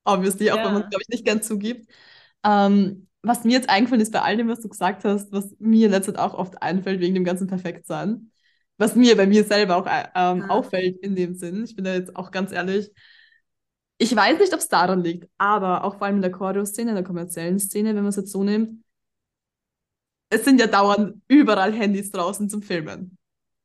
Obviously, 0.04 0.52
auch 0.52 0.58
wenn 0.58 0.74
man 0.74 0.84
es, 0.84 0.90
glaube 0.90 1.04
ich, 1.04 1.10
nicht 1.10 1.26
gern 1.26 1.42
zugibt. 1.42 1.90
Ähm, 2.44 3.08
was 3.22 3.44
mir 3.44 3.54
jetzt 3.54 3.70
eingefallen 3.70 4.02
ist 4.02 4.12
bei 4.12 4.22
all 4.22 4.38
dem, 4.38 4.48
was 4.48 4.62
du 4.62 4.70
gesagt 4.70 5.04
hast, 5.04 5.32
was 5.32 5.56
mir 5.60 5.90
letztendlich 5.90 6.24
auch 6.24 6.36
oft 6.36 6.62
einfällt 6.62 7.00
wegen 7.00 7.16
dem 7.16 7.24
ganzen 7.24 7.48
Perfektsein, 7.48 8.32
was 8.78 8.96
mir 8.96 9.18
bei 9.18 9.26
mir 9.26 9.44
selber 9.44 9.78
auch 9.78 9.88
äh, 9.88 10.06
ähm, 10.16 10.40
ja. 10.42 10.48
auffällt 10.50 10.98
in 10.98 11.16
dem 11.16 11.34
Sinn. 11.34 11.64
Ich 11.64 11.76
bin 11.76 11.86
da 11.86 11.94
jetzt 11.96 12.16
auch 12.16 12.32
ganz 12.32 12.52
ehrlich. 12.52 12.92
Ich 13.98 14.16
weiß 14.16 14.40
nicht, 14.40 14.54
ob 14.54 14.60
es 14.60 14.68
daran 14.68 15.04
liegt, 15.04 15.30
aber 15.38 15.84
auch 15.84 15.98
vor 15.98 16.08
allem 16.08 16.18
in 16.18 16.22
der 16.22 16.32
Choreo-Szene, 16.32 16.92
in 16.92 16.96
der 16.96 17.06
kommerziellen 17.06 17.60
Szene, 17.60 17.90
wenn 17.90 18.04
man 18.04 18.08
es 18.08 18.18
jetzt 18.18 18.32
so 18.32 18.44
nimmt, 18.44 18.84
es 20.30 20.44
sind 20.44 20.60
ja 20.60 20.68
dauernd 20.68 21.22
überall 21.28 21.72
Handys 21.72 22.12
draußen 22.12 22.50
zum 22.50 22.62
Filmen. 22.62 23.18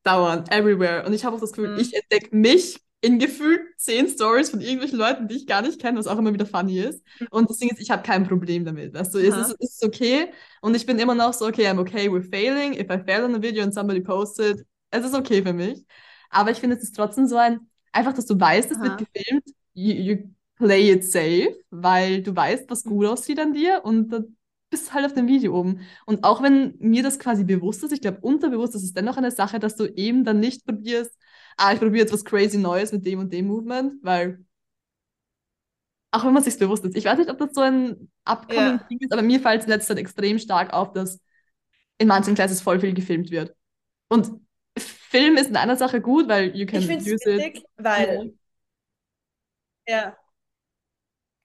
Dauernd, 0.05 0.51
everywhere. 0.53 1.05
Und 1.05 1.13
ich 1.13 1.25
habe 1.25 1.37
auch 1.37 1.41
das 1.41 1.53
Gefühl, 1.53 1.75
mhm. 1.75 1.81
ich 1.81 1.95
entdecke 1.95 2.35
mich 2.35 2.81
in 3.03 3.19
gefühlt 3.19 3.63
zehn 3.79 4.09
Stories 4.09 4.51
von 4.51 4.61
irgendwelchen 4.61 4.99
Leuten, 4.99 5.27
die 5.27 5.37
ich 5.37 5.47
gar 5.47 5.63
nicht 5.63 5.81
kenne, 5.81 5.99
was 5.99 6.07
auch 6.07 6.19
immer 6.19 6.33
wieder 6.35 6.47
funny 6.47 6.81
ist. 6.81 7.03
Und 7.31 7.49
das 7.49 7.57
Ding 7.57 7.71
ist, 7.71 7.81
ich 7.81 7.91
habe 7.91 8.03
kein 8.03 8.27
Problem 8.27 8.65
damit. 8.65 8.93
Weißt 8.93 9.15
du, 9.15 9.19
es 9.19 9.35
ist, 9.35 9.57
es 9.59 9.71
ist 9.77 9.85
okay. 9.85 10.31
Und 10.61 10.77
ich 10.77 10.85
bin 10.85 10.99
immer 10.99 11.15
noch 11.15 11.33
so, 11.33 11.47
okay, 11.47 11.67
I'm 11.67 11.81
okay 11.81 12.13
with 12.13 12.29
failing. 12.29 12.75
If 12.75 12.91
I 12.91 12.99
fail 12.99 13.25
on 13.25 13.35
a 13.35 13.43
video 13.43 13.65
and 13.65 13.73
somebody 13.73 14.01
posted, 14.01 14.67
es 14.91 15.05
ist 15.05 15.15
okay 15.15 15.43
für 15.43 15.55
mich. 15.55 15.85
Aber 16.29 16.51
ich 16.51 16.59
finde, 16.59 16.77
es 16.77 16.83
ist 16.83 16.95
trotzdem 16.95 17.27
so 17.27 17.37
ein, 17.37 17.61
einfach, 17.91 18.13
dass 18.13 18.27
du 18.27 18.39
weißt, 18.39 18.71
es 18.71 18.81
wird 18.81 18.99
gefilmt, 18.99 19.45
you, 19.81 19.95
you, 19.95 20.31
play 20.61 20.91
it 20.91 21.05
safe, 21.05 21.57
weil 21.71 22.23
du 22.23 22.37
weißt, 22.37 22.69
was 22.69 22.85
gut 22.85 23.07
aussieht 23.07 23.41
an 23.41 23.55
dir 23.55 23.81
und 23.83 24.11
dann 24.11 24.37
bist 24.69 24.89
du 24.89 24.93
halt 24.93 25.07
auf 25.07 25.15
dem 25.15 25.27
Video 25.27 25.59
oben. 25.59 25.81
Und 26.05 26.23
auch 26.23 26.43
wenn 26.43 26.77
mir 26.79 27.03
das 27.03 27.19
quasi 27.19 27.45
bewusst 27.45 27.83
ist, 27.83 27.93
ich 27.93 28.03
glaube, 28.03 28.21
unterbewusst 28.21 28.75
ist 28.75 28.85
es 28.85 28.93
dennoch 28.93 29.17
eine 29.17 29.31
Sache, 29.31 29.59
dass 29.59 29.75
du 29.75 29.87
eben 29.87 30.23
dann 30.23 30.39
nicht 30.39 30.65
probierst, 30.67 31.13
ah, 31.57 31.73
ich 31.73 31.81
probiere 31.81 32.03
jetzt 32.03 32.13
was 32.13 32.25
crazy 32.25 32.59
Neues 32.59 32.93
mit 32.93 33.05
dem 33.07 33.19
und 33.19 33.33
dem 33.33 33.47
Movement, 33.47 33.95
weil 34.03 34.45
auch 36.13 36.25
wenn 36.25 36.35
man 36.35 36.43
sich 36.43 36.59
bewusst 36.59 36.85
ist, 36.85 36.97
ich 36.97 37.05
weiß 37.05 37.19
nicht, 37.19 37.31
ob 37.31 37.39
das 37.39 37.55
so 37.55 37.63
ein 37.63 38.11
upcoming 38.25 38.79
ja. 38.79 38.87
Ding 38.91 38.99
ist, 39.01 39.13
aber 39.13 39.23
mir 39.23 39.41
fällt 39.41 39.63
es 39.63 39.67
letzter 39.67 39.95
Zeit 39.95 40.03
extrem 40.03 40.39
stark 40.39 40.73
auf, 40.73 40.93
dass 40.93 41.21
in 41.99 42.09
manchen 42.09 42.35
Classes 42.35 42.61
voll 42.61 42.81
viel 42.81 42.95
gefilmt 42.95 43.31
wird. 43.31 43.55
Und 44.09 44.31
Film 44.77 45.37
ist 45.37 45.49
in 45.49 45.57
einer 45.57 45.77
Sache 45.77 46.01
gut, 46.01 46.29
weil 46.29 46.55
you 46.57 46.67
can 46.67 46.81
ich 46.81 46.91
use 46.91 47.07
witzig, 47.07 47.57
it. 47.57 47.65
weil 47.77 48.35
ja. 49.91 50.17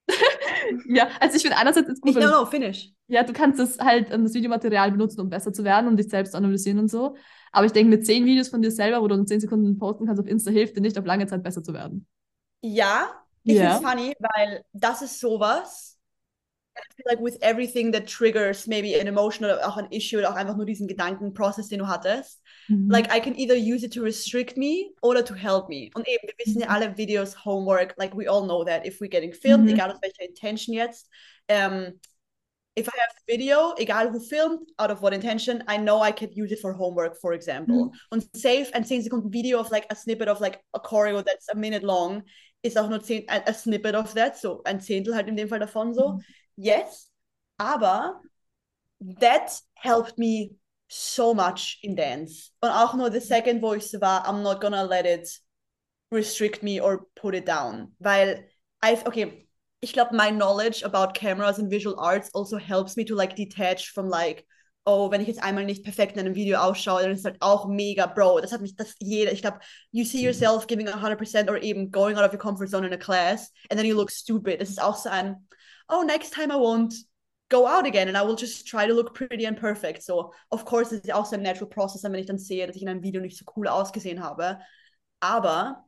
ja, 0.88 1.10
also 1.19 1.36
ich 1.36 1.41
finde 1.41 1.58
einerseits 1.58 1.89
ist 1.89 2.01
gut. 2.01 2.12
Ich, 2.12 2.17
no, 2.17 2.29
no, 2.29 2.45
finish. 2.45 2.91
Ja, 3.08 3.23
du 3.23 3.34
kannst 3.34 3.60
das 3.60 3.79
halt 3.79 4.12
das 4.12 4.34
Videomaterial 4.34 4.91
benutzen, 4.91 5.21
um 5.21 5.29
besser 5.29 5.53
zu 5.53 5.63
werden 5.63 5.88
und 5.88 5.97
dich 5.97 6.10
selbst 6.10 6.36
analysieren 6.36 6.79
und 6.79 6.89
so. 6.89 7.15
Aber 7.51 7.65
ich 7.65 7.71
denke, 7.71 7.89
mit 7.89 8.05
zehn 8.05 8.25
Videos 8.25 8.49
von 8.49 8.62
dir 8.62 8.71
selber, 8.71 9.01
wo 9.01 9.08
du 9.08 9.15
in 9.15 9.27
zehn 9.27 9.39
Sekunden 9.39 9.77
posten 9.77 10.05
kannst 10.05 10.21
auf 10.21 10.27
Insta, 10.27 10.51
hilft 10.51 10.75
dir 10.75 10.81
nicht, 10.81 10.97
auf 10.97 11.05
lange 11.05 11.27
Zeit 11.27 11.43
besser 11.43 11.63
zu 11.63 11.73
werden. 11.73 12.08
Ja, 12.62 13.10
ich 13.43 13.55
yeah. 13.55 13.77
finde 13.77 13.88
es 13.88 13.91
funny, 13.91 14.13
weil 14.19 14.65
das 14.73 15.01
ist 15.01 15.19
sowas. 15.19 15.97
Like 17.05 17.21
with 17.21 17.38
everything 17.41 17.93
that 17.93 18.08
triggers 18.08 18.67
maybe 18.67 18.99
an 18.99 19.08
emotion 19.08 19.45
oder 19.45 19.65
auch 19.65 19.77
ein 19.77 19.89
Issue 19.91 20.19
oder 20.19 20.31
auch 20.31 20.36
einfach 20.36 20.58
nur 20.58 20.65
diesen 20.65 20.88
Gedankenprozess, 20.88 21.69
den 21.69 21.79
du 21.79 21.88
hattest, 21.88 22.41
mhm. 22.69 22.91
like 22.91 23.12
I 23.12 23.19
can 23.19 23.36
either 23.36 23.56
use 23.56 23.84
it 23.84 23.93
to 23.93 24.01
restrict 24.01 24.58
me 24.58 24.91
oder 25.01 25.23
to 25.23 25.34
help 25.34 25.69
me. 25.69 25.89
Und 25.95 26.08
eben, 26.08 26.28
wir 26.28 26.34
wissen 26.45 26.62
ja 26.62 26.67
alle 26.67 26.97
Videos, 26.97 27.45
Homework, 27.45 27.95
like 27.97 28.15
we 28.15 28.28
all 28.30 28.43
know 28.45 28.63
that 28.63 28.86
if 28.86 28.99
we're 28.99 29.10
getting 29.10 29.34
filmed, 29.34 29.69
egal 29.69 29.91
aus 29.91 29.99
welcher 30.01 30.30
Intention 30.30 30.73
jetzt, 30.73 31.10
um, 31.49 31.93
if 32.75 32.89
I 32.89 32.97
have 32.97 33.15
video, 33.28 33.73
egal 33.78 34.10
who 34.10 34.19
filmed, 34.19 34.67
out 34.80 34.91
of 34.91 35.01
what 35.01 35.13
intention, 35.13 35.63
I 35.67 35.78
know 35.78 36.01
I 36.01 36.12
can 36.12 36.30
use 36.34 36.51
it 36.51 36.60
for 36.60 36.73
homework, 36.73 37.19
for 37.21 37.34
example. 37.34 37.86
Mhm. 37.86 37.91
Und 38.12 38.36
safe 38.36 38.73
ein 38.73 38.84
10 38.84 39.04
Sekunden 39.04 39.32
Video 39.32 39.60
of 39.60 39.71
like 39.71 39.86
a 39.89 39.95
snippet 39.95 40.28
of 40.28 40.41
like 40.41 40.62
a 40.73 40.80
choreo 40.80 41.23
that's 41.23 41.47
a 41.49 41.56
minute 41.56 41.86
long 41.86 42.23
ist 42.63 42.78
auch 42.78 42.89
nur 42.89 43.01
10, 43.01 43.30
a, 43.30 43.43
a 43.47 43.54
snippet 43.54 43.95
of 43.95 44.13
that, 44.15 44.38
so 44.38 44.62
ein 44.65 44.82
Zehntel 44.82 45.15
halt 45.15 45.28
in 45.28 45.38
dem 45.38 45.47
Fall 45.47 45.60
davon 45.60 45.93
so. 45.93 46.13
Mhm. 46.13 46.23
Yes, 46.58 47.10
aber 47.58 48.21
that 49.19 49.62
helped 49.75 50.17
me 50.17 50.56
so 50.95 51.34
much 51.34 51.79
in 51.81 51.95
dance. 51.95 52.51
Und 52.62 52.69
auch 52.69 52.93
nur 52.93 53.12
the 53.12 53.19
second 53.19 53.60
voice 53.60 53.93
war, 53.99 54.25
I'm 54.25 54.41
not 54.41 54.62
gonna 54.62 54.84
let 54.84 55.05
it 55.05 55.29
restrict 56.10 56.63
me 56.63 56.79
or 56.79 57.08
put 57.15 57.36
it 57.36 57.45
down. 57.45 57.93
Weil, 57.99 58.45
I've, 58.81 59.05
okay, 59.05 59.47
ich 59.81 59.91
glaube, 59.91 60.15
my 60.15 60.31
knowledge 60.31 60.84
about 60.84 61.13
cameras 61.13 61.60
and 61.60 61.69
visual 61.69 61.99
arts 61.99 62.29
also 62.34 62.58
helps 62.58 62.95
me 62.95 63.03
to 63.05 63.15
like 63.15 63.36
detach 63.36 63.91
from 63.91 64.08
like, 64.08 64.45
oh, 64.86 65.12
wenn 65.12 65.19
ich 65.19 65.27
jetzt 65.27 65.43
einmal 65.43 65.65
nicht 65.65 65.84
perfekt 65.84 66.13
in 66.13 66.19
einem 66.19 66.36
Video 66.36 66.60
ausschaue, 66.60 67.01
dann 67.01 67.12
ist 67.12 67.25
halt 67.25 67.38
auch 67.41 67.67
mega, 67.67 68.05
Bro. 68.05 68.39
Das 68.39 68.53
hat 68.53 68.62
mich, 68.62 68.75
das 68.75 68.95
jeder, 68.99 69.34
ich 69.34 69.41
glaube, 69.41 69.60
you 69.91 70.05
see 70.05 70.19
mhm. 70.19 70.25
yourself 70.25 70.65
giving 70.65 70.88
100% 70.88 71.49
or 71.49 71.58
even 71.62 71.91
going 71.91 72.15
out 72.15 72.23
of 72.23 72.31
your 72.31 72.39
comfort 72.39 72.69
zone 72.69 72.86
in 72.86 72.93
a 72.93 72.97
class 72.97 73.51
and 73.69 73.77
then 73.77 73.86
you 73.86 73.95
look 73.95 74.12
stupid. 74.12 74.62
Das 74.62 74.69
ist 74.69 74.81
auch 74.81 74.95
so 74.95 75.10
ein, 75.10 75.45
oh, 75.89 76.03
next 76.03 76.34
time 76.34 76.53
I 76.53 76.58
won't 76.58 76.93
go 77.49 77.67
out 77.67 77.86
again 77.86 78.08
and 78.08 78.17
I 78.17 78.23
will 78.23 78.36
just 78.36 78.67
try 78.67 78.88
to 78.88 78.93
look 78.93 79.13
pretty 79.13 79.45
and 79.45 79.58
perfect. 79.58 80.03
So, 80.03 80.34
of 80.51 80.65
course, 80.65 80.89
das 80.89 80.99
ist 80.99 81.13
auch 81.13 81.25
so 81.25 81.36
ein 81.36 81.43
natural 81.43 81.69
process, 81.69 82.03
wenn 82.03 82.15
ich 82.15 82.25
dann 82.25 82.39
sehe, 82.39 82.65
dass 82.65 82.75
ich 82.75 82.81
in 82.81 82.89
einem 82.89 83.03
Video 83.03 83.21
nicht 83.21 83.38
so 83.38 83.45
cool 83.55 83.67
ausgesehen 83.67 84.23
habe. 84.23 84.60
Aber 85.19 85.84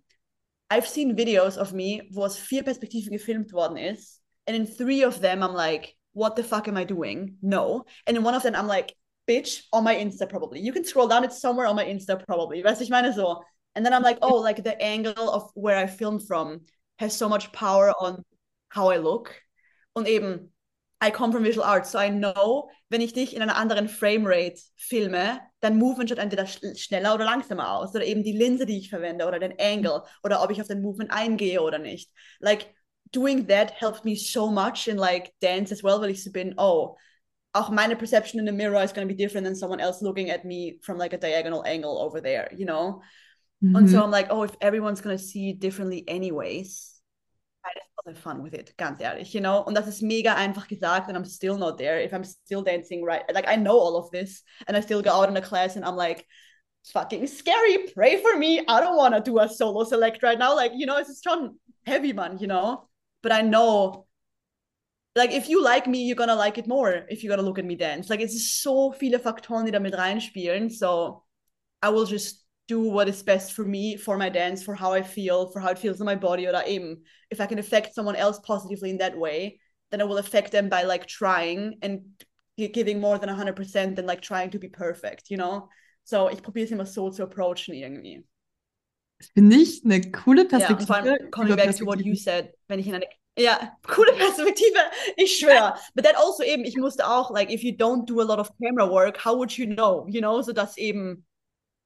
I've 0.69 0.85
seen 0.85 1.17
videos 1.17 1.57
of 1.57 1.73
me, 1.73 2.07
wo 2.11 2.25
aus 2.25 2.37
vier 2.37 2.63
Perspektiven 2.63 3.11
gefilmt 3.11 3.53
worden 3.53 3.77
ist. 3.77 4.21
And 4.45 4.55
in 4.55 4.65
three 4.65 5.03
of 5.03 5.19
them, 5.19 5.41
I'm 5.41 5.53
like, 5.53 5.95
what 6.13 6.35
the 6.35 6.43
fuck 6.43 6.67
am 6.67 6.77
I 6.77 6.85
doing? 6.85 7.37
No. 7.41 7.85
And 8.05 8.17
in 8.17 8.23
one 8.23 8.35
of 8.35 8.43
them, 8.43 8.55
I'm 8.55 8.67
like, 8.67 8.93
bitch, 9.27 9.63
on 9.71 9.83
my 9.83 9.95
Insta 9.95 10.27
probably. 10.27 10.59
You 10.59 10.73
can 10.73 10.85
scroll 10.85 11.07
down, 11.07 11.23
it's 11.23 11.39
somewhere 11.39 11.67
on 11.67 11.75
my 11.75 11.85
Insta 11.85 12.23
probably. 12.25 12.63
Weißt 12.63 12.79
du, 12.79 12.83
ich 12.83 12.89
meine 12.89 13.13
so. 13.13 13.41
And 13.75 13.85
then 13.85 13.93
I'm 13.93 14.03
like, 14.03 14.17
oh, 14.21 14.37
like 14.37 14.63
the 14.63 14.81
angle 14.81 15.29
of 15.29 15.51
where 15.53 15.77
I 15.77 15.85
filmed 15.87 16.25
from 16.25 16.61
has 16.97 17.15
so 17.15 17.29
much 17.29 17.51
power 17.51 17.93
on 17.99 18.23
how 18.69 18.89
I 18.89 18.97
look. 18.97 19.35
Und 19.95 20.07
eben, 20.07 20.51
I 20.99 21.11
come 21.11 21.31
from 21.31 21.43
visual 21.43 21.65
arts, 21.65 21.91
so 21.91 21.99
I 21.99 22.09
know, 22.09 22.69
wenn 22.89 23.01
ich 23.01 23.13
dich 23.13 23.35
in 23.35 23.41
einer 23.41 23.55
anderen 23.55 23.87
Framerate 23.87 24.59
filme, 24.75 25.39
dann 25.59 25.77
Movement 25.77 26.09
schaut 26.09 26.17
entweder 26.17 26.47
schneller 26.47 27.13
oder 27.13 27.25
langsamer 27.25 27.71
aus. 27.71 27.93
Oder 27.93 28.05
eben 28.05 28.23
die 28.23 28.31
Linse, 28.31 28.65
die 28.65 28.79
ich 28.79 28.89
verwende 28.89 29.27
oder 29.27 29.39
den 29.39 29.53
Angle 29.59 30.03
oder 30.23 30.41
ob 30.43 30.49
ich 30.51 30.59
auf 30.59 30.67
den 30.67 30.81
Movement 30.81 31.11
eingehe 31.11 31.61
oder 31.61 31.77
nicht. 31.77 32.11
Like, 32.39 32.73
doing 33.11 33.47
that 33.47 33.71
helped 33.71 34.05
me 34.05 34.15
so 34.15 34.49
much 34.49 34.87
in 34.87 34.97
like 34.97 35.33
dance 35.39 35.71
as 35.71 35.83
well, 35.83 36.01
weil 36.01 36.09
ich 36.09 36.23
so 36.23 36.31
bin, 36.31 36.55
oh, 36.57 36.97
auch 37.53 37.69
meine 37.69 37.95
perception 37.95 38.39
in 38.39 38.45
the 38.45 38.51
mirror 38.51 38.83
is 38.83 38.93
going 38.93 39.07
to 39.07 39.13
be 39.13 39.17
different 39.17 39.45
than 39.45 39.55
someone 39.55 39.79
else 39.79 40.01
looking 40.01 40.29
at 40.29 40.45
me 40.45 40.79
from 40.81 40.97
like 40.97 41.13
a 41.13 41.17
diagonal 41.17 41.63
angle 41.65 41.97
over 41.97 42.21
there, 42.21 42.49
you 42.55 42.65
know? 42.65 43.01
Mm 43.61 43.69
-hmm. 43.69 43.77
And 43.77 43.89
so 43.89 44.03
I'm 44.03 44.11
like, 44.11 44.31
oh, 44.31 44.43
if 44.43 44.55
everyone's 44.59 45.01
going 45.01 45.17
to 45.17 45.23
see 45.23 45.49
it 45.49 45.61
differently 45.61 46.03
anyways, 46.07 46.96
have 48.05 48.17
fun 48.17 48.41
with 48.41 48.53
it, 48.53 48.73
ganz 48.77 48.99
ehrlich, 49.01 49.33
you 49.33 49.41
know? 49.41 49.61
Und 49.61 49.75
das 49.75 49.87
ist 49.87 50.01
mega 50.01 50.35
einfach 50.35 50.67
gesagt 50.67 51.09
and 51.09 51.17
I'm 51.17 51.25
still 51.25 51.57
not 51.57 51.77
there 51.77 52.01
if 52.01 52.13
I'm 52.13 52.23
still 52.23 52.63
dancing 52.63 53.03
right. 53.03 53.23
Like, 53.33 53.47
I 53.47 53.55
know 53.55 53.77
all 53.77 53.97
of 53.97 54.09
this 54.11 54.43
and 54.67 54.77
I 54.77 54.81
still 54.81 55.01
go 55.01 55.11
out 55.11 55.29
in 55.29 55.37
a 55.37 55.41
class 55.41 55.75
and 55.75 55.85
I'm 55.85 55.95
like, 55.95 56.25
fucking 56.93 57.27
scary, 57.27 57.89
pray 57.93 58.21
for 58.21 58.37
me. 58.37 58.63
I 58.67 58.79
don't 58.79 58.95
want 58.95 59.13
to 59.13 59.21
do 59.21 59.39
a 59.39 59.49
solo 59.49 59.83
select 59.83 60.23
right 60.23 60.39
now. 60.39 60.55
Like, 60.55 60.71
you 60.75 60.85
know, 60.85 60.97
it's 60.97 61.21
schon 61.21 61.57
heavy, 61.85 62.13
man, 62.13 62.37
you 62.39 62.47
know? 62.47 62.87
But 63.21 63.31
I 63.31 63.41
know 63.41 64.07
like 65.17 65.31
if 65.31 65.49
you 65.49 65.63
like 65.63 65.87
me, 65.87 66.03
you're 66.05 66.15
gonna 66.15 66.35
like 66.35 66.57
it 66.57 66.67
more 66.67 67.05
if 67.09 67.23
you're 67.23 67.35
gonna 67.35 67.47
look 67.47 67.59
at 67.59 67.65
me 67.65 67.75
dance. 67.75 68.09
Like 68.09 68.21
it's 68.21 68.61
so 68.61 68.91
viele 68.91 69.19
Faktoren, 69.19 69.65
die 69.65 69.71
damit 69.71 69.95
reinspielen. 69.95 70.71
So 70.71 71.23
I 71.81 71.89
will 71.89 72.05
just 72.05 72.45
do 72.67 72.81
what 72.81 73.07
is 73.07 73.23
best 73.23 73.53
for 73.53 73.63
me, 73.63 73.97
for 73.97 74.17
my 74.17 74.29
dance, 74.29 74.63
for 74.63 74.75
how 74.75 74.93
I 74.93 75.01
feel, 75.01 75.49
for 75.51 75.59
how 75.59 75.69
it 75.69 75.79
feels 75.79 75.99
in 75.99 76.05
my 76.05 76.15
body. 76.15 76.47
Oder 76.47 76.63
eben, 76.65 77.03
if 77.31 77.39
I 77.39 77.45
can 77.45 77.59
affect 77.59 77.95
someone 77.95 78.15
else 78.15 78.39
positively 78.39 78.89
in 78.89 78.97
that 78.97 79.17
way, 79.17 79.59
then 79.91 80.01
I 80.01 80.03
will 80.03 80.17
affect 80.17 80.51
them 80.51 80.69
by 80.69 80.83
like 80.83 81.05
trying 81.05 81.79
and 81.81 82.01
giving 82.57 82.99
more 82.99 83.17
than 83.17 83.29
100% 83.29 83.95
than 83.95 84.05
like 84.05 84.21
trying 84.21 84.51
to 84.51 84.59
be 84.59 84.67
perfect, 84.67 85.29
you 85.29 85.37
know? 85.37 85.69
So 86.03 86.29
ich 86.29 86.41
probiere 86.41 86.65
es 86.65 86.71
immer 86.71 86.85
so 86.85 87.09
zu 87.09 87.23
approachen 87.23 87.73
irgendwie. 87.73 88.23
Finde 89.33 89.55
ich 89.55 89.83
eine 89.83 90.01
coole 90.11 90.45
Perspektive. 90.45 90.81
Ja, 90.81 90.85
vor 90.85 90.95
allem, 90.97 91.31
coming 91.31 91.55
back 91.55 91.75
to 91.75 91.85
what 91.85 91.99
you 91.99 92.15
said, 92.15 92.53
wenn 92.67 92.79
ich 92.79 92.87
in 92.87 92.95
eine 92.95 93.07
Ja, 93.37 93.77
coole 93.87 94.13
Perspektive, 94.13 94.79
ich 95.15 95.37
schwöre. 95.37 95.75
But 95.93 96.05
that 96.05 96.17
also 96.17 96.43
eben, 96.43 96.65
ich 96.65 96.75
musste 96.75 97.07
auch, 97.07 97.29
like, 97.31 97.51
if 97.51 97.63
you 97.63 97.71
don't 97.71 98.05
do 98.05 98.19
a 98.19 98.23
lot 98.23 98.39
of 98.39 98.51
camera 98.61 98.89
work, 98.89 99.23
how 99.23 99.37
would 99.37 99.55
you 99.57 99.65
know, 99.65 100.07
you 100.09 100.21
know, 100.21 100.41
so 100.41 100.53
dass 100.53 100.77
eben, 100.77 101.25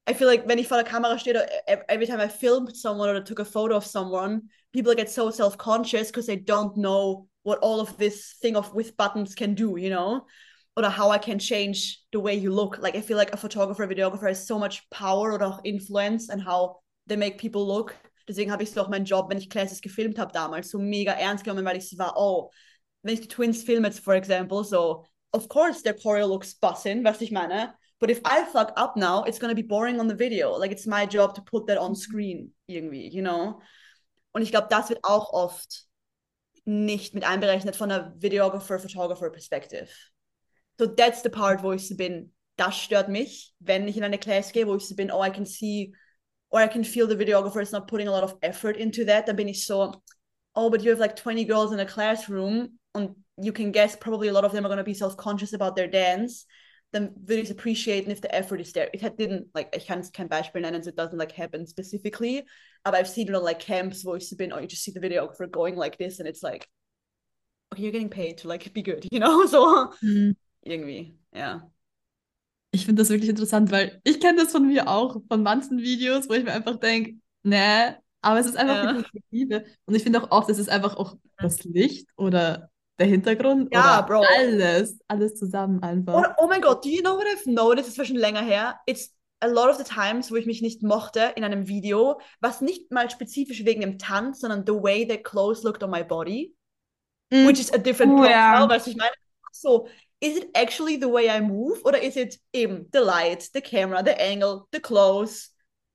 I 0.08 0.14
feel 0.14 0.28
like, 0.28 0.48
wenn 0.48 0.58
ich 0.58 0.68
vor 0.68 0.78
der 0.78 0.90
Kamera 0.90 1.18
stehe, 1.18 1.48
every 1.88 2.08
time 2.08 2.20
I 2.20 2.28
filmed 2.28 2.76
someone 2.76 3.10
or 3.10 3.22
took 3.22 3.40
a 3.40 3.46
photo 3.46 3.76
of 3.76 3.86
someone, 3.86 4.50
people 4.74 4.96
get 4.96 5.10
so 5.10 5.30
self-conscious 5.30 6.08
because 6.08 6.26
they 6.26 6.38
don't 6.38 6.76
know 6.76 7.28
what 7.44 7.60
all 7.60 7.80
of 7.80 7.98
this 7.98 8.36
thing 8.42 8.56
of 8.56 8.74
with 8.74 8.98
buttons 8.98 9.36
can 9.36 9.54
do, 9.54 9.78
you 9.78 9.90
know? 9.90 10.26
Or 10.76 10.90
how 10.90 11.12
I 11.12 11.18
can 11.18 11.38
change 11.38 12.00
the 12.12 12.20
way 12.20 12.36
you 12.36 12.52
look. 12.52 12.78
Like, 12.80 12.96
I 12.96 13.02
feel 13.02 13.18
like 13.18 13.34
a 13.34 13.38
photographer, 13.38 13.86
videographer 13.88 14.28
has 14.28 14.48
so 14.48 14.58
much 14.58 14.90
power 14.90 15.34
or 15.34 15.60
influence 15.64 16.30
and 16.30 16.42
how 16.42 16.78
they 17.08 17.16
make 17.16 17.38
people 17.38 17.68
look 17.68 17.96
Deswegen 18.28 18.52
habe 18.52 18.64
ich 18.64 18.72
so 18.72 18.82
auch 18.82 18.90
meinen 18.90 19.06
Job, 19.06 19.30
wenn 19.30 19.38
ich 19.38 19.50
Classes 19.50 19.82
gefilmt 19.82 20.18
habe 20.18 20.32
damals, 20.32 20.70
so 20.70 20.80
mega 20.80 21.12
ernst 21.12 21.44
genommen, 21.44 21.66
weil 21.66 21.78
ich 21.78 21.90
so 21.90 21.98
war, 21.98 22.14
oh, 22.16 22.50
wenn 23.04 23.14
ich 23.14 23.22
die 23.22 23.28
Twins 23.28 23.64
filme 23.64 23.92
for 23.92 24.14
example, 24.14 24.64
so, 24.64 25.06
of 25.34 25.50
course 25.50 25.82
their 25.84 25.96
choreo 25.96 26.28
looks 26.28 26.54
bussin', 26.54 27.04
was 27.04 27.20
ich 27.22 27.32
meine. 27.32 27.74
But 28.02 28.10
if 28.10 28.20
I 28.26 28.44
fuck 28.44 28.74
up 28.76 28.98
now, 28.98 29.24
it's 29.24 29.40
gonna 29.40 29.56
be 29.56 29.62
boring 29.62 30.00
on 30.00 30.08
the 30.08 30.16
video. 30.16 30.52
Like 30.58 30.72
it's 30.72 30.88
my 30.88 31.06
job 31.06 31.36
to 31.36 31.42
put 31.42 31.68
that 31.68 31.78
on 31.78 31.92
mm-hmm. 31.92 31.96
screen 31.96 32.52
irgendwie, 32.68 33.14
you 33.14 33.22
know? 33.22 33.62
Und 34.34 34.42
ich 34.42 34.52
glaube, 34.52 34.68
das 34.70 34.90
wird 34.90 35.00
auch 35.04 35.32
oft 35.32 35.86
nicht 36.66 37.14
mit 37.14 37.24
einberechnet 37.24 37.76
von 37.76 37.90
der 37.90 38.14
Videographer-Photographer-Perspective. 38.18 39.88
So 40.80 40.88
that's 40.88 41.22
the 41.22 41.30
part, 41.30 41.64
wo 41.64 41.74
ich 41.74 41.88
so 41.88 41.96
bin, 41.96 42.34
das 42.58 42.78
stört 42.78 43.08
mich, 43.08 43.54
wenn 43.60 43.88
ich 43.88 43.98
in 43.98 44.04
eine 44.04 44.18
Class 44.18 44.52
gehe, 44.52 44.68
wo 44.68 44.76
ich 44.76 44.88
so 44.88 44.96
bin, 44.96 45.12
oh, 45.12 45.24
I 45.24 45.30
can 45.30 45.46
see 45.46 45.94
or 46.50 46.62
I 46.62 46.68
can 46.68 46.84
feel 46.84 47.08
the 47.08 47.16
videographer 47.16 47.62
is 47.62 47.72
not 47.72 47.88
putting 47.88 48.08
a 48.08 48.12
lot 48.12 48.24
of 48.24 48.36
effort 48.42 48.78
into 48.78 49.06
that, 49.06 49.28
dann 49.28 49.36
bin 49.36 49.48
ich 49.48 49.66
so, 49.66 50.02
oh, 50.56 50.70
but 50.70 50.82
you 50.82 50.92
have 50.92 51.00
like 51.00 51.16
20 51.16 51.46
girls 51.46 51.72
in 51.72 51.80
a 51.80 51.86
classroom 51.86 52.78
and 52.94 53.16
you 53.38 53.54
can 53.54 53.72
guess 53.72 53.96
probably 53.96 54.28
a 54.28 54.34
lot 54.34 54.44
of 54.44 54.52
them 54.52 54.66
are 54.66 54.70
going 54.70 54.78
to 54.78 54.84
be 54.84 54.94
self-conscious 54.94 55.54
about 55.54 55.76
their 55.76 55.88
dance, 55.88 56.46
then 56.92 57.12
würde 57.16 57.42
ich 57.42 57.52
appreciaten 57.52 58.12
if 58.12 58.22
the 58.22 58.34
effort 58.34 58.60
is 58.60 58.74
there. 58.74 58.90
It 58.94 59.02
didn't, 59.18 59.48
like, 59.54 59.76
ich 59.76 59.88
kann 59.88 60.04
kein 60.12 60.30
Beispiel 60.30 60.62
nennen, 60.62 60.84
so 60.84 60.90
it 60.90 60.98
doesn't 60.98 61.18
like 61.18 61.32
happen 61.32 61.66
specifically, 61.66 62.44
but 62.84 62.94
I've 62.94 63.08
seen 63.08 63.28
it 63.28 63.36
on 63.36 63.44
like 63.44 63.60
camps 63.60 64.04
wo 64.04 64.16
ich 64.16 64.28
so 64.28 64.36
bin, 64.36 64.52
oh, 64.52 64.60
you 64.60 64.68
just 64.68 64.84
see 64.84 64.92
the 64.92 65.00
videographer 65.00 65.50
going 65.50 65.76
like 65.76 65.98
this 65.98 66.20
and 66.20 66.28
it's 66.28 66.44
like, 66.44 66.68
okay, 67.74 67.84
you're 67.84 67.92
getting 67.92 68.10
paid 68.10 68.40
to 68.40 68.48
like 68.48 68.74
be 68.74 68.82
good, 68.82 69.08
you 69.12 69.20
know, 69.20 69.46
so 69.46 69.92
mhm. 70.04 70.36
irgendwie, 70.66 71.16
ja. 71.34 71.72
Ich 72.74 72.86
finde 72.86 73.02
das 73.02 73.10
wirklich 73.10 73.30
interessant, 73.30 73.70
weil 73.72 74.00
ich 74.06 74.22
kenne 74.22 74.38
das 74.44 74.54
von 74.54 74.66
mir 74.66 74.88
auch, 74.88 75.22
von 75.28 75.44
manchen 75.44 75.80
Videos, 75.80 76.30
wo 76.30 76.34
ich 76.34 76.44
mir 76.44 76.54
einfach 76.54 76.78
denke, 76.78 77.16
ne, 77.44 77.98
aber 78.22 78.40
es 78.40 78.46
ist 78.46 78.56
einfach 78.56 78.76
ja. 78.76 78.94
die 78.94 79.02
Perspektive. 79.02 79.66
Und 79.86 79.96
ich 79.96 80.04
finde 80.04 80.22
auch 80.22 80.32
oft, 80.32 80.50
es 80.50 80.60
ist 80.60 80.70
einfach 80.70 80.96
auch 80.96 81.18
das 81.38 81.64
Licht 81.64 82.08
oder 82.16 82.71
der 83.02 83.10
Hintergrund 83.10 83.74
ja, 83.74 84.00
oder 84.00 84.08
Bro. 84.08 84.26
alles, 84.38 85.00
alles 85.08 85.36
zusammen 85.36 85.82
einfach. 85.82 86.14
Oh, 86.14 86.44
oh 86.44 86.48
mein 86.48 86.62
Gott, 86.62 86.86
do 86.86 86.90
you 86.90 87.02
know 87.02 87.18
what 87.18 87.26
I've 87.26 87.50
noticed? 87.52 87.90
Das 87.90 87.98
war 87.98 88.06
schon 88.06 88.16
länger 88.16 88.42
her. 88.42 88.80
It's 88.86 89.16
a 89.42 89.48
lot 89.48 89.70
of 89.70 89.78
the 89.78 89.84
times, 89.84 90.32
wo 90.32 90.36
ich 90.36 90.46
mich 90.46 90.62
nicht 90.62 90.84
mochte 90.84 91.34
in 91.36 91.44
einem 91.44 91.68
Video, 91.68 92.22
was 92.42 92.62
nicht 92.62 92.92
mal 92.92 93.10
spezifisch 93.10 93.66
wegen 93.66 93.82
dem 93.82 93.98
Tanz, 93.98 94.40
sondern 94.40 94.64
the 94.66 94.74
way 94.74 95.08
the 95.10 95.18
clothes 95.18 95.64
looked 95.64 95.84
on 95.84 95.90
my 95.90 96.04
body, 96.04 96.54
mm. 97.34 97.48
which 97.48 97.60
is 97.60 97.74
a 97.74 97.78
different 97.78 98.14
oh, 98.14 98.18
profile, 98.18 98.32
ja. 98.32 98.70
weißt 98.70 98.86
du, 98.86 98.92
ich 98.92 98.98
meine, 98.98 99.12
so, 99.52 99.88
is 100.20 100.38
it 100.38 100.50
actually 100.56 100.98
the 100.98 101.12
way 101.12 101.28
I 101.28 101.42
move 101.42 101.82
or 101.84 101.96
is 101.96 102.16
it 102.16 102.38
eben 102.54 102.88
the 102.94 103.00
light, 103.00 103.50
the 103.54 103.62
camera, 103.62 104.04
the 104.04 104.16
angle, 104.22 104.68
the 104.72 104.80
clothes, 104.80 105.50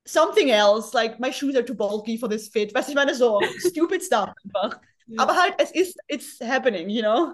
something 0.05 0.51
else, 0.51 0.93
like 0.93 1.17
my 1.17 1.31
shoes 1.31 1.55
are 1.55 1.63
too 1.63 1.73
bulky 1.73 2.17
for 2.17 2.27
this 2.27 2.49
fit. 2.49 2.73
Weißt 2.75 2.89
du, 2.89 2.91
ich 2.91 2.95
meine, 2.95 3.15
so 3.15 3.39
stupid 3.59 4.03
stuff 4.03 4.29
einfach. 4.43 4.81
Ja. 5.07 5.23
Aber 5.23 5.35
halt, 5.35 5.55
es 5.57 5.71
ist, 5.71 5.97
it's 6.07 6.39
happening, 6.39 6.89
you 6.89 7.01
know? 7.01 7.33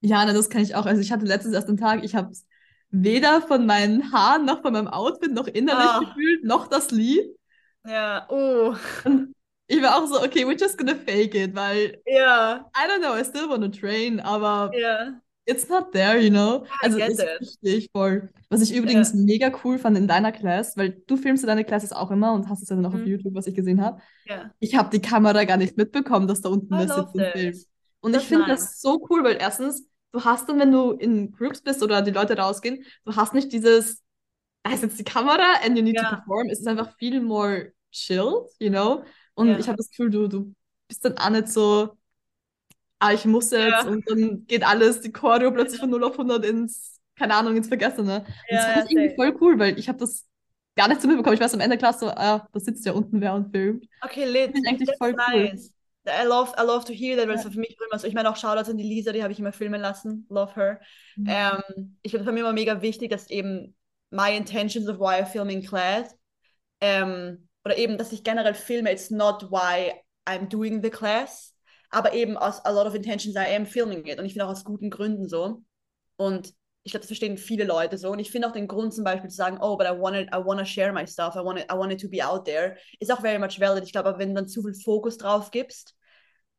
Ja, 0.00 0.24
na, 0.24 0.32
das 0.32 0.50
kann 0.50 0.62
ich 0.62 0.74
auch. 0.74 0.86
Also 0.86 1.00
ich 1.00 1.10
hatte 1.10 1.24
letztens 1.24 1.54
erst 1.54 1.68
einen 1.68 1.78
Tag, 1.78 2.04
ich 2.04 2.14
habe 2.14 2.30
weder 2.90 3.40
von 3.42 3.66
meinen 3.66 4.12
Haaren 4.12 4.44
noch 4.44 4.62
von 4.62 4.72
meinem 4.72 4.88
Outfit 4.88 5.32
noch 5.32 5.46
innerlich 5.46 5.88
ah. 5.88 6.00
gefühlt, 6.00 6.44
noch 6.44 6.68
das 6.68 6.90
Lied. 6.90 7.24
Ja, 7.84 8.26
oh. 8.28 8.74
Und 9.04 9.34
ich 9.68 9.82
war 9.82 9.96
auch 9.96 10.06
so, 10.06 10.22
okay, 10.22 10.44
we're 10.44 10.60
just 10.60 10.78
gonna 10.78 10.94
fake 10.94 11.34
it, 11.34 11.54
weil 11.54 12.00
ja. 12.06 12.70
I 12.76 12.88
don't 12.88 13.00
know, 13.00 13.16
I 13.16 13.24
still 13.24 13.48
wanna 13.48 13.68
train, 13.68 14.20
aber 14.20 14.70
ja 14.76 15.20
it's 15.46 15.68
not 15.68 15.92
there, 15.92 16.18
you 16.18 16.30
know? 16.30 16.66
Also 16.82 16.98
das 16.98 17.14
verstehe 17.16 17.76
ich 17.76 17.90
voll. 17.92 18.28
Was 18.50 18.60
ich 18.60 18.74
übrigens 18.74 19.14
yeah. 19.14 19.22
mega 19.24 19.52
cool 19.64 19.78
fand 19.78 19.96
in 19.96 20.08
deiner 20.08 20.32
Class, 20.32 20.76
weil 20.76 21.02
du 21.06 21.16
filmst 21.16 21.44
ja 21.44 21.46
deine 21.46 21.64
Classes 21.64 21.92
auch 21.92 22.10
immer 22.10 22.32
und 22.32 22.48
hast 22.48 22.62
es 22.62 22.68
ja 22.68 22.76
dann 22.76 22.84
auch 22.86 22.92
mhm. 22.92 23.02
auf 23.02 23.06
YouTube, 23.06 23.34
was 23.34 23.46
ich 23.46 23.54
gesehen 23.54 23.80
habe. 23.80 24.00
Yeah. 24.28 24.52
Ich 24.58 24.74
habe 24.74 24.90
die 24.90 25.00
Kamera 25.00 25.44
gar 25.44 25.56
nicht 25.56 25.76
mitbekommen, 25.76 26.26
dass 26.26 26.42
da 26.42 26.48
unten 26.50 26.68
wer 26.70 26.88
sitzt 26.88 27.14
und 27.14 27.22
filmt. 27.32 27.56
Und 28.00 28.14
das 28.14 28.22
ich 28.22 28.28
finde 28.28 28.46
das 28.46 28.80
so 28.80 29.06
cool, 29.08 29.24
weil 29.24 29.36
erstens, 29.40 29.88
du 30.12 30.24
hast 30.24 30.48
dann, 30.48 30.58
wenn 30.58 30.72
du 30.72 30.92
in 30.92 31.32
Groups 31.32 31.62
bist 31.62 31.82
oder 31.82 32.02
die 32.02 32.10
Leute 32.10 32.36
rausgehen, 32.36 32.84
du 33.04 33.16
hast 33.16 33.32
nicht 33.32 33.52
dieses, 33.52 34.02
da 34.64 34.72
ist 34.72 34.82
jetzt 34.82 34.98
die 34.98 35.04
Kamera 35.04 35.60
and 35.64 35.76
you 35.78 35.82
need 35.82 35.96
yeah. 35.96 36.10
to 36.10 36.16
perform. 36.16 36.48
Es 36.50 36.60
ist 36.60 36.66
einfach 36.66 36.96
viel 36.98 37.20
more 37.20 37.72
chilled, 37.92 38.48
you 38.58 38.70
know? 38.70 39.04
Und 39.34 39.58
ich 39.58 39.68
habe 39.68 39.76
das 39.76 39.90
Gefühl, 39.90 40.10
du, 40.10 40.28
du 40.28 40.54
bist 40.88 41.04
dann 41.04 41.18
auch 41.18 41.30
nicht 41.30 41.48
so, 41.48 41.96
ah, 42.98 43.12
ich 43.12 43.24
muss 43.24 43.50
jetzt 43.50 43.84
ja. 43.84 43.86
und 43.86 44.08
dann 44.08 44.46
geht 44.46 44.66
alles, 44.66 45.00
die 45.00 45.12
Choreo 45.12 45.50
plötzlich 45.50 45.80
von 45.80 45.90
0 45.90 46.04
auf 46.04 46.12
100 46.12 46.44
ins, 46.44 46.98
keine 47.16 47.34
Ahnung, 47.34 47.56
ins 47.56 47.68
Vergessene. 47.68 48.24
Ja, 48.48 48.56
das 48.56 48.66
fand 48.66 48.90
ich 48.90 48.96
irgendwie 48.96 49.14
voll 49.14 49.36
cool, 49.40 49.58
weil 49.58 49.78
ich 49.78 49.88
habe 49.88 49.98
das 49.98 50.26
gar 50.76 50.88
nicht 50.88 51.00
so 51.00 51.08
mitbekommen. 51.08 51.34
Ich 51.34 51.40
weiß 51.40 51.54
am 51.54 51.60
Ende 51.60 51.78
klar 51.78 51.92
so, 51.92 52.08
ah, 52.08 52.46
da 52.52 52.60
sitzt 52.60 52.84
ja 52.86 52.92
unten 52.92 53.20
wer 53.20 53.34
und 53.34 53.50
filmt. 53.50 53.86
Okay, 54.02 54.24
lit. 54.24 54.52
Finde 54.52 54.60
ich 54.60 54.68
eigentlich 54.68 54.88
That's 54.88 54.98
voll 54.98 55.12
nice. 55.12 55.52
cool. 55.52 55.72
I 56.08 56.24
love, 56.24 56.52
I 56.56 56.62
love 56.64 56.84
to 56.84 56.92
hear 56.92 57.16
that, 57.16 57.26
weil 57.26 57.34
es 57.34 57.44
ja. 57.44 57.50
für 57.50 57.58
mich 57.58 57.76
immer 57.90 57.98
so, 57.98 58.06
ich 58.06 58.14
meine 58.14 58.30
auch 58.30 58.36
Shoutouts 58.36 58.68
an 58.68 58.76
die 58.76 58.84
Lisa, 58.84 59.10
die 59.12 59.22
habe 59.22 59.32
ich 59.32 59.40
immer 59.40 59.52
filmen 59.52 59.80
lassen, 59.80 60.24
love 60.30 60.54
her. 60.54 60.80
Mhm. 61.16 61.26
Ähm, 61.28 61.96
ich 62.02 62.12
glaube, 62.12 62.24
für 62.24 62.32
mich 62.32 62.40
immer 62.42 62.52
mega 62.52 62.80
wichtig, 62.80 63.10
dass 63.10 63.28
eben 63.28 63.74
my 64.10 64.36
intentions 64.36 64.88
of 64.88 65.00
why 65.00 65.20
I 65.20 65.24
film 65.24 65.48
in 65.48 65.64
class, 65.64 66.14
ähm, 66.80 67.48
oder 67.64 67.76
eben, 67.76 67.98
dass 67.98 68.12
ich 68.12 68.22
generell 68.22 68.54
filme, 68.54 68.92
it's 68.92 69.10
not 69.10 69.50
why 69.50 69.92
I'm 70.26 70.48
doing 70.48 70.80
the 70.80 70.90
class, 70.90 71.55
aber 71.96 72.12
eben 72.12 72.36
aus 72.36 72.62
a 72.66 72.70
lot 72.70 72.86
of 72.86 72.94
intentions 72.94 73.36
I 73.36 73.54
am 73.56 73.64
filming 73.64 74.04
it. 74.04 74.18
Und 74.18 74.26
ich 74.26 74.34
finde 74.34 74.44
auch 74.44 74.50
aus 74.50 74.64
guten 74.64 74.90
Gründen 74.90 75.28
so. 75.28 75.62
Und 76.16 76.52
ich 76.82 76.92
glaube, 76.92 77.00
das 77.00 77.06
verstehen 77.06 77.38
viele 77.38 77.64
Leute 77.64 77.96
so. 77.96 78.10
Und 78.10 78.18
ich 78.18 78.30
finde 78.30 78.46
auch 78.46 78.52
den 78.52 78.68
Grund 78.68 78.92
zum 78.92 79.02
Beispiel 79.02 79.30
zu 79.30 79.36
sagen, 79.36 79.56
oh, 79.62 79.78
but 79.78 79.86
I 79.86 79.98
wanted, 79.98 80.28
I 80.28 80.36
want 80.36 80.60
to 80.60 80.66
share 80.66 80.92
my 80.92 81.06
stuff, 81.06 81.36
I 81.36 81.38
want 81.38 81.58
it, 81.58 81.72
I 81.72 81.74
want 81.74 81.92
it 81.92 82.00
to 82.02 82.08
be 82.08 82.22
out 82.22 82.44
there, 82.44 82.76
ist 83.00 83.10
auch 83.10 83.22
very 83.22 83.38
much 83.38 83.58
valid. 83.58 83.82
Ich 83.82 83.92
glaube, 83.92 84.14
wenn 84.18 84.28
du 84.28 84.34
dann 84.34 84.46
zu 84.46 84.62
viel 84.62 84.74
Fokus 84.74 85.16
drauf 85.16 85.50
gibst, 85.50 85.94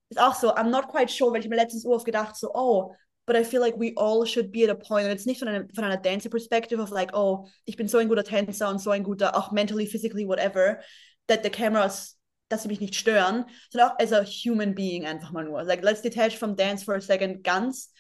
ist 0.10 0.20
auch 0.20 0.34
so, 0.34 0.56
I'm 0.56 0.72
not 0.72 0.88
quite 0.88 1.14
sure, 1.14 1.32
weil 1.32 1.42
ich 1.42 1.50
mir 1.50 1.56
letztens 1.56 1.86
oft 1.86 2.04
gedacht 2.04 2.36
so, 2.36 2.50
oh, 2.56 2.96
but 3.28 3.36
I 3.36 3.44
feel 3.44 3.60
like 3.60 3.80
we 3.80 3.94
all 3.96 4.26
should 4.26 4.52
be 4.52 4.64
at 4.64 4.72
a 4.72 4.74
point, 4.74 5.06
und 5.06 5.12
jetzt 5.12 5.28
nicht 5.28 5.38
von, 5.38 5.50
einem, 5.50 5.70
von 5.70 5.84
einer 5.84 5.98
Dancer-Perspective 5.98 6.82
of 6.82 6.90
like, 6.90 7.16
oh, 7.16 7.48
ich 7.66 7.78
bin 7.78 7.88
so 7.88 8.00
ein 8.00 8.10
guter 8.10 8.24
Tänzer 8.24 8.70
und 8.70 8.80
so 8.80 8.90
ein 8.90 9.04
guter, 9.04 9.38
auch 9.38 9.52
mentally, 9.52 9.86
physically, 9.86 10.28
whatever, 10.28 10.80
that 11.28 11.44
the 11.44 11.50
cameras 11.52 12.17
dass 12.50 12.64
sie 12.64 12.70
mich 12.70 12.80
nicht 12.80 12.96
stören, 12.96 13.46
sondern 13.70 13.92
auch 13.92 14.00
as 14.00 14.14
a 14.14 14.24
human 14.24 14.74
being 14.74 15.06
einfach 15.06 15.32
mal 15.32 15.44
nur. 15.44 15.64
Like, 15.64 15.84
let's 15.84 16.02
detach 16.02 16.38
from 16.38 16.56
dance 16.56 16.84
for 16.84 16.96
a 16.96 17.02
second. 17.02 17.44
Ganz, 17.44 17.92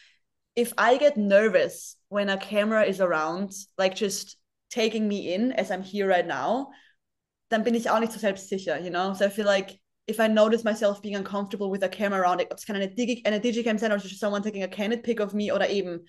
if 0.55 0.73
I 0.77 0.97
get 0.97 1.17
nervous 1.17 1.97
when 2.09 2.29
a 2.29 2.37
camera 2.37 2.85
is 2.85 3.01
around, 3.01 3.53
like 3.77 3.95
just 3.95 4.37
taking 4.69 5.07
me 5.07 5.33
in 5.33 5.51
as 5.51 5.69
I'm 5.71 5.83
here 5.83 6.07
right 6.07 6.25
now, 6.25 6.71
dann 7.49 7.63
bin 7.63 7.75
ich 7.75 7.89
auch 7.89 7.99
nicht 7.99 8.11
so 8.11 8.19
selbstsicher, 8.19 8.83
you 8.83 8.89
know? 8.89 9.13
So 9.13 9.25
I 9.25 9.29
feel 9.29 9.45
like 9.45 9.79
if 10.07 10.19
I 10.19 10.27
notice 10.27 10.63
myself 10.63 11.01
being 11.01 11.15
uncomfortable 11.15 11.69
with 11.69 11.83
a 11.83 11.89
camera 11.89 12.21
around, 12.21 12.41
ob 12.41 12.57
es 12.57 12.65
kann 12.65 12.75
eine, 12.75 12.87
Digi 12.87 13.23
eine 13.25 13.39
Digicam 13.39 13.77
sein 13.77 13.91
oder 13.91 14.01
just 14.01 14.19
someone 14.19 14.41
taking 14.41 14.63
a 14.63 14.67
candid 14.67 15.03
pic 15.03 15.19
of 15.19 15.33
me 15.33 15.51
oder 15.53 15.69
eben 15.69 16.05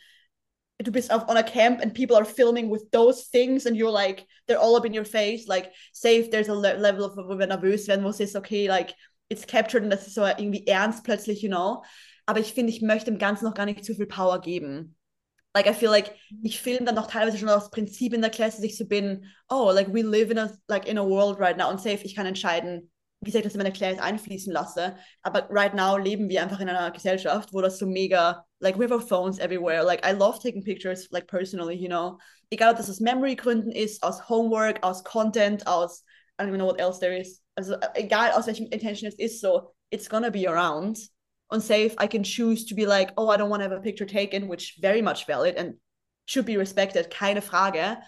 du 0.79 0.93
bist 0.93 1.13
auf 1.13 1.29
on 1.29 1.37
a 1.37 1.43
camp 1.43 1.81
and 1.81 1.93
people 1.95 2.17
are 2.17 2.25
filming 2.25 2.71
with 2.71 2.89
those 2.93 3.29
things 3.31 3.67
and 3.67 3.77
you're 3.77 3.91
like 3.91 4.25
they're 4.47 4.61
all 4.61 4.77
up 4.77 4.85
in 4.85 4.95
your 4.95 5.05
face 5.05 5.49
like 5.49 5.73
if 6.05 6.31
there's 6.31 6.49
a 6.49 6.55
le 6.55 6.75
level 6.79 7.05
of 7.05 7.17
wo 7.17 7.37
wir 7.37 7.47
nervös 7.47 7.89
werden 7.89 8.05
wo 8.05 8.11
es 8.11 8.21
ist 8.21 8.37
okay 8.37 8.69
like 8.69 8.95
it's 9.29 9.47
captured 9.47 9.83
und 9.83 9.91
das 9.91 10.07
ist 10.07 10.15
so 10.15 10.25
irgendwie 10.25 10.67
ernst 10.67 11.05
plötzlich, 11.05 11.43
you 11.43 11.49
know. 11.49 11.85
Aber 12.27 12.41
ich 12.41 12.53
finde, 12.53 12.73
ich 12.73 12.83
möchte 12.83 13.11
dem 13.11 13.19
Ganzen 13.19 13.45
noch 13.45 13.55
gar 13.55 13.67
nicht 13.67 13.85
zu 13.85 13.95
viel 13.95 14.07
Power 14.07 14.41
geben. 14.41 14.97
Like, 15.55 15.67
I 15.67 15.73
feel 15.73 15.91
like 15.91 16.15
ich 16.43 16.61
filme 16.61 16.85
dann 16.85 16.95
noch 16.95 17.07
teilweise 17.07 17.39
schon 17.39 17.49
aus 17.49 17.71
Prinzip 17.71 18.13
in 18.13 18.21
der 18.21 18.31
Klasse, 18.31 18.59
dass 18.59 18.65
ich 18.65 18.77
so 18.77 18.87
bin, 18.87 19.25
oh, 19.49 19.71
like, 19.73 19.93
we 19.93 20.03
live 20.03 20.31
in 20.31 20.39
a, 20.39 20.51
like, 20.69 20.87
in 20.87 20.99
a 20.99 21.05
world 21.05 21.41
right 21.41 21.57
now 21.57 21.71
und 21.71 21.81
safe, 21.81 22.05
ich 22.05 22.15
kann 22.15 22.27
entscheiden, 22.27 22.91
wie 23.21 23.31
sehr 23.31 23.41
ich 23.41 23.45
das 23.45 23.55
in 23.55 23.59
meine 23.59 23.73
Class 23.73 23.99
einfließen 23.99 24.53
lasse. 24.53 24.97
Aber 25.23 25.49
right 25.51 25.75
now 25.75 25.97
leben 25.97 26.29
wir 26.29 26.43
einfach 26.43 26.61
in 26.61 26.69
einer 26.69 26.91
Gesellschaft, 26.91 27.53
wo 27.53 27.61
das 27.61 27.79
so 27.79 27.87
mega, 27.87 28.45
like, 28.61 28.79
we 28.79 28.85
have 28.85 28.95
our 28.95 29.01
phones 29.01 29.39
everywhere. 29.39 29.83
Like, 29.83 30.07
I 30.07 30.13
love 30.13 30.39
taking 30.41 30.63
pictures, 30.63 31.09
like, 31.11 31.27
personally, 31.27 31.75
you 31.75 31.89
know. 31.89 32.19
Egal, 32.51 32.71
ob 32.71 32.77
das 32.77 32.89
aus 32.89 33.01
Memory-Gründen 33.01 33.73
ist, 33.73 34.03
aus 34.03 34.29
Homework, 34.29 34.83
aus 34.83 35.03
Content, 35.03 35.67
aus, 35.67 36.05
I 36.39 36.45
don't 36.45 36.49
even 36.49 36.61
know 36.61 36.67
what 36.67 36.81
else 36.81 37.01
there 37.01 37.17
is. 37.17 37.43
Also, 37.57 37.77
egal 37.95 38.31
aus 38.33 38.47
welchem 38.47 38.67
Intention 38.69 39.09
es 39.09 39.19
ist, 39.19 39.41
so, 39.41 39.75
it's 39.91 40.09
gonna 40.09 40.31
be 40.31 40.49
around. 40.49 40.99
Und 41.51 41.63
safe, 41.63 41.97
I 41.99 42.07
can 42.07 42.23
choose 42.23 42.67
to 42.67 42.75
be 42.75 42.85
like, 42.85 43.13
oh, 43.17 43.29
I 43.31 43.37
don't 43.37 43.51
want 43.51 43.63
to 43.63 43.69
have 43.69 43.77
a 43.77 43.81
picture 43.81 44.07
taken, 44.07 44.49
which 44.49 44.79
very 44.81 45.03
much 45.03 45.27
valid 45.27 45.57
and 45.57 45.75
should 46.27 46.47
be 46.47 46.57
respected, 46.57 47.11
keine 47.11 47.43
Frage. 47.43 47.99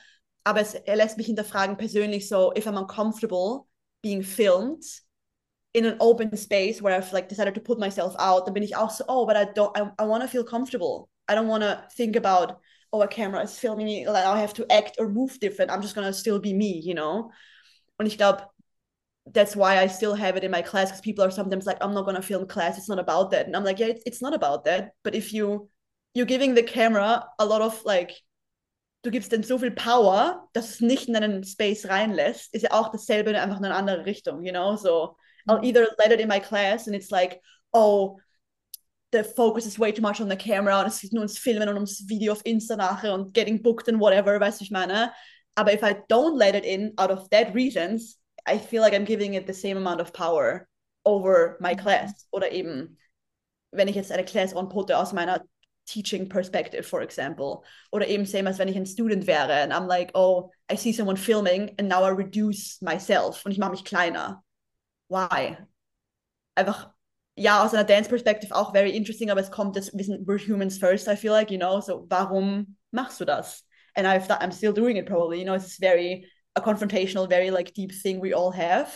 Aber 0.45 0.61
es 0.61 0.77
lässt 0.87 1.17
mich 1.17 1.27
hinterfragen 1.27 1.77
persönlich 1.77 2.29
so, 2.29 2.53
if 2.55 2.67
I'm 2.67 2.79
uncomfortable 2.79 3.67
being 4.03 4.23
filmed 4.23 4.83
in 5.75 5.85
an 5.85 5.97
open 6.01 6.37
space 6.37 6.83
where 6.83 6.95
I've 6.95 7.13
like 7.13 7.29
decided 7.29 7.55
to 7.55 7.61
put 7.61 7.79
myself 7.79 8.15
out, 8.19 8.45
then 8.45 8.55
bin 8.55 8.63
ich 8.63 8.75
auch 8.77 8.91
so, 8.91 9.05
oh, 9.09 9.27
but 9.27 9.37
I 9.37 9.45
don't, 9.45 9.77
I, 9.77 9.91
I 9.99 10.05
want 10.05 10.23
to 10.23 10.29
feel 10.29 10.45
comfortable. 10.45 11.09
I 11.29 11.35
don't 11.35 11.49
want 11.49 11.63
to 11.63 11.85
think 11.97 12.17
about, 12.17 12.59
oh, 12.93 13.03
a 13.03 13.09
camera 13.09 13.43
is 13.43 13.59
filming 13.59 13.87
me, 13.87 14.09
like 14.09 14.25
I 14.25 14.41
have 14.41 14.55
to 14.55 14.67
act 14.73 14.97
or 14.99 15.09
move 15.09 15.39
different. 15.39 15.71
I'm 15.71 15.83
just 15.83 15.95
gonna 15.95 16.13
still 16.13 16.41
be 16.41 16.53
me, 16.53 16.81
you 16.85 16.95
know? 16.95 17.31
Und 18.01 18.07
ich 18.07 18.19
glaube, 18.19 18.43
that's 19.33 19.55
why 19.55 19.79
I 19.79 19.87
still 19.87 20.15
have 20.15 20.37
it 20.37 20.45
in 20.45 20.51
my 20.51 20.63
class 20.63 20.89
because 20.91 21.03
people 21.03 21.25
are 21.25 21.31
sometimes 21.31 21.67
like, 21.67 21.79
I'm 21.81 21.95
not 21.95 22.05
gonna 22.05 22.23
film 22.23 22.47
class. 22.49 22.79
It's 22.79 22.89
not 22.89 22.99
about 22.99 23.31
that, 23.31 23.47
and 23.47 23.55
I'm 23.55 23.65
like, 23.65 23.79
yeah, 23.79 23.89
it's, 23.89 24.03
it's 24.07 24.23
not 24.23 24.35
about 24.35 24.65
that. 24.65 24.93
But 25.05 25.15
if 25.15 25.33
you 25.33 25.69
you're 26.15 26.27
giving 26.27 26.55
the 26.55 26.63
camera 26.63 27.25
a 27.39 27.45
lot 27.47 27.63
of 27.63 27.85
like, 27.85 28.13
du 29.03 29.11
gibst 29.11 29.33
denn 29.33 29.43
so 29.43 29.59
viel 29.59 29.71
Power, 29.71 30.49
dass 30.53 30.71
es 30.71 30.81
nicht 30.81 31.09
in 31.09 31.17
einen 31.17 31.45
Space 31.45 31.89
reinlässt, 31.89 32.55
ist 32.55 32.63
ja 32.63 32.73
auch 32.73 32.91
dasselbe, 32.91 33.39
einfach 33.41 33.59
in 33.59 33.65
eine 33.65 33.75
andere 33.75 34.05
Richtung, 34.05 34.43
you 34.43 34.53
know? 34.53 34.77
So 34.77 35.17
I'll 35.49 35.57
mm-hmm. 35.57 35.65
either 35.65 35.89
let 35.99 36.13
it 36.13 36.21
in 36.21 36.29
my 36.29 36.41
class 36.41 36.87
and 36.87 36.95
it's 36.95 37.11
like, 37.11 37.41
oh, 37.73 38.19
the 39.13 39.25
focus 39.25 39.67
is 39.67 39.79
way 39.79 39.93
too 39.93 40.03
much 40.03 40.21
on 40.21 40.29
the 40.29 40.37
camera 40.37 40.81
und 40.81 40.87
es 40.87 41.01
geht 41.01 41.13
nur 41.13 41.23
ums 41.23 41.39
Filmen 41.39 41.69
und 41.69 41.75
ums 41.75 42.09
Video 42.09 42.33
auf 42.33 42.43
Insta 42.45 42.77
nachher 42.77 43.15
und 43.15 43.35
getting 43.35 43.61
booked 43.61 43.89
and 43.89 44.01
whatever, 44.01 44.39
weißt 44.39 44.61
du, 44.61 44.65
ich 44.65 44.71
meine? 44.71 45.13
Aber 45.57 45.73
if 45.73 45.83
I 45.83 45.95
don't 46.09 46.39
let 46.39 46.55
it 46.55 46.65
in 46.65 46.93
out 46.97 47.11
of 47.11 47.29
that 47.31 47.55
reasons, 47.55 48.19
I 48.47 48.59
feel 48.59 48.81
like 48.81 48.95
I'm 48.95 49.05
giving 49.05 49.35
it 49.35 49.47
the 49.47 49.53
same 49.53 49.77
amount 49.77 50.01
of 50.01 50.13
power 50.13 50.69
over 51.05 51.57
my 51.61 51.73
mm-hmm. 51.73 51.81
class. 51.81 52.27
Oder 52.31 52.53
eben, 52.53 52.99
wenn 53.73 53.89
ich 53.89 53.97
jetzt 53.97 54.13
eine 54.13 54.25
Class 54.25 54.55
anputte 54.55 54.97
aus 54.97 55.13
meiner 55.13 55.43
teaching 55.91 56.29
perspective, 56.29 56.87
for 56.87 57.03
example. 57.03 57.63
Oder 57.91 58.07
eben 58.07 58.27
same 58.27 58.49
as 58.49 58.59
wenn 58.59 58.69
ich 58.69 58.77
ein 58.77 58.87
Student 58.87 59.27
wäre 59.27 59.53
and 59.63 59.73
I'm 59.73 59.87
like, 59.87 60.11
oh, 60.15 60.51
I 60.71 60.77
see 60.77 60.93
someone 60.93 61.17
filming 61.17 61.75
and 61.79 61.89
now 61.89 62.05
I 62.05 62.11
reduce 62.11 62.81
myself 62.81 63.45
und 63.45 63.53
ich 63.53 63.59
mache 63.59 63.73
mich 63.73 63.85
kleiner. 63.85 64.43
Why? 65.09 65.57
Einfach, 66.55 66.91
ja, 67.37 67.65
aus 67.65 67.75
einer 67.75 67.85
Dance 67.85 68.09
Perspective 68.09 68.55
auch 68.55 68.73
very 68.73 68.91
interesting, 68.91 69.31
aber 69.31 69.41
es 69.41 69.51
kommt, 69.51 69.77
das, 69.77 69.93
wir 69.93 70.05
sind, 70.05 70.27
we're 70.29 70.39
humans 70.39 70.79
first, 70.79 71.09
I 71.09 71.17
feel 71.17 71.33
like, 71.33 71.51
you 71.51 71.59
know, 71.59 71.81
so 71.81 72.07
warum 72.09 72.77
machst 72.93 73.21
du 73.21 73.25
das? 73.25 73.65
And 73.97 74.07
I've, 74.07 74.29
I'm 74.29 74.53
still 74.53 74.73
doing 74.73 74.97
it 74.97 75.07
probably, 75.07 75.39
you 75.39 75.45
know, 75.45 75.55
it's 75.55 75.79
very 75.79 76.27
a 76.55 76.61
confrontational, 76.61 77.29
very 77.29 77.51
like 77.51 77.75
deep 77.75 77.93
thing 77.93 78.21
we 78.21 78.35
all 78.35 78.53
have. 78.53 78.89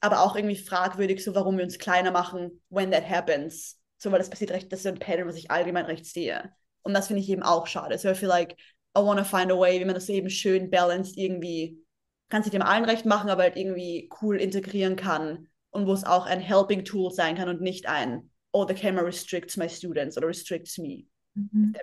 Aber 0.00 0.20
auch 0.20 0.36
irgendwie 0.36 0.56
fragwürdig, 0.56 1.24
so 1.24 1.34
warum 1.34 1.56
wir 1.56 1.64
uns 1.64 1.78
kleiner 1.78 2.12
machen, 2.12 2.60
when 2.68 2.92
that 2.92 3.08
happens. 3.08 3.77
So, 3.98 4.10
weil 4.10 4.18
das 4.18 4.30
passiert 4.30 4.52
recht, 4.52 4.72
das 4.72 4.80
ist 4.80 4.82
so 4.84 4.88
ein 4.88 4.98
Pattern, 4.98 5.28
was 5.28 5.36
ich 5.36 5.50
allgemein 5.50 5.84
recht 5.84 6.06
sehe. 6.06 6.52
Und 6.82 6.94
das 6.94 7.08
finde 7.08 7.22
ich 7.22 7.28
eben 7.28 7.42
auch 7.42 7.66
schade. 7.66 7.98
So, 7.98 8.08
I 8.08 8.14
feel 8.14 8.28
like 8.28 8.56
I 8.96 9.00
want 9.00 9.18
to 9.18 9.24
find 9.24 9.52
a 9.52 9.58
way, 9.58 9.80
wie 9.80 9.84
man 9.84 9.94
das 9.94 10.06
so 10.06 10.12
eben 10.12 10.30
schön 10.30 10.70
balanced 10.70 11.16
irgendwie, 11.16 11.84
kann 12.28 12.42
sich 12.42 12.52
dem 12.52 12.62
allen 12.62 12.84
recht 12.84 13.04
machen, 13.04 13.30
aber 13.30 13.42
halt 13.42 13.56
irgendwie 13.56 14.08
cool 14.22 14.40
integrieren 14.40 14.96
kann. 14.96 15.48
Und 15.70 15.86
wo 15.86 15.92
es 15.92 16.04
auch 16.04 16.26
ein 16.26 16.40
helping 16.40 16.84
Tool 16.84 17.12
sein 17.12 17.36
kann 17.36 17.48
und 17.48 17.60
nicht 17.60 17.86
ein, 17.86 18.30
oh, 18.52 18.66
the 18.66 18.74
camera 18.74 19.04
restricts 19.04 19.56
my 19.56 19.68
students 19.68 20.16
oder 20.16 20.28
restricts 20.28 20.78
me. 20.78 21.04
Mhm. 21.34 21.74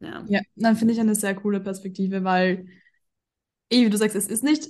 Ja. 0.00 0.24
ja, 0.28 0.40
dann 0.54 0.76
finde 0.76 0.94
ich 0.94 1.00
eine 1.00 1.16
sehr 1.16 1.34
coole 1.34 1.60
Perspektive, 1.60 2.22
weil 2.22 2.68
wie 3.70 3.90
du 3.90 3.96
sagst, 3.96 4.16
es 4.16 4.28
ist 4.28 4.44
nicht 4.44 4.68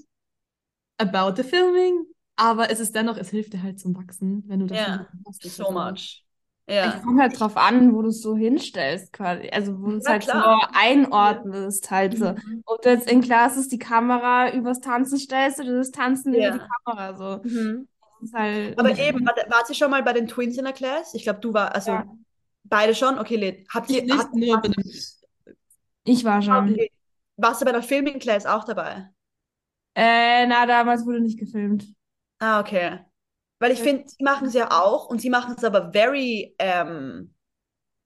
about 0.96 1.40
the 1.40 1.49
filming, 1.49 2.07
aber 2.39 2.70
es 2.70 2.78
ist 2.78 2.95
dennoch, 2.95 3.16
es 3.16 3.30
hilft 3.30 3.53
dir 3.53 3.62
halt 3.62 3.80
zum 3.80 3.97
Wachsen, 3.97 4.45
wenn 4.47 4.61
du 4.61 4.66
das 4.66 4.78
yeah, 4.78 5.09
hast. 5.26 5.43
so 5.43 5.72
much. 5.72 6.24
Ja. 6.68 6.95
Ich 6.95 7.03
komme 7.03 7.22
halt 7.22 7.39
drauf 7.39 7.57
an, 7.57 7.95
wo 7.95 8.03
du 8.03 8.09
es 8.09 8.22
so 8.22 8.36
hinstellst, 8.36 9.12
quasi. 9.12 9.49
Also, 9.51 9.80
wo 9.80 9.86
du 9.86 9.97
es 9.97 10.07
halt 10.07 10.22
klar. 10.22 10.61
so 10.61 10.78
einordnest, 10.78 11.91
halt 11.91 12.16
so. 12.16 12.32
Mhm. 12.32 12.62
Ob 12.66 12.82
du 12.82 12.91
jetzt 12.91 13.11
in 13.11 13.22
Classes 13.22 13.68
die 13.68 13.78
Kamera 13.78 14.53
übers 14.53 14.80
Tanzen 14.80 15.18
stellst 15.18 15.59
oder 15.59 15.78
das 15.78 15.91
Tanzen 15.91 16.32
yeah. 16.32 16.55
über 16.55 16.59
die 16.59 16.70
Kamera, 16.84 17.16
so. 17.16 17.49
Mhm. 17.49 17.89
Halt 18.34 18.78
Aber 18.78 18.91
eben, 18.91 19.26
war, 19.26 19.34
war 19.49 19.66
sie 19.66 19.74
schon 19.74 19.91
mal 19.91 20.03
bei 20.03 20.12
den 20.12 20.28
Twins 20.28 20.59
in 20.59 20.64
der 20.64 20.72
Class? 20.74 21.14
Ich 21.14 21.24
glaube, 21.24 21.41
du 21.41 21.53
war, 21.55 21.74
also 21.74 21.93
ja. 21.93 22.05
beide 22.64 22.95
schon? 22.95 23.18
Okay, 23.18 23.36
Lid. 23.36 23.66
Habt 23.72 23.91
ihr. 23.91 24.03
Nicht 24.03 24.16
habt, 24.16 24.32
bei 24.32 24.68
dem... 24.68 24.74
Ich 26.05 26.24
war 26.24 26.41
schon. 26.43 26.72
Okay. 26.72 26.91
Warst 27.36 27.61
du 27.61 27.64
bei 27.64 27.72
der 27.72 27.82
Filming 27.82 28.18
Class 28.18 28.47
auch 28.47 28.64
dabei? 28.64 29.11
Äh, 29.95 30.47
na, 30.47 30.66
damals 30.66 31.05
wurde 31.07 31.20
nicht 31.20 31.39
gefilmt. 31.39 31.86
Ah, 32.41 32.61
okay. 32.61 32.99
Weil 33.59 33.72
ich 33.72 33.80
finde, 33.80 34.05
sie 34.09 34.22
machen 34.22 34.47
es 34.47 34.55
ja 34.55 34.70
auch 34.70 35.07
und 35.07 35.20
sie 35.20 35.30
machen 35.30 35.55
es 35.57 35.64
aber 35.64 35.91
very, 35.93 36.55
um, 36.62 37.34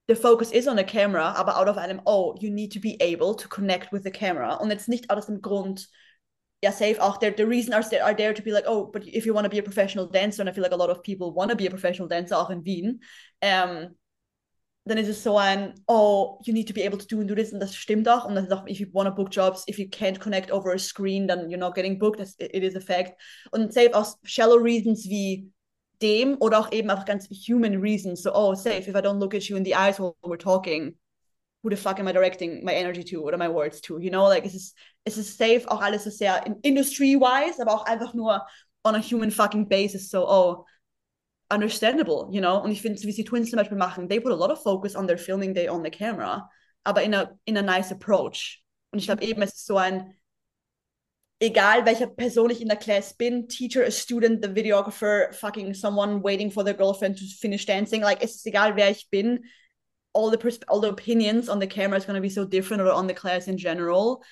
the 0.09 0.15
focus 0.15 0.51
is 0.51 0.67
on 0.67 0.77
the 0.77 0.85
camera, 0.85 1.35
aber 1.35 1.59
out 1.59 1.69
of 1.69 1.77
einem, 1.77 2.01
oh, 2.07 2.35
you 2.41 2.51
need 2.51 2.73
to 2.73 2.81
be 2.81 2.97
able 3.01 3.35
to 3.37 3.49
connect 3.49 3.93
with 3.93 4.03
the 4.05 4.11
camera. 4.11 4.57
Und 4.57 4.71
jetzt 4.71 4.89
nicht 4.89 5.11
aus 5.11 5.27
dem 5.27 5.43
Grund, 5.43 5.89
ja, 6.63 6.73
safe 6.73 7.03
auch, 7.03 7.19
there, 7.19 7.35
the 7.37 7.45
reason 7.45 7.75
are, 7.75 7.85
are 8.03 8.15
there 8.15 8.33
to 8.33 8.43
be 8.43 8.51
like, 8.51 8.65
oh, 8.67 8.87
but 8.87 9.05
if 9.07 9.27
you 9.27 9.35
want 9.35 9.45
to 9.45 9.51
be 9.51 9.59
a 9.59 9.63
professional 9.63 10.09
dancer, 10.09 10.41
and 10.41 10.49
I 10.49 10.53
feel 10.53 10.63
like 10.63 10.73
a 10.73 10.77
lot 10.77 10.91
of 10.91 11.03
people 11.03 11.35
want 11.35 11.51
to 11.51 11.57
be 11.57 11.67
a 11.67 11.71
professional 11.71 12.09
dancer, 12.09 12.37
auch 12.37 12.51
in 12.51 12.65
Wien, 12.65 13.01
um, 13.43 13.95
dann 14.85 14.99
ist 14.99 15.09
es 15.09 15.23
so 15.23 15.37
ein, 15.37 15.75
oh, 15.87 16.41
you 16.45 16.53
need 16.53 16.67
to 16.67 16.75
be 16.75 16.85
able 16.85 16.99
to 16.99 17.07
do 17.07 17.21
and 17.21 17.31
do 17.31 17.35
this, 17.35 17.53
und 17.53 17.61
das 17.61 17.77
stimmt 17.77 18.09
auch. 18.09 18.25
Und 18.25 18.35
das 18.35 18.47
ist 18.47 18.53
auch, 18.53 18.67
if 18.67 18.81
you 18.81 18.87
want 18.93 19.09
to 19.09 19.15
book 19.15 19.29
jobs, 19.31 19.65
if 19.69 19.79
you 19.79 19.87
can't 19.87 20.19
connect 20.19 20.51
over 20.51 20.73
a 20.73 20.79
screen, 20.79 21.29
then 21.29 21.49
you're 21.49 21.59
not 21.59 21.75
getting 21.75 21.99
booked. 21.99 22.21
It, 22.21 22.35
it 22.39 22.65
is 22.65 22.75
a 22.75 22.81
fact. 22.81 23.13
Und 23.53 23.73
safe 23.73 23.95
aus 23.95 24.19
shallow 24.25 24.57
reasons 24.57 25.05
wie 25.09 25.49
dem 26.01 26.37
oder 26.41 26.59
auch 26.59 26.73
eben 26.73 26.91
einfach 26.91 27.05
ganz 27.05 27.29
human 27.29 27.81
reasons. 27.81 28.23
So, 28.23 28.33
oh, 28.35 28.55
safe, 28.55 28.89
if 28.89 28.97
I 28.97 29.01
don't 29.01 29.21
look 29.21 29.35
at 29.35 29.45
you 29.45 29.57
in 29.57 29.65
the 29.65 29.75
eyes 29.75 30.01
while 30.01 30.17
we're 30.23 30.37
talking, 30.37 30.97
who 31.63 31.71
the 31.71 31.77
fuck 31.77 32.01
am 32.01 32.09
I 32.09 32.13
directing 32.13 32.65
my 32.65 32.73
energy 32.73 33.05
to 33.05 33.23
oder 33.23 33.39
my 33.39 33.49
words 33.49 33.81
to? 33.83 34.01
You 34.01 34.11
know, 34.11 34.25
like, 34.25 34.45
es 34.45 34.55
ist, 34.55 34.77
es 35.05 35.17
ist 35.17 35.39
safe 35.39 35.65
auch 35.69 35.81
alles 35.81 36.03
so 36.03 36.11
sehr 36.11 36.45
industry-wise, 36.63 37.63
aber 37.63 37.73
auch 37.73 37.87
einfach 37.87 38.15
nur 38.15 38.45
on 38.85 38.97
a 38.97 39.01
human 39.01 39.31
fucking 39.31 39.69
basis. 39.69 40.11
So, 40.11 40.29
oh, 40.29 40.65
understandable, 41.53 42.29
you 42.31 42.41
know. 42.41 42.59
Und 42.63 42.71
ich 42.71 42.83
finde, 42.83 43.01
wie 43.03 43.13
sie 43.13 43.25
Twins 43.25 43.51
zum 43.51 43.59
Beispiel 43.59 43.79
machen, 43.79 44.09
they 44.09 44.21
put 44.21 44.33
a 44.33 44.37
lot 44.37 44.51
of 44.51 44.63
focus 44.63 44.97
on 44.97 45.07
their 45.07 45.19
filming 45.19 45.55
day 45.55 45.69
on 45.69 45.85
the 45.85 45.91
camera, 45.91 46.49
aber 46.85 47.03
in 47.03 47.15
a, 47.15 47.31
in 47.45 47.57
a 47.57 47.63
nice 47.63 47.93
approach. 47.93 48.63
Und 48.91 48.99
ich 48.99 49.07
glaube 49.07 49.23
eben, 49.25 49.43
es 49.43 49.55
ist 49.55 49.67
so 49.67 49.77
ein, 49.77 50.15
egal 51.41 51.85
welcher 51.85 52.07
Person 52.07 52.51
ich 52.51 52.61
in 52.61 52.69
der 52.69 52.77
Class 52.77 53.15
bin, 53.15 53.49
teacher, 53.49 53.85
a 53.85 53.91
student, 53.91 54.45
the 54.45 54.49
videographer, 54.49 55.33
fucking 55.35 55.75
someone 55.75 56.23
waiting 56.23 56.51
for 56.51 56.65
their 56.65 56.75
girlfriend 56.75 57.19
to 57.19 57.25
finish 57.41 57.67
dancing, 57.67 58.03
like 58.03 58.23
es 58.23 58.37
ist 58.37 58.47
egal, 58.47 58.77
wer 58.77 58.91
ich 58.91 59.09
bin, 59.11 59.45
all 60.15 60.31
the, 60.31 60.61
all 60.69 60.81
the 60.81 60.89
opinions 60.89 61.49
on 61.49 61.59
the 61.59 61.67
camera 61.67 61.99
is 61.99 62.05
going 62.05 62.17
to 62.17 62.21
be 62.21 62.29
so 62.29 62.45
different 62.45 62.83
or 62.83 62.93
on 62.93 63.07
the 63.07 63.15
class 63.15 63.49
in 63.49 63.57
general. 63.57 64.23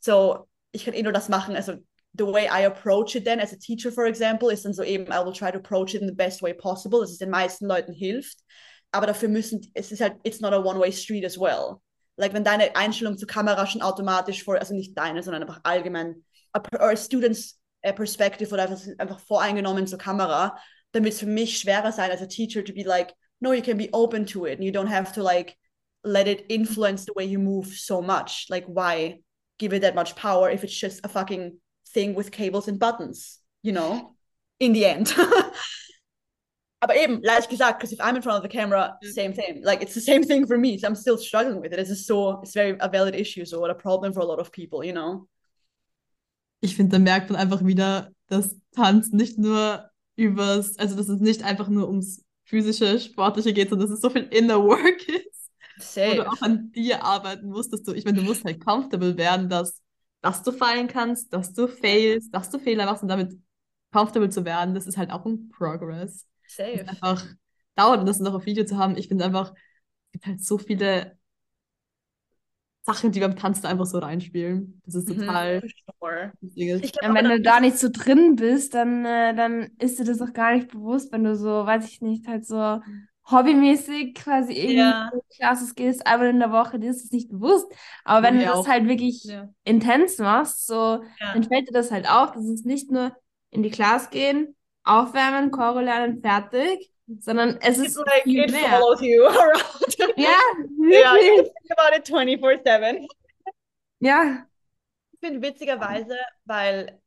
So, 0.00 0.48
ich 0.72 0.84
kann 0.84 0.94
eh 0.94 1.02
nur 1.02 1.12
das 1.12 1.28
machen, 1.28 1.56
also 1.56 1.78
the 2.14 2.26
way 2.26 2.48
I 2.48 2.60
approach 2.62 3.14
it 3.14 3.24
then 3.24 3.40
as 3.40 3.52
a 3.52 3.58
teacher, 3.58 3.90
for 3.92 4.06
example, 4.06 4.50
ist 4.50 4.64
dann 4.64 4.74
so 4.74 4.82
eben, 4.82 5.12
I 5.12 5.24
will 5.24 5.32
try 5.32 5.50
to 5.50 5.58
approach 5.58 5.94
it 5.94 6.02
in 6.02 6.08
the 6.08 6.14
best 6.14 6.42
way 6.42 6.52
possible, 6.52 7.00
dass 7.00 7.12
es 7.12 7.18
den 7.18 7.30
meisten 7.30 7.66
Leuten 7.66 7.92
hilft. 7.92 8.38
Aber 8.92 9.06
dafür 9.06 9.28
müssen, 9.28 9.60
es 9.74 9.92
ist 9.92 10.00
halt, 10.00 10.16
it's 10.24 10.40
not 10.40 10.52
a 10.52 10.58
one-way 10.58 10.90
street 10.90 11.24
as 11.24 11.38
well. 11.38 11.80
Like, 12.16 12.34
wenn 12.34 12.44
deine 12.44 12.74
Einstellung 12.74 13.16
zur 13.16 13.28
Kamera 13.28 13.66
schon 13.66 13.82
automatisch 13.82 14.42
vor, 14.42 14.58
also 14.58 14.74
nicht 14.74 14.98
deine, 14.98 15.22
sondern 15.22 15.42
einfach 15.42 15.60
allgemein, 15.62 16.24
a, 16.52 16.60
or 16.80 16.90
a 16.90 16.96
student's 16.96 17.58
a 17.82 17.92
perspective 17.92 18.52
oder 18.52 18.64
einfach, 18.64 18.80
einfach 18.98 19.20
voreingenommen 19.20 19.86
zur 19.86 19.98
Kamera, 19.98 20.56
dann 20.92 21.04
wird 21.04 21.14
es 21.14 21.20
für 21.20 21.26
mich 21.26 21.58
schwerer 21.58 21.92
sein, 21.92 22.10
als 22.10 22.20
a 22.20 22.26
teacher 22.26 22.64
to 22.64 22.72
be 22.72 22.82
like, 22.82 23.14
no, 23.38 23.52
you 23.52 23.62
can 23.62 23.78
be 23.78 23.88
open 23.92 24.26
to 24.26 24.46
it 24.46 24.58
and 24.58 24.64
you 24.64 24.72
don't 24.72 24.90
have 24.90 25.12
to 25.12 25.22
like 25.22 25.56
let 26.02 26.26
it 26.26 26.44
influence 26.48 27.04
the 27.04 27.12
way 27.14 27.24
you 27.24 27.38
move 27.38 27.68
so 27.68 28.02
much. 28.02 28.46
Like, 28.50 28.66
why 28.66 29.22
give 29.58 29.72
it 29.72 29.82
that 29.82 29.94
much 29.94 30.14
power 30.16 30.50
if 30.50 30.64
it's 30.64 30.76
just 30.76 31.00
a 31.04 31.08
fucking 31.08 31.58
thing 31.92 32.14
with 32.14 32.30
cables 32.30 32.68
and 32.68 32.78
buttons, 32.78 33.40
you 33.62 33.72
know, 33.72 34.14
in 34.58 34.72
the 34.72 34.84
end. 34.84 35.14
Aber 36.82 36.96
eben, 36.96 37.20
leicht 37.22 37.50
gesagt, 37.50 37.78
because 37.78 37.92
if 37.92 38.00
I'm 38.00 38.16
in 38.16 38.22
front 38.22 38.38
of 38.38 38.42
the 38.42 38.48
camera, 38.48 38.96
same 39.02 39.34
thing. 39.34 39.62
Like 39.62 39.82
it's 39.82 39.92
the 39.92 40.00
same 40.00 40.24
thing 40.24 40.46
for 40.46 40.56
me. 40.56 40.78
So 40.78 40.86
I'm 40.86 40.94
still 40.94 41.18
struggling 41.18 41.60
with 41.60 41.72
it. 41.74 41.78
It's 41.78 42.06
so, 42.06 42.40
it's 42.40 42.54
very 42.54 42.74
a 42.80 42.88
valid 42.88 43.14
issue, 43.14 43.44
so 43.44 43.62
a 43.66 43.74
problem 43.74 44.14
for 44.14 44.20
a 44.20 44.24
lot 44.24 44.38
of 44.38 44.50
people, 44.50 44.82
you 44.82 44.92
know. 44.92 45.28
Ich 46.62 46.76
finde, 46.76 46.92
da 46.92 46.98
merkt 46.98 47.30
man 47.30 47.38
einfach 47.38 47.64
wieder, 47.64 48.10
dass 48.28 48.56
Tanzen 48.72 49.16
nicht 49.16 49.38
nur 49.38 49.90
übers, 50.16 50.78
also 50.78 50.96
dass 50.96 51.08
es 51.08 51.20
nicht 51.20 51.42
einfach 51.42 51.68
nur 51.68 51.88
ums 51.88 52.24
physische, 52.44 52.98
sportliche 52.98 53.52
geht, 53.52 53.70
sondern 53.70 53.88
dass 53.88 53.96
es 53.96 54.02
so 54.02 54.10
viel 54.10 54.24
Inner 54.30 54.62
Work 54.62 55.06
ist. 55.08 55.50
Safe. 55.78 56.10
Wo 56.10 56.22
du 56.22 56.28
auch 56.28 56.42
an 56.42 56.72
dir 56.72 57.04
arbeiten 57.04 57.48
musst, 57.48 57.72
dass 57.72 57.82
du, 57.82 57.92
ich 57.92 58.04
meine, 58.04 58.18
du 58.18 58.24
musst 58.24 58.44
halt 58.44 58.64
comfortable 58.64 59.16
werden, 59.16 59.48
dass, 59.48 59.80
dass 60.20 60.42
du 60.42 60.52
fallen 60.52 60.88
kannst, 60.88 61.32
dass 61.32 61.52
du 61.52 61.66
failst, 61.66 62.34
dass 62.34 62.50
du 62.50 62.58
Fehler 62.58 62.86
machst 62.86 63.02
und 63.02 63.08
damit 63.08 63.38
comfortable 63.92 64.30
zu 64.30 64.44
werden, 64.44 64.74
das 64.74 64.86
ist 64.86 64.96
halt 64.98 65.10
auch 65.10 65.24
ein 65.24 65.48
Progress. 65.48 66.26
Safe. 66.46 66.86
einfach 66.88 67.24
dauert 67.76 68.00
und 68.00 68.06
das 68.06 68.20
noch 68.20 68.34
auf 68.34 68.46
Video 68.46 68.64
zu 68.64 68.76
haben. 68.76 68.96
Ich 68.96 69.08
finde 69.08 69.24
einfach, 69.24 69.52
es 69.52 70.12
gibt 70.12 70.26
halt 70.26 70.44
so 70.44 70.58
viele 70.58 71.16
Sachen, 72.82 73.12
die 73.12 73.20
beim 73.20 73.36
Tanzen 73.36 73.66
einfach 73.66 73.86
so 73.86 73.98
reinspielen. 73.98 74.80
Das 74.84 74.94
ist 74.94 75.08
mhm, 75.08 75.20
total. 75.20 75.62
Mhm, 76.40 76.80
ich 76.82 76.92
glaub, 76.92 77.14
wenn 77.14 77.28
du 77.28 77.40
da 77.40 77.60
nicht 77.60 77.78
so 77.78 77.88
drin 77.92 78.36
bist, 78.36 78.74
dann, 78.74 79.04
äh, 79.04 79.34
dann 79.34 79.70
ist 79.78 79.98
dir 79.98 80.04
das 80.04 80.20
auch 80.20 80.32
gar 80.32 80.54
nicht 80.54 80.68
bewusst, 80.68 81.12
wenn 81.12 81.24
du 81.24 81.36
so, 81.36 81.66
weiß 81.66 81.88
ich 81.88 82.00
nicht, 82.00 82.26
halt 82.26 82.46
so 82.46 82.80
hobbymäßig 83.30 84.14
quasi 84.14 84.52
irgendwie 84.52 84.78
ja. 84.78 85.10
Classes 85.36 85.74
gehst, 85.74 86.06
einmal 86.06 86.28
in 86.28 86.40
der 86.40 86.52
Woche, 86.52 86.78
dir 86.78 86.90
ist 86.90 87.04
das 87.04 87.12
nicht 87.12 87.30
bewusst. 87.30 87.66
Aber 88.04 88.26
wenn 88.26 88.36
oh, 88.36 88.40
du 88.40 88.44
das 88.46 88.56
auch. 88.58 88.68
halt 88.68 88.88
wirklich 88.88 89.24
ja. 89.24 89.48
intens 89.64 90.18
machst, 90.18 90.66
so, 90.66 91.02
ja. 91.20 91.32
dann 91.32 91.44
fällt 91.44 91.68
dir 91.68 91.72
das 91.72 91.90
halt 91.90 92.08
auf, 92.08 92.32
dass 92.32 92.44
es 92.44 92.64
nicht 92.64 92.90
nur 92.90 93.16
in 93.50 93.62
die 93.62 93.70
Class 93.70 94.10
gehen, 94.10 94.56
aufwärmen, 94.84 95.50
Choro 95.50 95.80
lernen, 95.80 96.20
fertig, 96.20 96.90
sondern 97.18 97.58
es 97.60 97.78
ist 97.78 97.96
like 97.96 98.22
viel 98.22 98.44
it 98.44 98.52
mehr. 98.52 98.68
follows 98.68 99.00
you 99.00 99.24
around. 99.26 99.98
ja, 100.16 100.28
yeah, 100.86 101.16
you 101.16 101.42
think 101.42 101.70
about 101.76 101.96
it 101.96 102.06
24/7. 102.06 103.06
Ja. 104.00 104.46
Ich 105.12 105.20
finde 105.20 105.46
witzigerweise, 105.46 106.16
weil 106.44 106.99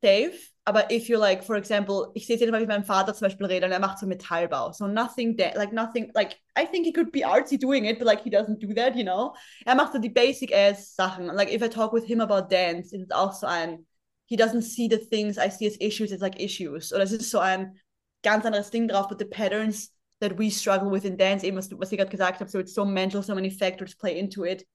Dave, 0.00 0.34
aber 0.64 0.90
if 0.92 1.08
you 1.08 1.18
like, 1.18 1.42
for 1.42 1.56
example, 1.56 2.12
ich 2.14 2.26
sehe 2.26 2.36
es 2.36 2.40
jedes 2.40 2.54
wie 2.60 2.66
mein 2.66 2.84
Vater 2.84 3.14
zum 3.14 3.26
Beispiel 3.26 3.46
redet 3.46 3.64
und 3.64 3.72
er 3.72 3.80
macht 3.80 3.98
so 3.98 4.06
Metallbau, 4.06 4.72
so 4.72 4.86
nothing, 4.86 5.36
like 5.56 5.72
nothing, 5.72 6.10
like 6.14 6.36
I 6.56 6.66
think 6.66 6.86
he 6.86 6.92
could 6.92 7.10
be 7.10 7.24
artsy 7.24 7.58
doing 7.58 7.86
it, 7.86 7.98
but 7.98 8.06
like 8.06 8.22
he 8.22 8.30
doesn't 8.30 8.60
do 8.60 8.72
that, 8.74 8.94
you 8.94 9.04
know. 9.04 9.34
Er 9.66 9.74
macht 9.74 9.92
so 9.92 9.98
die 9.98 10.10
basic 10.10 10.52
ass 10.52 10.94
Sachen. 10.94 11.26
Like 11.26 11.50
if 11.50 11.62
I 11.62 11.68
talk 11.68 11.92
with 11.92 12.04
him 12.04 12.20
about 12.20 12.48
dance, 12.48 12.92
ist 12.94 13.02
es 13.02 13.10
auch 13.10 13.32
so 13.32 13.46
ein, 13.46 13.86
he 14.26 14.36
doesn't 14.36 14.62
see 14.62 14.88
the 14.88 14.98
things 14.98 15.36
I 15.36 15.48
see 15.48 15.66
as 15.66 15.76
issues, 15.80 16.12
it's 16.12 16.22
like 16.22 16.40
issues. 16.40 16.92
Oder 16.92 17.04
es 17.04 17.12
ist 17.12 17.30
so 17.30 17.40
ein, 17.40 17.78
ganz 18.22 18.44
anderes 18.44 18.70
Ding 18.70 18.88
drauf, 18.88 19.08
but 19.08 19.18
the 19.18 19.24
patterns 19.24 19.92
that 20.20 20.38
we 20.38 20.50
struggle 20.50 20.90
with 20.90 21.04
in 21.04 21.16
dance, 21.16 21.44
eben 21.44 21.56
was, 21.56 21.70
was 21.78 21.92
ich 21.92 21.98
gerade 21.98 22.10
gesagt 22.10 22.40
habe, 22.40 22.50
so 22.50 22.58
it's 22.58 22.74
so 22.74 22.84
mental, 22.84 23.22
so 23.22 23.34
many 23.34 23.50
factors 23.50 23.94
play 23.94 24.18
into 24.18 24.44
it, 24.44 24.66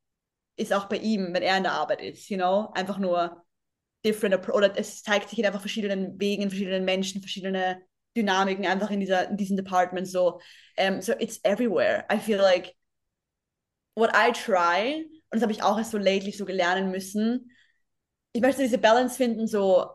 ist 0.56 0.74
auch 0.74 0.86
bei 0.86 0.98
ihm, 0.98 1.34
wenn 1.34 1.44
er 1.44 1.58
in 1.58 1.64
der 1.64 1.74
Arbeit 1.74 2.02
ist, 2.02 2.30
you 2.30 2.38
know, 2.38 2.72
einfach 2.74 3.00
nur 3.00 3.44
different, 4.04 4.50
oder 4.50 4.78
es 4.78 5.04
zeigt 5.04 5.30
sich 5.30 5.40
in 5.40 5.46
einfach 5.46 5.62
verschiedenen 5.62 6.20
Wegen, 6.20 6.50
verschiedenen 6.50 6.86
Menschen, 6.86 7.22
verschiedene 7.22 7.82
Dynamiken 8.16 8.66
einfach 8.66 8.92
in 8.92 9.00
dieser, 9.00 9.30
in 9.30 9.38
diesem 9.38 9.58
Department, 9.58 10.08
so, 10.08 10.40
um, 10.78 11.02
so 11.02 11.14
it's 11.20 11.40
everywhere. 11.44 12.06
I 12.12 12.20
feel 12.20 12.38
like 12.38 12.76
what 13.96 14.12
I 14.14 14.32
try, 14.32 15.06
und 15.32 15.36
das 15.36 15.42
habe 15.42 15.52
ich 15.52 15.64
auch 15.64 15.78
erst 15.78 15.92
so 15.92 15.98
lately 15.98 16.32
so 16.32 16.46
gelernt 16.46 16.92
müssen, 16.92 17.52
ich 18.34 18.42
möchte 18.42 18.62
diese 18.62 18.78
Balance 18.78 19.16
finden, 19.16 19.48
so, 19.48 19.92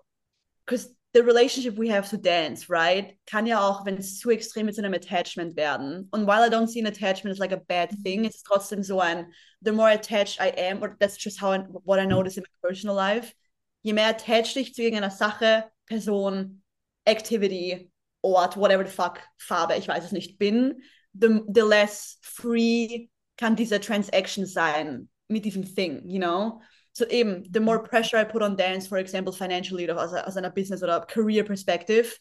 because 0.64 0.94
the 1.14 1.20
relationship 1.20 1.76
we 1.78 1.88
have 1.88 2.08
to 2.08 2.16
dance, 2.16 2.68
right? 2.68 3.16
Kann 3.26 3.46
ja 3.46 3.60
auch, 3.66 3.84
wenn 3.84 3.96
es 3.96 4.18
zu 4.18 4.30
extrem 4.30 4.68
ist, 4.68 4.76
zu 4.76 4.82
einem 4.82 4.94
Attachment 4.94 5.56
werden. 5.56 6.08
Und 6.12 6.26
while 6.26 6.46
I 6.46 6.50
don't 6.50 6.68
see 6.68 6.80
an 6.80 6.86
attachment 6.86 7.32
as 7.32 7.38
like 7.38 7.52
a 7.52 7.56
bad 7.56 7.90
thing, 8.04 8.24
it's 8.24 8.42
trotzdem 8.42 8.82
so 8.82 9.00
ein, 9.00 9.32
the 9.62 9.72
more 9.72 9.90
attached 9.90 10.38
I 10.40 10.50
am, 10.56 10.82
or 10.82 10.96
that's 10.98 11.16
just 11.18 11.40
how 11.40 11.52
I, 11.52 11.64
what 11.84 11.98
I 11.98 12.06
notice 12.06 12.36
in 12.36 12.44
my 12.44 12.68
personal 12.68 12.94
life, 12.94 13.34
je 13.82 13.92
mehr 13.92 14.08
attached 14.08 14.56
ich 14.56 14.74
zu 14.74 14.82
irgendeiner 14.82 15.10
Sache, 15.10 15.64
Person, 15.86 16.62
Activity, 17.06 17.90
Ort, 18.22 18.56
whatever 18.56 18.84
the 18.84 18.92
fuck, 18.92 19.20
Farbe, 19.38 19.76
ich 19.76 19.88
weiß 19.88 20.04
es 20.04 20.12
nicht, 20.12 20.38
bin, 20.38 20.82
the, 21.14 21.40
the 21.52 21.62
less 21.62 22.18
free 22.22 23.08
kann 23.36 23.56
diese 23.56 23.80
Transaction 23.80 24.46
sein 24.46 25.08
mit 25.28 25.44
diesem 25.44 25.64
Thing, 25.64 26.02
you 26.08 26.18
know? 26.18 26.60
so 26.98 27.06
eben, 27.06 27.44
the 27.50 27.60
more 27.60 27.78
pressure 27.78 28.16
I 28.16 28.24
put 28.24 28.42
on 28.42 28.56
dance, 28.56 28.88
for 28.88 28.98
example, 28.98 29.32
financially 29.32 29.84
oder 29.84 29.98
aus, 29.98 30.12
aus 30.12 30.36
einer 30.36 30.50
Business- 30.50 30.82
oder 30.82 31.06
Career 31.06 31.44
Perspective, 31.44 32.18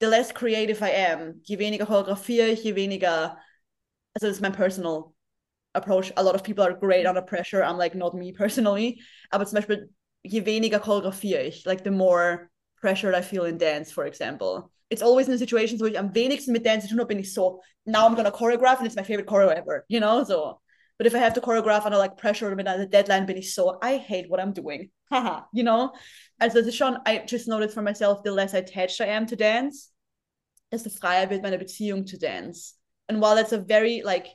the 0.00 0.06
less 0.06 0.32
creative 0.32 0.80
I 0.80 0.90
am. 0.90 1.40
Je 1.42 1.58
weniger 1.58 1.86
choreografiere 1.86 2.48
ich, 2.48 2.62
je 2.62 2.76
weniger, 2.76 3.36
also 4.14 4.28
das 4.28 4.36
ist 4.36 4.40
mein 4.40 4.52
personal 4.52 5.14
approach. 5.72 6.12
A 6.16 6.22
lot 6.22 6.36
of 6.36 6.44
people 6.44 6.62
are 6.62 6.74
great 6.74 7.06
under 7.06 7.22
pressure. 7.22 7.62
I'm 7.62 7.76
like, 7.76 7.96
not 7.96 8.14
me 8.14 8.32
personally. 8.32 9.02
Aber 9.30 9.44
zum 9.46 9.56
Beispiel, 9.56 9.90
je 10.24 10.42
weniger 10.42 10.80
choreografiere 10.80 11.46
ich, 11.46 11.66
like 11.66 11.84
the 11.84 11.90
more 11.90 12.50
pressure 12.80 13.14
I 13.14 13.22
feel 13.22 13.44
in 13.44 13.58
dance, 13.58 13.92
for 13.92 14.06
example. 14.06 14.70
It's 14.90 15.02
always 15.02 15.26
in 15.26 15.32
the 15.32 15.38
situations 15.38 15.80
wo 15.80 15.86
ich 15.86 15.98
am 15.98 16.12
wenigsten 16.14 16.52
mit 16.52 16.64
Dance 16.64 16.86
zu 16.86 16.88
tun 16.88 16.98
habe, 17.00 17.08
bin 17.08 17.18
ich 17.18 17.32
so, 17.32 17.60
now 17.86 18.06
I'm 18.06 18.14
gonna 18.14 18.30
choreograph 18.30 18.78
and 18.78 18.86
it's 18.86 18.96
my 18.96 19.02
favorite 19.02 19.26
choreo 19.26 19.54
ever, 19.54 19.84
you 19.88 20.00
know, 20.00 20.24
so. 20.24 20.60
But 20.96 21.06
if 21.06 21.14
I 21.14 21.18
have 21.18 21.34
to 21.34 21.40
choreograph 21.40 21.84
under 21.84 21.98
like 21.98 22.16
pressure 22.16 22.50
or 22.50 22.54
mit 22.54 22.68
einer 22.68 22.86
Deadline, 22.86 23.26
bin 23.26 23.36
ich 23.36 23.54
so, 23.54 23.78
I 23.82 23.96
hate 23.96 24.30
what 24.30 24.40
I'm 24.40 24.52
doing. 24.52 24.90
Haha, 25.10 25.44
you 25.52 25.64
know? 25.64 25.92
Also 26.40 26.60
es 26.60 26.66
ist 26.66 26.76
schon, 26.76 26.98
I 27.06 27.24
just 27.26 27.48
noticed 27.48 27.74
for 27.74 27.82
myself, 27.82 28.22
the 28.22 28.32
less 28.32 28.54
attached 28.54 29.00
I 29.00 29.06
am 29.06 29.26
to 29.26 29.36
dance, 29.36 29.90
desto 30.72 30.90
freier 30.90 31.28
wird 31.30 31.42
meine 31.42 31.58
Beziehung 31.58 32.06
to 32.06 32.18
dance. 32.18 32.74
And 33.08 33.20
while 33.20 33.34
that's 33.34 33.52
a 33.52 33.58
very, 33.58 34.02
like, 34.04 34.28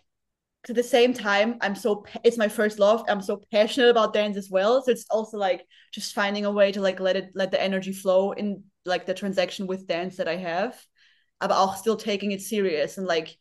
to 0.66 0.74
the 0.74 0.84
same 0.84 1.14
time, 1.14 1.58
I'm 1.62 1.76
so, 1.76 2.06
it's 2.24 2.38
my 2.38 2.50
first 2.50 2.80
love. 2.80 3.04
I'm 3.08 3.22
so 3.22 3.42
passionate 3.52 3.90
about 3.90 4.14
dance 4.14 4.38
as 4.38 4.50
well. 4.50 4.84
So 4.84 4.92
it's 4.92 5.06
also 5.10 5.38
like 5.38 5.66
just 5.94 6.14
finding 6.14 6.46
a 6.46 6.52
way 6.52 6.72
to 6.72 6.82
like 6.82 7.00
let 7.00 7.16
it, 7.16 7.32
let 7.34 7.52
the 7.52 7.62
energy 7.62 7.94
flow 7.94 8.34
in 8.34 8.64
like 8.86 9.06
the 9.06 9.14
transaction 9.14 9.68
with 9.68 9.88
dance 9.88 10.18
that 10.18 10.28
I 10.28 10.36
have. 10.36 10.76
but 11.40 11.52
auch 11.52 11.78
still 11.78 11.96
taking 11.96 12.32
it 12.32 12.42
serious 12.42 12.98
and 12.98 13.08
like 13.08 13.38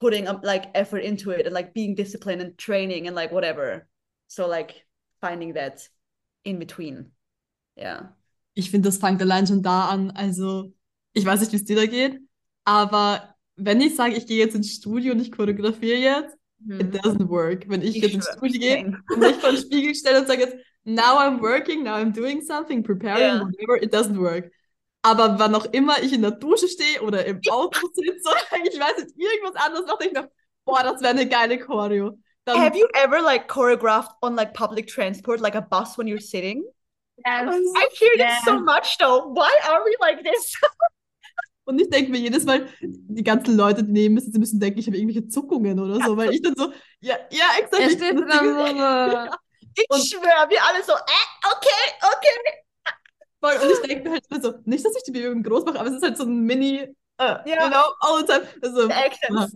putting 0.00 0.28
um, 0.28 0.40
like 0.42 0.66
effort 0.74 0.98
into 0.98 1.30
it 1.30 1.46
and 1.46 1.54
like 1.54 1.72
being 1.72 1.94
disciplined 1.94 2.42
and 2.42 2.58
training 2.58 3.06
and 3.06 3.16
like 3.16 3.32
whatever. 3.32 3.88
So 4.28 4.48
like 4.48 4.84
finding 5.20 5.54
that 5.54 5.88
in 6.44 6.58
between. 6.58 7.12
Ja. 7.76 8.14
Ich 8.54 8.70
finde, 8.70 8.88
das 8.88 8.98
fängt 8.98 9.20
allein 9.20 9.46
schon 9.46 9.62
da 9.62 9.88
an. 9.88 10.10
Also, 10.12 10.72
ich 11.12 11.24
weiß 11.24 11.40
nicht, 11.40 11.52
wie 11.52 11.56
es 11.56 11.64
dir 11.64 11.76
da 11.76 11.86
geht, 11.86 12.18
aber 12.64 13.34
wenn 13.56 13.80
ich 13.80 13.94
sage, 13.96 14.14
ich 14.14 14.26
gehe 14.26 14.38
jetzt 14.38 14.54
ins 14.54 14.72
Studio 14.72 15.12
und 15.12 15.20
ich 15.20 15.30
choreografiere 15.30 15.98
jetzt. 15.98 16.35
It 16.68 16.92
doesn't 16.92 17.28
work. 17.28 17.68
Wenn 17.68 17.82
ich, 17.82 17.96
ich 17.96 18.02
jetzt 18.02 18.14
ins 18.14 18.28
Studio 18.36 18.60
gehe 18.60 18.98
und 19.10 19.18
mich 19.18 19.36
vor 19.36 19.50
den 19.50 19.60
Spiegel 19.60 19.94
stelle 19.94 20.20
und 20.20 20.26
sage 20.26 20.42
jetzt, 20.42 20.56
now 20.84 21.18
I'm 21.18 21.40
working, 21.40 21.82
now 21.82 21.94
I'm 21.94 22.12
doing 22.12 22.40
something, 22.42 22.82
preparing, 22.82 23.20
yeah. 23.20 23.40
whatever, 23.40 23.82
it 23.82 23.92
doesn't 23.92 24.18
work. 24.18 24.50
Aber 25.02 25.38
wann 25.38 25.54
auch 25.54 25.66
immer 25.66 26.02
ich 26.02 26.12
in 26.12 26.22
der 26.22 26.32
Dusche 26.32 26.68
stehe 26.68 27.00
oder 27.02 27.24
im 27.24 27.40
Auto 27.50 27.86
sitze 27.92 28.30
ich 28.64 28.80
weiß 28.80 29.04
nicht, 29.04 29.16
irgendwas 29.16 29.62
anderes 29.62 29.86
mache, 29.86 30.06
ich 30.06 30.12
noch, 30.12 30.28
boah, 30.64 30.82
das 30.82 31.00
wäre 31.00 31.10
eine 31.10 31.28
geile 31.28 31.58
Choreo. 31.58 32.18
Dann, 32.44 32.60
Have 32.60 32.76
you 32.78 32.86
ever 32.94 33.20
like 33.20 33.48
choreographed 33.48 34.12
on 34.22 34.36
like 34.36 34.54
public 34.54 34.86
transport, 34.86 35.40
like 35.40 35.56
a 35.56 35.60
bus 35.60 35.98
when 35.98 36.06
you're 36.06 36.20
sitting? 36.20 36.64
Yes. 37.24 37.48
I 37.76 37.88
hear 37.92 38.12
yes. 38.16 38.44
this 38.44 38.44
so 38.44 38.60
much 38.60 38.98
though. 38.98 39.26
Why 39.32 39.52
are 39.68 39.84
we 39.84 39.96
like 40.00 40.22
this? 40.22 40.54
Und 41.66 41.80
ich 41.80 41.90
denke 41.90 42.12
mir 42.12 42.18
jedes 42.18 42.44
Mal, 42.44 42.68
die 42.80 43.24
ganzen 43.24 43.56
Leute, 43.56 43.82
die 43.82 43.90
neben 43.90 44.14
mir 44.14 44.20
sitzen, 44.20 44.38
müssen 44.38 44.60
denken, 44.60 44.78
ich 44.78 44.86
habe 44.86 44.96
irgendwelche 44.96 45.26
Zuckungen 45.26 45.80
oder 45.80 45.96
so, 46.04 46.16
weil 46.16 46.32
ich 46.32 46.40
dann 46.40 46.54
so, 46.56 46.72
ja, 47.00 47.16
ja, 47.30 47.44
exakt. 47.58 47.82
Er 47.82 47.90
steht 47.90 48.16
so. 48.16 48.24
ja. 48.78 49.36
Ich 49.74 50.08
schwöre, 50.08 50.48
wir 50.48 50.64
alle 50.64 50.82
so, 50.84 50.92
äh, 50.92 51.52
okay, 51.52 51.92
okay. 52.00 52.56
Voll. 53.40 53.54
Und 53.62 53.72
ich 53.72 53.80
denke 53.80 54.10
halt 54.12 54.42
so, 54.42 54.54
nicht, 54.64 54.84
dass 54.84 54.96
ich 54.96 55.02
die 55.02 55.10
Bewegung 55.10 55.42
groß 55.42 55.64
mache, 55.64 55.80
aber 55.80 55.88
es 55.88 55.96
ist 55.96 56.02
halt 56.02 56.16
so 56.16 56.22
ein 56.22 56.40
Mini, 56.40 56.82
uh, 57.20 57.24
ja. 57.24 57.44
you 57.44 57.68
know, 57.68 57.84
all 58.00 58.20
the 58.20 58.26
time. 58.26 58.46
Also, 58.62 58.88
ja. 58.88 59.48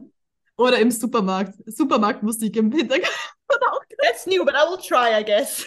Oder 0.57 0.79
im 0.81 0.91
Supermarkt. 0.91 1.55
Supermarktmusik 1.67 2.57
im 2.57 2.73
Hintergrund. 2.73 3.09
That's 4.03 4.27
new, 4.27 4.45
but 4.45 4.55
I 4.55 4.69
will 4.69 4.79
try, 4.79 5.17
I 5.17 5.23
guess. 5.23 5.65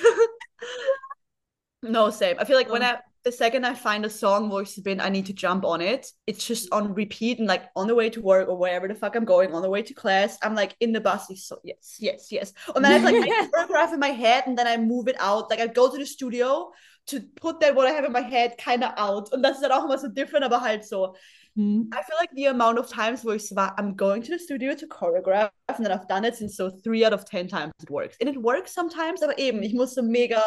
no, 1.82 2.10
same. 2.10 2.36
I 2.38 2.46
feel 2.46 2.58
like 2.58 2.70
when 2.70 2.84
I 2.84 2.98
the 3.24 3.32
second 3.32 3.66
I 3.66 3.74
find 3.74 4.06
a 4.06 4.10
song 4.10 4.50
voice 4.50 4.76
bin, 4.78 5.00
I 5.00 5.10
need 5.10 5.28
to 5.28 5.34
jump 5.34 5.64
on 5.64 5.80
it. 5.82 6.08
It's 6.28 6.46
just 6.46 6.72
on 6.74 6.94
repeat 6.94 7.40
and 7.40 7.48
like 7.48 7.64
on 7.76 7.88
the 7.88 7.96
way 7.96 8.10
to 8.10 8.22
work 8.22 8.50
or 8.50 8.58
wherever 8.58 8.88
the 8.88 8.96
fuck 8.96 9.16
I'm 9.16 9.24
going, 9.24 9.54
on 9.54 9.62
the 9.62 9.70
way 9.70 9.82
to 9.82 9.94
class. 9.94 10.38
I'm 10.42 10.56
like 10.56 10.76
in 10.82 10.92
the 10.92 11.00
bus, 11.00 11.28
so 11.36 11.60
yes, 11.64 11.98
yes, 12.00 12.32
yes. 12.32 12.54
And 12.76 12.84
then 12.84 12.92
I 12.92 13.12
like 13.12 13.16
I 13.16 13.48
choreograph 13.48 13.94
in 13.94 14.00
my 14.00 14.10
head 14.10 14.44
and 14.46 14.58
then 14.58 14.68
I 14.68 14.78
move 14.78 15.08
it 15.08 15.16
out. 15.20 15.50
Like 15.50 15.60
I 15.60 15.68
go 15.68 15.90
to 15.90 15.98
the 15.98 16.06
studio 16.06 16.72
to 17.08 17.22
put 17.36 17.60
that 17.62 17.76
what 17.76 17.88
I 17.88 17.92
have 17.92 18.06
in 18.06 18.12
my 18.12 18.22
head 18.22 18.58
kind 18.58 18.84
of 18.84 18.92
out. 18.98 19.32
Und 19.32 19.42
das 19.42 19.56
ist 19.56 19.62
dann 19.62 19.72
auch 19.72 19.86
immer 19.86 19.98
so 19.98 20.08
different, 20.08 20.44
aber 20.44 20.62
halt 20.62 20.86
so. 20.86 21.16
Mm. 21.56 21.94
I 21.94 22.02
feel 22.02 22.18
like 22.20 22.32
the 22.34 22.48
amount 22.48 22.80
of 22.80 22.90
times 22.90 23.24
where 23.24 23.38
I'm 23.78 23.96
going 23.96 24.24
to 24.24 24.32
the 24.32 24.40
studio 24.40 24.74
to 24.76 24.88
choreograph 24.88 25.52
and 25.70 25.86
then 25.86 25.92
I've 25.92 26.08
done 26.08 26.26
it 26.26 26.36
since 26.36 26.58
so 26.58 26.72
three 26.72 27.06
out 27.06 27.14
of 27.14 27.26
ten 27.26 27.48
times 27.48 27.72
it 27.82 27.90
works. 27.90 28.18
And 28.20 28.30
it 28.30 28.42
works 28.42 28.74
sometimes, 28.74 29.22
aber 29.22 29.38
eben, 29.38 29.62
ich 29.64 29.74
muss 29.74 29.94
so 29.94 30.02
mega 30.02 30.44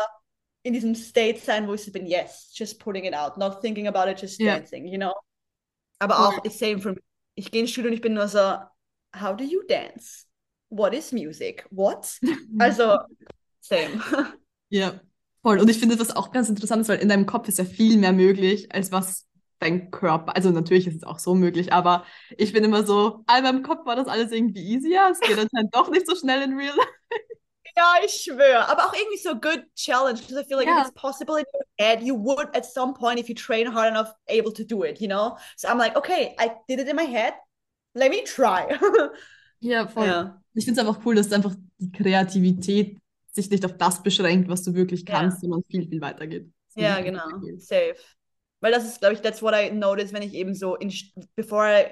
in 0.66 0.72
diesem 0.72 0.96
State 0.96 1.38
sein, 1.38 1.68
wo 1.68 1.74
ich 1.74 1.84
so 1.84 1.92
bin, 1.92 2.06
yes, 2.06 2.50
just 2.52 2.80
putting 2.80 3.04
it 3.04 3.14
out, 3.14 3.38
not 3.38 3.60
thinking 3.60 3.86
about 3.86 4.10
it, 4.10 4.20
just 4.20 4.40
yeah. 4.40 4.56
dancing, 4.56 4.88
you 4.88 4.98
know? 4.98 5.12
Aber 6.00 6.18
auch, 6.18 6.44
yeah. 6.44 6.50
same 6.50 6.80
for 6.80 6.92
me. 6.92 7.00
Ich 7.36 7.52
gehe 7.52 7.60
ins 7.60 7.70
Studio 7.70 7.88
und 7.90 7.94
ich 7.94 8.00
bin 8.00 8.14
nur 8.14 8.26
so, 8.26 8.58
how 9.14 9.36
do 9.36 9.44
you 9.44 9.62
dance? 9.68 10.24
What 10.68 10.92
is 10.92 11.12
music? 11.12 11.64
What? 11.70 12.18
also, 12.58 12.98
same. 13.60 14.02
Ja. 14.68 15.00
Voll. 15.42 15.60
Und 15.60 15.70
ich 15.70 15.78
finde, 15.78 16.00
was 16.00 16.16
auch 16.16 16.32
ganz 16.32 16.48
interessant 16.48 16.82
ist, 16.82 16.88
weil 16.88 16.98
in 16.98 17.08
deinem 17.08 17.26
Kopf 17.26 17.46
ist 17.46 17.58
ja 17.58 17.64
viel 17.64 17.96
mehr 17.98 18.12
möglich, 18.12 18.72
als 18.74 18.90
was 18.90 19.28
dein 19.60 19.92
Körper, 19.92 20.34
also 20.34 20.50
natürlich 20.50 20.88
ist 20.88 20.96
es 20.96 21.04
auch 21.04 21.20
so 21.20 21.34
möglich, 21.36 21.72
aber 21.72 22.04
ich 22.36 22.52
bin 22.52 22.64
immer 22.64 22.84
so, 22.84 23.24
in 23.36 23.44
meinem 23.44 23.62
Kopf 23.62 23.86
war 23.86 23.94
das 23.94 24.08
alles 24.08 24.32
irgendwie 24.32 24.74
easier. 24.74 25.08
Es 25.12 25.20
geht 25.20 25.38
anscheinend 25.38 25.74
doch 25.74 25.88
nicht 25.90 26.06
so 26.06 26.16
schnell 26.16 26.42
in 26.42 26.56
real 26.56 26.76
life. 26.76 27.25
Ja, 27.76 27.96
ich 28.02 28.12
schwöre. 28.12 28.66
Aber 28.68 28.86
auch 28.86 28.94
irgendwie 28.94 29.18
so 29.18 29.34
good 29.34 29.66
challenge 29.74 30.20
because 30.20 30.40
I 30.40 30.44
feel 30.44 30.56
like 30.56 30.66
yeah. 30.66 30.80
if 30.80 30.88
it's 30.88 31.00
possible 31.00 31.36
in 31.36 31.44
your 31.52 31.64
head, 31.78 32.02
you 32.02 32.14
would 32.14 32.48
at 32.54 32.64
some 32.64 32.94
point, 32.94 33.20
if 33.20 33.28
you 33.28 33.34
train 33.34 33.66
hard 33.66 33.88
enough, 33.88 34.14
able 34.28 34.52
to 34.52 34.64
do 34.64 34.82
it, 34.84 35.00
you 35.00 35.08
know? 35.08 35.36
So 35.56 35.68
I'm 35.68 35.76
like, 35.76 35.94
okay, 35.94 36.34
I 36.38 36.52
did 36.68 36.80
it 36.80 36.88
in 36.88 36.96
my 36.96 37.04
head. 37.04 37.34
Let 37.94 38.10
me 38.10 38.22
try. 38.24 38.78
ja, 39.60 39.86
voll. 39.86 40.06
Ja. 40.06 40.42
Ich 40.54 40.64
finde 40.64 40.80
es 40.80 40.86
einfach 40.86 41.04
cool, 41.04 41.16
dass 41.16 41.30
einfach 41.32 41.54
die 41.78 41.92
Kreativität 41.92 42.98
sich 43.30 43.50
nicht 43.50 43.64
auf 43.66 43.76
das 43.76 44.02
beschränkt, 44.02 44.48
was 44.48 44.62
du 44.62 44.74
wirklich 44.74 45.04
kannst, 45.04 45.36
ja. 45.36 45.40
sondern 45.42 45.62
viel, 45.70 45.86
viel 45.86 46.00
weiter 46.00 46.26
geht. 46.26 46.50
Ja, 46.76 47.00
genau. 47.00 47.24
Safe. 47.58 47.96
Weil 48.60 48.72
das 48.72 48.86
ist, 48.86 49.00
glaube 49.00 49.14
ich, 49.14 49.20
that's 49.20 49.42
what 49.42 49.54
I 49.54 49.70
notice, 49.70 50.14
wenn 50.14 50.22
ich 50.22 50.32
eben 50.32 50.54
so, 50.54 50.76
in, 50.76 50.90
before 51.34 51.66
I, 51.68 51.90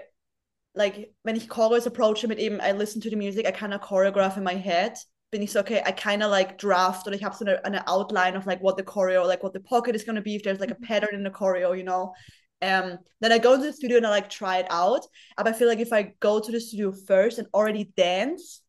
like, 0.72 1.14
wenn 1.24 1.36
ich 1.36 1.50
Chorus 1.50 1.86
approache 1.86 2.26
mit 2.26 2.38
eben, 2.38 2.58
I 2.58 2.72
listen 2.72 3.02
to 3.02 3.10
the 3.10 3.16
music, 3.16 3.46
I 3.46 3.52
kind 3.52 3.74
of 3.74 3.82
choreograph 3.82 4.38
in 4.38 4.44
my 4.44 4.58
head 4.58 4.98
bin 5.34 5.42
ich 5.42 5.50
so, 5.50 5.60
okay, 5.60 5.82
I 5.84 5.90
kind 5.90 6.22
of 6.22 6.30
like 6.30 6.58
draft 6.58 7.08
oder 7.08 7.16
ich 7.16 7.24
habe 7.24 7.34
so 7.34 7.44
eine, 7.44 7.64
eine 7.64 7.88
Outline 7.88 8.36
of 8.36 8.46
like 8.46 8.62
what 8.62 8.76
the 8.76 8.84
choreo, 8.84 9.26
like 9.26 9.42
what 9.42 9.52
the 9.52 9.58
pocket 9.58 9.96
is 9.96 10.04
going 10.04 10.14
to 10.14 10.22
be, 10.22 10.36
if 10.36 10.44
there's 10.44 10.60
like 10.60 10.70
a 10.70 10.74
mm-hmm. 10.74 10.84
pattern 10.84 11.14
in 11.14 11.24
the 11.24 11.30
choreo, 11.30 11.76
you 11.76 11.82
know. 11.82 12.14
Um, 12.62 12.98
then 13.20 13.32
I 13.32 13.38
go 13.38 13.54
into 13.54 13.66
the 13.66 13.72
studio 13.72 13.96
and 13.96 14.06
I 14.06 14.10
like 14.10 14.30
try 14.30 14.58
it 14.58 14.66
out. 14.70 15.04
But 15.36 15.48
I 15.48 15.52
feel 15.52 15.66
like 15.66 15.80
if 15.80 15.92
I 15.92 16.14
go 16.20 16.38
to 16.38 16.52
the 16.52 16.60
studio 16.60 16.92
first 16.92 17.38
and 17.38 17.48
already 17.52 17.92
dance, 17.96 18.62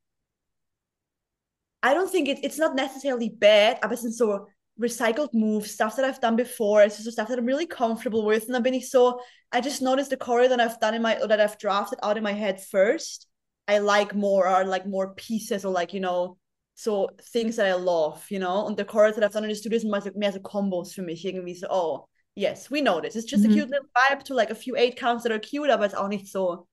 I 1.83 1.93
don't 1.93 2.11
think 2.11 2.27
it, 2.29 2.39
it's 2.43 2.57
not 2.57 2.75
necessarily 2.75 3.29
bad, 3.29 3.77
aber 3.83 3.93
es 3.93 4.01
sind 4.01 4.13
so 4.13 4.47
recycled 4.81 5.35
moves, 5.35 5.69
stuff 5.69 5.95
that 5.95 6.05
I've 6.05 6.19
done 6.19 6.35
before. 6.35 6.81
It's 6.81 6.97
just 6.97 7.11
stuff 7.11 7.27
that 7.27 7.37
I'm 7.37 7.45
really 7.45 7.67
comfortable 7.67 8.25
with. 8.25 8.47
And 8.47 8.55
I've 8.55 8.63
been 8.63 8.81
so, 8.81 9.21
I 9.51 9.61
just 9.61 9.83
noticed 9.83 10.09
the 10.09 10.17
choreo 10.17 10.49
that 10.49 10.59
I've 10.59 10.79
done 10.79 10.95
in 10.95 11.03
my, 11.03 11.19
or 11.21 11.27
that 11.27 11.39
I've 11.39 11.59
drafted 11.59 11.99
out 12.01 12.17
in 12.17 12.23
my 12.23 12.33
head 12.33 12.59
first. 12.59 13.27
I 13.67 13.77
like 13.77 14.15
more, 14.15 14.47
or 14.47 14.65
like 14.65 14.87
more 14.87 15.13
pieces, 15.13 15.63
or 15.63 15.71
like, 15.71 15.93
you 15.93 15.99
know, 15.99 16.37
so 16.75 17.09
things 17.31 17.55
that 17.55 17.65
I 17.65 17.73
love, 17.73 18.29
you 18.29 18.39
know? 18.39 18.65
Und 18.65 18.77
der 18.77 18.85
Chorus 18.85 19.15
that 19.15 19.23
I've 19.23 19.33
done 19.33 19.45
in 19.45 19.49
the 19.49 19.55
studio 19.55 19.79
sind 19.79 20.15
mehr 20.15 20.31
so 20.31 20.39
Combos 20.39 20.93
für 20.93 21.01
mich. 21.01 21.25
Irgendwie 21.25 21.55
so, 21.55 21.67
oh, 21.69 22.07
yes, 22.35 22.69
we 22.69 22.81
know 22.81 22.99
this. 22.99 23.15
It's 23.15 23.29
just 23.29 23.43
mhm. 23.43 23.51
a 23.51 23.53
cute 23.53 23.69
little 23.69 23.89
vibe 23.93 24.23
to 24.25 24.33
like 24.33 24.51
a 24.51 24.55
few 24.55 24.75
eight 24.75 24.97
counts 24.97 25.23
that 25.23 25.31
are 25.31 25.39
cute, 25.39 25.71
aber 25.71 25.85
es 25.85 25.93
ist 25.93 25.97
auch 25.97 26.09
nicht 26.09 26.31
so, 26.31 26.67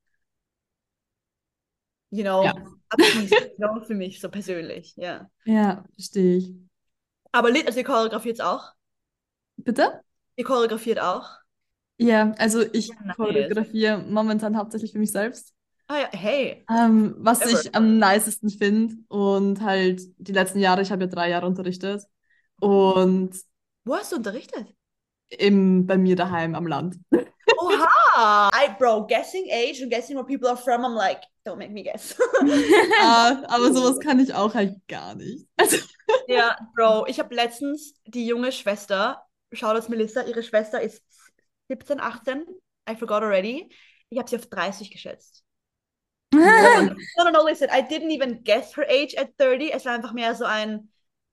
you 2.10 2.24
know, 2.24 2.42
ja. 2.42 2.54
you 2.98 3.84
für 3.86 3.94
mich 3.94 4.20
so 4.20 4.28
persönlich, 4.28 4.94
ja. 4.96 5.30
Ja, 5.44 5.84
verstehe 5.94 6.38
ich. 6.38 6.52
Aber 7.30 7.50
Lied, 7.50 7.66
also 7.66 7.78
ihr 7.78 7.84
choreografiert 7.84 8.42
auch? 8.42 8.72
Bitte? 9.56 10.02
Ihr 10.36 10.44
choreografiert 10.44 11.00
auch? 11.00 11.30
Ja, 11.96 12.32
also 12.38 12.62
ich 12.72 12.90
nice. 12.90 13.16
choreografiere 13.16 13.98
momentan 13.98 14.56
hauptsächlich 14.56 14.92
für 14.92 14.98
mich 14.98 15.12
selbst. 15.12 15.54
Ah 15.92 15.98
ja, 15.98 16.08
hey. 16.12 16.64
Ähm, 16.70 17.14
was 17.18 17.42
Ever. 17.42 17.50
ich 17.50 17.74
am 17.74 17.98
nicesten 17.98 18.48
finde 18.48 18.94
und 19.08 19.60
halt 19.60 20.00
die 20.16 20.32
letzten 20.32 20.58
Jahre, 20.58 20.80
ich 20.80 20.90
habe 20.90 21.02
ja 21.02 21.06
drei 21.06 21.28
Jahre 21.28 21.46
unterrichtet 21.46 22.04
und 22.60 23.36
Wo 23.84 23.94
hast 23.94 24.10
du 24.10 24.16
unterrichtet? 24.16 24.74
im, 25.28 25.86
bei 25.86 25.98
mir 25.98 26.16
daheim 26.16 26.54
am 26.54 26.66
Land. 26.66 26.96
Oha! 27.58 28.50
I, 28.54 28.74
bro, 28.78 29.06
guessing 29.06 29.50
age 29.50 29.82
and 29.82 29.90
guessing 29.90 30.16
where 30.16 30.24
people 30.24 30.48
are 30.48 30.56
from, 30.56 30.82
I'm 30.82 30.94
like, 30.94 31.22
don't 31.44 31.58
make 31.58 31.70
me 31.70 31.82
guess. 31.82 32.18
Ah, 33.02 33.42
aber 33.48 33.70
sowas 33.74 34.00
kann 34.00 34.18
ich 34.18 34.32
auch 34.32 34.54
halt 34.54 34.76
gar 34.88 35.14
nicht. 35.14 35.46
Also 35.58 35.76
Ja, 36.26 36.56
Bro, 36.74 37.06
ich 37.06 37.18
habe 37.18 37.34
letztens 37.34 37.94
die 38.06 38.26
junge 38.26 38.50
Schwester, 38.50 39.26
das 39.50 39.88
Melissa, 39.90 40.22
ihre 40.22 40.42
Schwester 40.42 40.80
ist 40.80 41.02
17, 41.68 42.00
18, 42.00 42.46
I 42.88 42.96
forgot 42.96 43.22
already. 43.22 43.70
Ich 44.08 44.18
habe 44.18 44.28
sie 44.28 44.36
auf 44.36 44.46
30 44.46 44.90
geschätzt. 44.90 45.44
No, 46.32 46.94
no, 47.18 47.30
no, 47.30 47.42
listen, 47.44 47.68
I 47.70 47.80
didn't 47.80 48.10
even 48.10 48.40
guess 48.42 48.72
her 48.74 48.84
age 48.88 49.14
at 49.14 49.36
30. 49.38 49.72
Es 49.72 49.84
war 49.84 49.92
einfach 49.92 50.12
mehr 50.12 50.34
so 50.34 50.44
ein, 50.44 50.88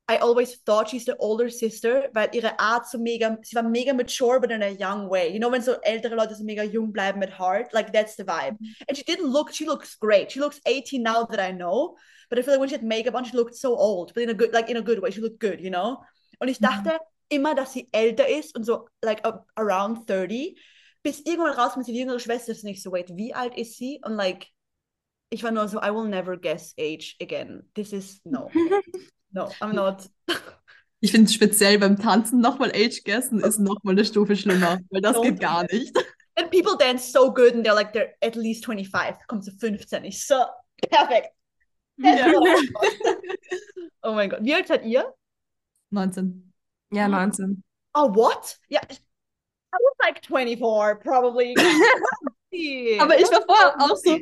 I 0.09 0.17
always 0.17 0.57
thought 0.65 0.89
she's 0.89 1.05
the 1.05 1.15
older 1.17 1.49
sister, 1.49 2.09
weil 2.13 2.29
ihre 2.33 2.59
Art 2.59 2.87
so 2.87 2.97
mega, 2.97 3.37
sie 3.43 3.55
war 3.55 3.63
mega 3.63 3.93
mature, 3.93 4.39
but 4.39 4.51
in 4.51 4.63
a 4.63 4.69
young 4.69 5.07
way. 5.07 5.31
You 5.31 5.39
know, 5.39 5.51
wenn 5.51 5.61
so 5.61 5.75
ältere 5.83 6.15
Leute 6.15 6.35
so 6.35 6.43
mega 6.43 6.63
jung 6.63 6.91
bleiben 6.91 7.19
mit 7.19 7.29
heart, 7.29 7.73
like 7.73 7.93
that's 7.93 8.15
the 8.15 8.23
vibe. 8.23 8.57
And 8.87 8.97
she 8.97 9.03
didn't 9.03 9.27
look, 9.31 9.53
she 9.53 9.65
looks 9.65 9.95
great. 9.95 10.31
She 10.31 10.39
looks 10.39 10.59
18 10.65 11.03
now 11.03 11.25
that 11.25 11.39
I 11.39 11.51
know, 11.51 11.95
but 12.29 12.39
I 12.39 12.41
feel 12.41 12.53
like 12.53 12.59
when 12.59 12.69
she 12.69 12.75
had 12.75 12.83
makeup 12.83 13.13
on, 13.13 13.23
she 13.23 13.37
looked 13.37 13.55
so 13.55 13.75
old, 13.75 14.11
but 14.15 14.23
in 14.23 14.29
a 14.29 14.33
good, 14.33 14.51
like 14.51 14.69
in 14.69 14.77
a 14.77 14.81
good 14.81 14.99
way. 14.99 15.11
She 15.11 15.21
looked 15.21 15.39
good, 15.39 15.61
you 15.61 15.69
know? 15.69 16.03
Und 16.39 16.47
ich 16.49 16.59
dachte 16.59 16.89
mhm. 16.89 16.99
immer, 17.29 17.53
dass 17.53 17.73
sie 17.73 17.87
älter 17.91 18.27
ist 18.27 18.55
und 18.55 18.63
so, 18.63 18.87
like 19.03 19.25
uh, 19.27 19.37
around 19.55 20.09
30, 20.09 20.57
bis 21.03 21.19
irgendwann 21.19 21.53
raus 21.53 21.77
mit 21.77 21.85
sie 21.85 21.93
die 21.93 21.99
jüngere 21.99 22.19
Schwester 22.19 22.51
ist 22.51 22.63
nicht 22.63 22.81
so, 22.81 22.91
wait, 22.91 23.15
wie 23.15 23.35
alt 23.35 23.55
ist 23.57 23.77
sie? 23.77 24.01
Und 24.03 24.15
like, 24.15 24.47
ich 25.29 25.43
war 25.43 25.51
nur 25.51 25.67
so, 25.67 25.79
I 25.79 25.91
will 25.91 26.07
never 26.07 26.37
guess 26.37 26.73
age 26.77 27.15
again. 27.21 27.63
This 27.75 27.93
is 27.93 28.21
no. 28.25 28.49
No, 29.31 29.51
I'm 29.61 29.73
not. 29.73 30.09
Ich 31.01 31.11
finde 31.11 31.31
speziell 31.31 31.79
beim 31.79 31.97
Tanzen 31.97 32.41
nochmal 32.41 32.71
Age 32.75 33.05
guessen 33.05 33.39
ist 33.39 33.57
nochmal 33.57 33.93
eine 33.93 34.03
Stufe 34.03 34.35
schlimmer, 34.35 34.79
weil 34.89 34.99
das 34.99 35.21
geht 35.21 35.39
gar 35.39 35.63
nicht. 35.71 35.95
And 36.35 36.51
people 36.51 36.75
dance 36.77 37.13
so 37.13 37.33
good 37.33 37.53
and 37.53 37.65
they're 37.65 37.73
like, 37.73 37.93
they're 37.93 38.11
at 38.21 38.35
least 38.35 38.65
25. 38.65 39.25
Kommt 39.27 39.45
zu 39.45 39.53
15. 39.53 40.03
Ich 40.03 40.27
so, 40.27 40.43
perfekt. 40.89 41.29
Ja. 41.95 42.27
oh 44.03 44.11
mein 44.11 44.29
Gott. 44.29 44.39
Wie 44.43 44.53
alt 44.53 44.67
seid 44.67 44.83
ihr? 44.83 45.13
19. 45.91 46.51
Ja, 46.91 47.07
19. 47.07 47.63
Oh, 47.93 48.13
what? 48.13 48.57
Ja, 48.67 48.81
I 48.81 49.77
was 49.77 49.95
like 50.01 50.25
24, 50.25 51.01
probably. 51.01 51.55
Aber 52.99 53.17
ich 53.17 53.31
war 53.31 53.41
vorher 53.45 53.75
auch 53.79 53.95
so, 53.95 54.19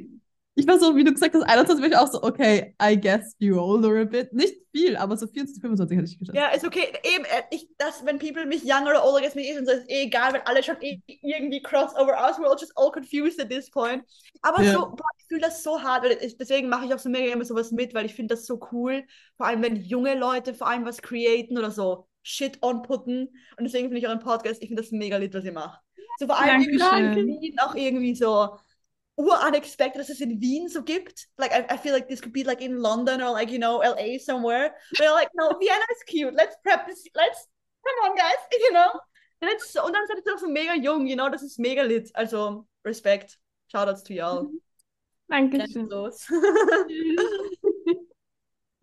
ich 0.58 0.68
war 0.68 0.80
so, 0.80 0.96
wie 0.96 1.04
du 1.04 1.14
gesagt 1.14 1.36
hast, 1.36 1.44
21 1.44 1.84
war 1.84 1.88
ich 1.88 1.96
auch 1.96 2.12
so, 2.12 2.24
okay, 2.24 2.76
I 2.82 3.00
guess 3.00 3.36
you 3.38 3.60
older 3.60 4.02
a 4.02 4.06
bit. 4.06 4.34
Nicht 4.34 4.56
viel, 4.72 4.98
aber 4.98 5.16
so 5.16 5.28
24, 5.28 5.62
25 5.62 5.98
hätte 5.98 6.10
ich 6.10 6.18
geschafft. 6.18 6.36
Ja, 6.36 6.48
ist 6.48 6.66
okay. 6.66 6.94
Eben, 7.04 7.26
äh, 7.26 7.44
ich, 7.52 7.70
das, 7.78 8.04
wenn 8.04 8.18
people 8.18 8.44
mich 8.48 8.64
younger 8.64 8.96
or 8.96 9.06
older 9.06 9.22
guess 9.22 9.36
me 9.36 9.48
ist, 9.48 9.64
so 9.64 9.72
ist 9.72 9.88
eh 9.88 10.06
egal, 10.06 10.34
wenn 10.34 10.42
alle 10.46 10.64
schon 10.64 10.82
eh 10.82 11.00
irgendwie 11.22 11.62
crossover 11.62 12.18
aus, 12.18 12.40
we're 12.40 12.50
all 12.50 12.58
just 12.60 12.76
all 12.76 12.92
confused 12.92 13.40
at 13.40 13.52
this 13.52 13.70
point. 13.70 14.04
Aber 14.42 14.64
ja. 14.64 14.74
so, 14.74 14.80
boah, 14.80 15.10
ich 15.20 15.28
fühle 15.28 15.42
das 15.42 15.62
so 15.62 15.80
hart, 15.80 16.06
ich, 16.22 16.38
deswegen 16.38 16.70
mache 16.70 16.88
ich 16.88 16.94
auch 16.94 17.00
so 17.00 17.10
mega 17.10 17.32
immer 17.32 17.46
sowas 17.46 17.72
mit, 17.72 17.94
weil 17.94 18.08
ich 18.08 18.16
finde 18.16 18.34
das 18.34 18.48
so 18.48 18.60
cool, 18.72 19.04
vor 19.36 19.46
allem 19.46 19.62
wenn 19.62 19.76
junge 19.76 20.18
Leute 20.18 20.56
vor 20.56 20.68
allem 20.68 20.86
was 20.86 21.04
createn 21.04 21.58
oder 21.58 21.70
so 21.70 22.08
Shit 22.24 22.62
onputten. 22.62 23.30
Und 23.58 23.64
deswegen 23.64 23.88
finde 23.88 24.00
ich 24.00 24.08
euren 24.08 24.20
Podcast, 24.20 24.62
ich 24.62 24.68
finde 24.68 24.82
das 24.82 24.92
mega 24.92 25.16
lit, 25.16 25.34
was 25.34 25.46
ihr 25.46 25.54
macht. 25.54 25.80
So 26.20 26.26
vor 26.26 26.38
allem 26.38 26.62
irgendwie 26.62 27.56
auch 27.60 27.76
irgendwie 27.76 28.16
so 28.16 28.58
unexpected 29.18 30.00
dass 30.00 30.10
es 30.10 30.22
in 30.22 30.40
Wien 30.40 30.70
so 30.70 30.84
gibt. 30.84 31.28
Like 31.38 31.52
I, 31.52 31.74
I 31.74 31.78
feel 31.78 31.94
like 31.94 32.08
this 32.08 32.22
could 32.22 32.34
be 32.34 32.44
like 32.44 32.62
in 32.62 32.78
London 32.78 33.22
or 33.22 33.32
like 33.32 33.52
you 33.52 33.58
know 33.58 33.80
LA 33.80 34.20
somewhere. 34.20 34.74
But 34.92 35.00
they're 35.00 35.12
like, 35.12 35.30
no, 35.34 35.50
Vienna 35.60 35.86
is 35.92 36.04
cute. 36.06 36.34
Let's 36.34 36.56
prep 36.64 36.88
this. 36.88 37.04
Let's 37.16 37.48
come 37.84 38.10
on, 38.10 38.16
guys. 38.16 38.38
You 38.60 38.74
know. 38.74 38.92
Und, 39.40 39.50
jetzt, 39.50 39.78
und 39.78 39.94
dann 39.94 40.08
seid 40.08 40.18
ihr 40.26 40.34
auch 40.34 40.40
so 40.40 40.48
mega 40.48 40.74
jung, 40.74 41.06
you 41.06 41.16
know. 41.16 41.30
Das 41.30 41.44
ist 41.44 41.60
mega 41.60 41.84
lit. 41.84 42.10
Also 42.16 42.66
Respekt. 42.86 43.38
Shoutouts 43.72 44.04
to 44.04 44.14
y'all. 44.14 44.50
Dankeschön. 45.28 45.90
Los. 45.90 46.28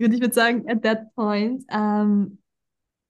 Und 0.01 0.13
ich 0.13 0.21
würde 0.21 0.35
sagen, 0.35 0.69
at 0.69 0.83
that 0.83 1.15
point 1.15 1.65
ähm, 1.71 2.39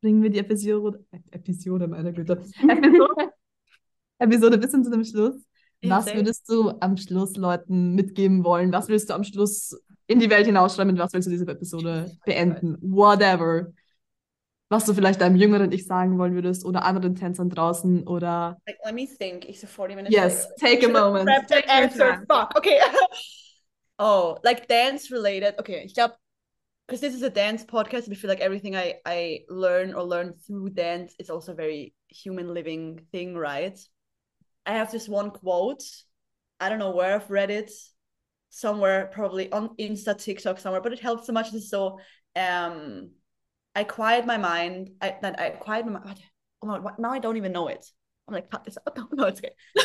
bringen 0.00 0.22
wir 0.22 0.30
die 0.30 0.38
Episode, 0.38 1.04
Episode, 1.30 1.88
meine 1.88 2.12
Güte, 2.12 2.34
Episode, 2.34 3.32
Episode 4.18 4.58
bis 4.58 4.70
zu 4.70 4.90
dem 4.90 5.04
Schluss. 5.04 5.44
Was 5.90 6.14
würdest 6.14 6.48
du 6.48 6.72
am 6.80 6.96
Schluss 6.96 7.36
Leuten 7.36 7.94
mitgeben 7.94 8.44
wollen? 8.44 8.72
Was 8.72 8.88
willst 8.88 9.10
du 9.10 9.14
am 9.14 9.24
Schluss 9.24 9.78
in 10.06 10.20
die 10.20 10.30
Welt 10.30 10.46
hinausschreiben? 10.46 10.96
Was 10.98 11.12
willst 11.12 11.26
du 11.26 11.30
diese 11.30 11.46
Episode 11.46 12.10
beenden? 12.24 12.76
Whatever. 12.80 13.72
Was 14.70 14.86
du 14.86 14.94
vielleicht 14.94 15.20
deinem 15.20 15.36
jüngeren 15.36 15.72
Ich 15.72 15.86
sagen 15.86 16.18
wollen 16.18 16.34
würdest 16.34 16.64
oder 16.64 16.84
anderen 16.84 17.14
Tänzern 17.14 17.50
draußen 17.50 18.06
oder. 18.06 18.58
Like, 18.66 18.78
let 18.84 18.94
me 18.94 19.06
think. 19.06 19.48
Ich 19.48 19.60
so 19.60 19.66
40 19.66 19.96
minutes. 19.96 20.14
Yes, 20.14 20.48
take 20.58 20.86
a 20.86 20.88
moment. 20.88 21.28
Take 21.48 21.68
answer. 21.68 22.24
Fuck. 22.28 22.56
Okay. 22.56 22.78
oh, 23.98 24.36
like 24.42 24.66
dance 24.66 25.12
related. 25.12 25.58
Okay, 25.58 25.82
ich 25.84 25.94
glaube, 25.94 26.14
because 26.86 27.00
this 27.00 27.14
is 27.14 27.22
a 27.22 27.30
dance 27.30 27.64
podcast, 27.64 28.10
I 28.10 28.14
feel 28.14 28.28
like 28.28 28.40
everything 28.40 28.74
I 28.74 28.96
I 29.06 29.44
learn 29.48 29.94
or 29.94 30.02
learn 30.02 30.34
through 30.46 30.70
dance 30.70 31.14
is 31.18 31.30
also 31.30 31.52
a 31.52 31.54
very 31.54 31.94
human 32.08 32.52
living 32.52 33.06
thing, 33.12 33.36
right? 33.36 33.78
I 34.66 34.72
have 34.74 34.90
this 34.90 35.08
one 35.08 35.30
quote. 35.30 35.82
I 36.60 36.68
don't 36.68 36.78
know 36.78 36.90
where 36.90 37.14
I've 37.14 37.30
read 37.30 37.50
it, 37.50 37.70
somewhere 38.50 39.10
probably 39.12 39.50
on 39.52 39.76
Insta, 39.76 40.18
TikTok, 40.18 40.58
somewhere, 40.58 40.80
but 40.80 40.92
it 40.92 41.00
helps 41.00 41.26
so 41.26 41.32
much. 41.32 41.50
So 41.50 41.98
um, 42.36 43.10
I 43.74 43.84
quiet 43.84 44.26
my 44.26 44.38
mind. 44.38 44.90
I 45.00 45.16
then 45.20 45.36
I 45.36 45.50
quiet 45.50 45.86
my 45.86 45.98
mind. 46.00 46.20
Oh 46.62 46.66
my, 46.66 46.92
now 46.98 47.10
I 47.10 47.18
don't 47.18 47.36
even 47.36 47.52
know 47.52 47.68
it. 47.68 47.84
I'm 48.26 48.34
like, 48.34 48.50
cut 48.50 48.64
this 48.64 48.78
out. 48.78 48.96
No, 48.96 49.08
no, 49.12 49.24
it's 49.24 49.40
okay. 49.40 49.52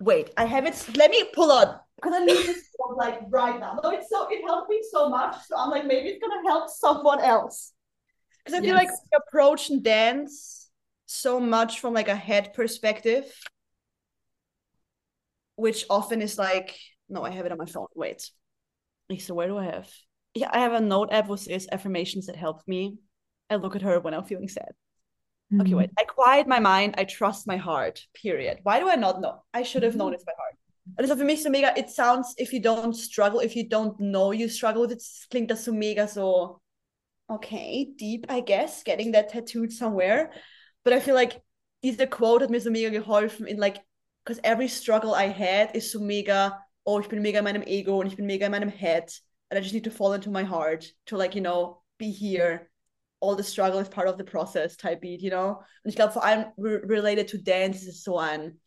Wait, 0.00 0.30
I 0.36 0.46
have 0.46 0.66
it. 0.66 0.84
Let 0.96 1.10
me 1.10 1.24
pull 1.32 1.52
on 1.52 1.78
because 1.96 2.12
I 2.14 2.24
need 2.24 2.46
this 2.46 2.68
one 2.76 2.96
like 2.96 3.20
right 3.28 3.60
now. 3.60 3.78
No, 3.82 3.90
it's 3.90 4.10
so 4.10 4.26
it 4.30 4.42
helped 4.44 4.68
me 4.68 4.82
so 4.90 5.08
much. 5.08 5.36
So 5.46 5.56
I'm 5.56 5.70
like, 5.70 5.86
maybe 5.86 6.08
it's 6.08 6.20
gonna 6.20 6.42
help 6.48 6.68
someone 6.70 7.20
else. 7.20 7.72
Because 8.44 8.58
I 8.58 8.62
feel 8.62 8.74
yes. 8.74 8.88
like 8.88 9.22
approach 9.28 9.70
and 9.70 9.84
dance 9.84 10.61
so 11.12 11.40
much 11.40 11.80
from 11.80 11.94
like 11.94 12.08
a 12.08 12.16
head 12.16 12.54
perspective, 12.54 13.24
which 15.56 15.84
often 15.90 16.22
is 16.22 16.38
like, 16.38 16.78
no, 17.08 17.22
I 17.22 17.30
have 17.30 17.46
it 17.46 17.52
on 17.52 17.58
my 17.58 17.66
phone. 17.66 17.86
Wait. 17.94 18.30
So 19.18 19.34
where 19.34 19.48
do 19.48 19.58
I 19.58 19.64
have? 19.64 19.90
Yeah, 20.34 20.48
I 20.50 20.60
have 20.60 20.72
a 20.72 20.80
note 20.80 21.12
app 21.12 21.28
with 21.28 21.44
this 21.44 21.68
affirmations 21.70 22.26
that 22.26 22.36
help 22.36 22.62
me. 22.66 22.96
I 23.50 23.56
look 23.56 23.76
at 23.76 23.82
her 23.82 24.00
when 24.00 24.14
I'm 24.14 24.24
feeling 24.24 24.48
sad. 24.48 24.72
Mm-hmm. 25.52 25.60
Okay, 25.60 25.74
wait. 25.74 25.90
I 25.98 26.04
quiet 26.04 26.46
my 26.46 26.60
mind. 26.60 26.94
I 26.96 27.04
trust 27.04 27.46
my 27.46 27.58
heart. 27.58 28.06
Period. 28.14 28.60
Why 28.62 28.80
do 28.80 28.88
I 28.88 28.94
not 28.96 29.20
know? 29.20 29.42
I 29.52 29.64
should 29.64 29.82
have 29.82 29.92
mm-hmm. 29.92 29.98
known 29.98 30.14
it's 30.14 30.24
my 30.26 30.32
heart. 30.38 30.56
Also 30.98 31.14
für 31.14 31.24
mich 31.24 31.42
so 31.42 31.50
mega, 31.50 31.78
it 31.78 31.90
sounds, 31.90 32.34
if 32.38 32.52
you 32.52 32.60
don't 32.60 32.94
struggle, 32.94 33.38
if 33.40 33.54
you 33.54 33.68
don't 33.68 33.98
know 34.00 34.32
you 34.32 34.48
struggle 34.48 34.82
with 34.82 34.92
it, 34.92 35.02
klingt 35.30 35.48
das 35.48 35.64
so 35.64 35.72
mega 35.72 36.08
so, 36.08 36.60
okay, 37.30 37.88
deep, 37.96 38.26
I 38.28 38.40
guess, 38.40 38.82
getting 38.82 39.12
that 39.12 39.28
tattooed 39.28 39.72
somewhere. 39.72 40.32
But 40.84 40.92
I 40.92 41.00
feel 41.00 41.14
like 41.14 41.40
diese 41.82 42.06
Quote 42.06 42.42
hat 42.42 42.50
mir 42.50 42.60
so 42.60 42.70
mega 42.70 42.90
geholfen 42.90 43.46
in 43.46 43.58
like, 43.58 43.80
because 44.24 44.40
every 44.44 44.68
struggle 44.68 45.14
I 45.14 45.28
had 45.28 45.74
is 45.74 45.90
so 45.90 45.98
mega, 46.00 46.58
oh, 46.86 47.00
ich 47.00 47.08
bin 47.08 47.22
mega 47.22 47.38
in 47.38 47.44
meinem 47.44 47.64
Ego 47.66 48.00
und 48.00 48.06
ich 48.06 48.16
bin 48.16 48.26
mega 48.26 48.46
in 48.46 48.52
meinem 48.52 48.70
Head. 48.70 49.12
And 49.50 49.58
I 49.58 49.62
just 49.62 49.74
need 49.74 49.84
to 49.84 49.90
fall 49.90 50.14
into 50.14 50.30
my 50.30 50.44
heart 50.44 50.90
to 51.06 51.16
like, 51.16 51.34
you 51.34 51.42
know, 51.42 51.82
be 51.98 52.10
here. 52.10 52.70
All 53.20 53.36
the 53.36 53.44
struggle 53.44 53.78
is 53.78 53.88
part 53.88 54.08
of 54.08 54.18
the 54.18 54.24
process 54.24 54.76
type 54.76 55.00
beat, 55.00 55.20
you 55.20 55.30
know? 55.30 55.62
Und 55.84 55.90
ich 55.90 55.96
glaube 55.96 56.12
vor 56.12 56.24
allem 56.24 56.46
re 56.56 56.80
related 56.84 57.28
to 57.28 57.38
dance 57.38 57.86
ist 57.86 58.02
so 58.02 58.18
ein, 58.18 58.58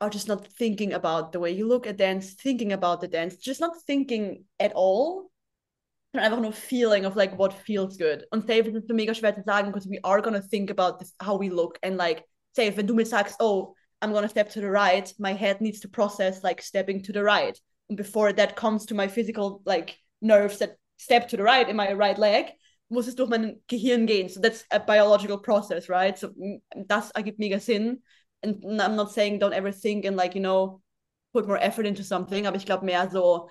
are 0.00 0.10
just 0.10 0.26
not 0.26 0.46
thinking 0.58 0.94
about 0.94 1.32
the 1.32 1.40
way 1.40 1.50
you 1.50 1.68
look 1.68 1.86
at 1.86 1.96
dance, 1.96 2.34
thinking 2.34 2.72
about 2.72 3.00
the 3.00 3.08
dance, 3.08 3.36
just 3.36 3.60
not 3.60 3.72
thinking 3.86 4.44
at 4.58 4.72
all. 4.74 5.31
Einfach 6.14 6.40
nur 6.40 6.52
feeling 6.52 7.06
of 7.06 7.16
like 7.16 7.38
what 7.38 7.54
feels 7.54 7.96
good. 7.96 8.26
Und 8.30 8.46
safe 8.46 8.68
ist 8.68 8.76
es 8.76 8.86
so 8.86 8.94
mega 8.94 9.14
schwer 9.14 9.34
zu 9.34 9.42
sagen, 9.44 9.72
because 9.72 9.88
we 9.88 9.98
are 10.04 10.20
gonna 10.20 10.42
think 10.42 10.70
about 10.70 10.98
this, 10.98 11.14
how 11.22 11.38
we 11.38 11.48
look. 11.48 11.78
And 11.82 11.96
like, 11.96 12.24
safe, 12.54 12.76
wenn 12.76 12.86
du 12.86 12.94
mir 12.94 13.06
sagst, 13.06 13.36
oh, 13.40 13.74
I'm 14.02 14.12
gonna 14.12 14.28
step 14.28 14.50
to 14.50 14.60
the 14.60 14.70
right, 14.70 15.12
my 15.18 15.32
head 15.32 15.60
needs 15.60 15.80
to 15.80 15.88
process 15.88 16.42
like 16.42 16.60
stepping 16.62 17.02
to 17.04 17.12
the 17.12 17.22
right. 17.22 17.58
And 17.88 17.96
before 17.96 18.32
that 18.34 18.56
comes 18.56 18.86
to 18.86 18.94
my 18.94 19.08
physical 19.08 19.62
like 19.64 19.96
nerves 20.20 20.58
that 20.58 20.76
step 20.98 21.28
to 21.28 21.36
the 21.36 21.42
right 21.42 21.68
in 21.68 21.76
my 21.76 21.92
right 21.92 22.18
leg, 22.18 22.46
muss 22.90 23.08
es 23.08 23.14
durch 23.14 23.30
mein 23.30 23.60
Gehirn 23.68 24.06
gehen. 24.06 24.28
So 24.28 24.40
that's 24.40 24.64
a 24.70 24.80
biological 24.80 25.38
process, 25.38 25.88
right? 25.88 26.18
So 26.18 26.30
das 26.86 27.10
ergibt 27.12 27.38
mega 27.38 27.58
Sinn. 27.58 28.02
and 28.42 28.82
I'm 28.82 28.96
not 28.96 29.12
saying 29.12 29.38
don't 29.38 29.54
ever 29.54 29.72
think 29.72 30.04
and 30.04 30.16
like 30.16 30.34
you 30.34 30.40
know 30.40 30.80
put 31.32 31.46
more 31.46 31.58
effort 31.58 31.86
into 31.86 32.04
something 32.04 32.46
aber 32.46 32.56
ich 32.56 32.66
glaube 32.66 32.84
mehr 32.84 33.08
so 33.10 33.48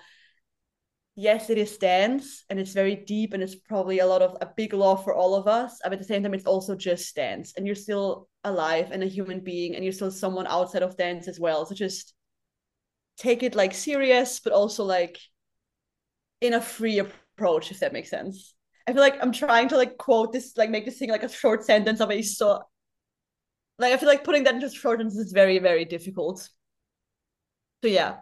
yes 1.14 1.50
it 1.50 1.58
is 1.58 1.76
dance 1.76 2.44
and 2.48 2.58
it's 2.58 2.72
very 2.72 2.96
deep 2.96 3.34
and 3.34 3.42
it's 3.42 3.54
probably 3.54 3.98
a 3.98 4.06
lot 4.06 4.22
of 4.22 4.36
a 4.40 4.48
big 4.56 4.72
law 4.72 4.96
for 4.96 5.14
all 5.14 5.34
of 5.34 5.46
us 5.46 5.78
but 5.82 5.92
at 5.92 5.98
the 5.98 6.04
same 6.04 6.22
time 6.22 6.32
it's 6.32 6.46
also 6.46 6.74
just 6.74 7.14
dance 7.14 7.52
and 7.56 7.66
you're 7.66 7.76
still 7.76 8.28
alive 8.44 8.90
and 8.92 9.02
a 9.02 9.06
human 9.06 9.40
being 9.40 9.74
and 9.74 9.84
you're 9.84 9.92
still 9.92 10.10
someone 10.10 10.46
outside 10.46 10.82
of 10.82 10.96
dance 10.96 11.28
as 11.28 11.38
well. 11.38 11.66
So 11.66 11.74
just 11.74 12.14
take 13.18 13.42
it 13.42 13.54
like 13.54 13.74
serious 13.74 14.40
but 14.40 14.52
also 14.54 14.84
like 14.84 15.18
in 16.40 16.54
a 16.54 16.60
free 16.60 16.98
approach 16.98 17.70
if 17.70 17.80
that 17.80 17.92
makes 17.92 18.10
sense. 18.10 18.54
I 18.86 18.92
feel 18.92 19.02
like 19.02 19.22
I'm 19.22 19.32
trying 19.32 19.68
to 19.68 19.76
like 19.76 19.98
quote 19.98 20.32
this 20.32 20.56
like 20.56 20.70
make 20.70 20.86
this 20.86 20.98
thing 20.98 21.10
like 21.10 21.22
a 21.22 21.28
short 21.28 21.64
sentence 21.64 22.00
of 22.00 22.10
a 22.10 22.22
so 22.22 22.62
like 23.78 23.92
I 23.92 23.96
feel 23.96 24.08
like 24.08 24.24
putting 24.24 24.44
that 24.44 24.54
into 24.54 24.70
short 24.70 24.98
sentences 24.98 25.26
is 25.26 25.32
very, 25.32 25.58
very 25.58 25.84
difficult. 25.84 26.48
So 27.82 27.88
yeah, 27.88 28.18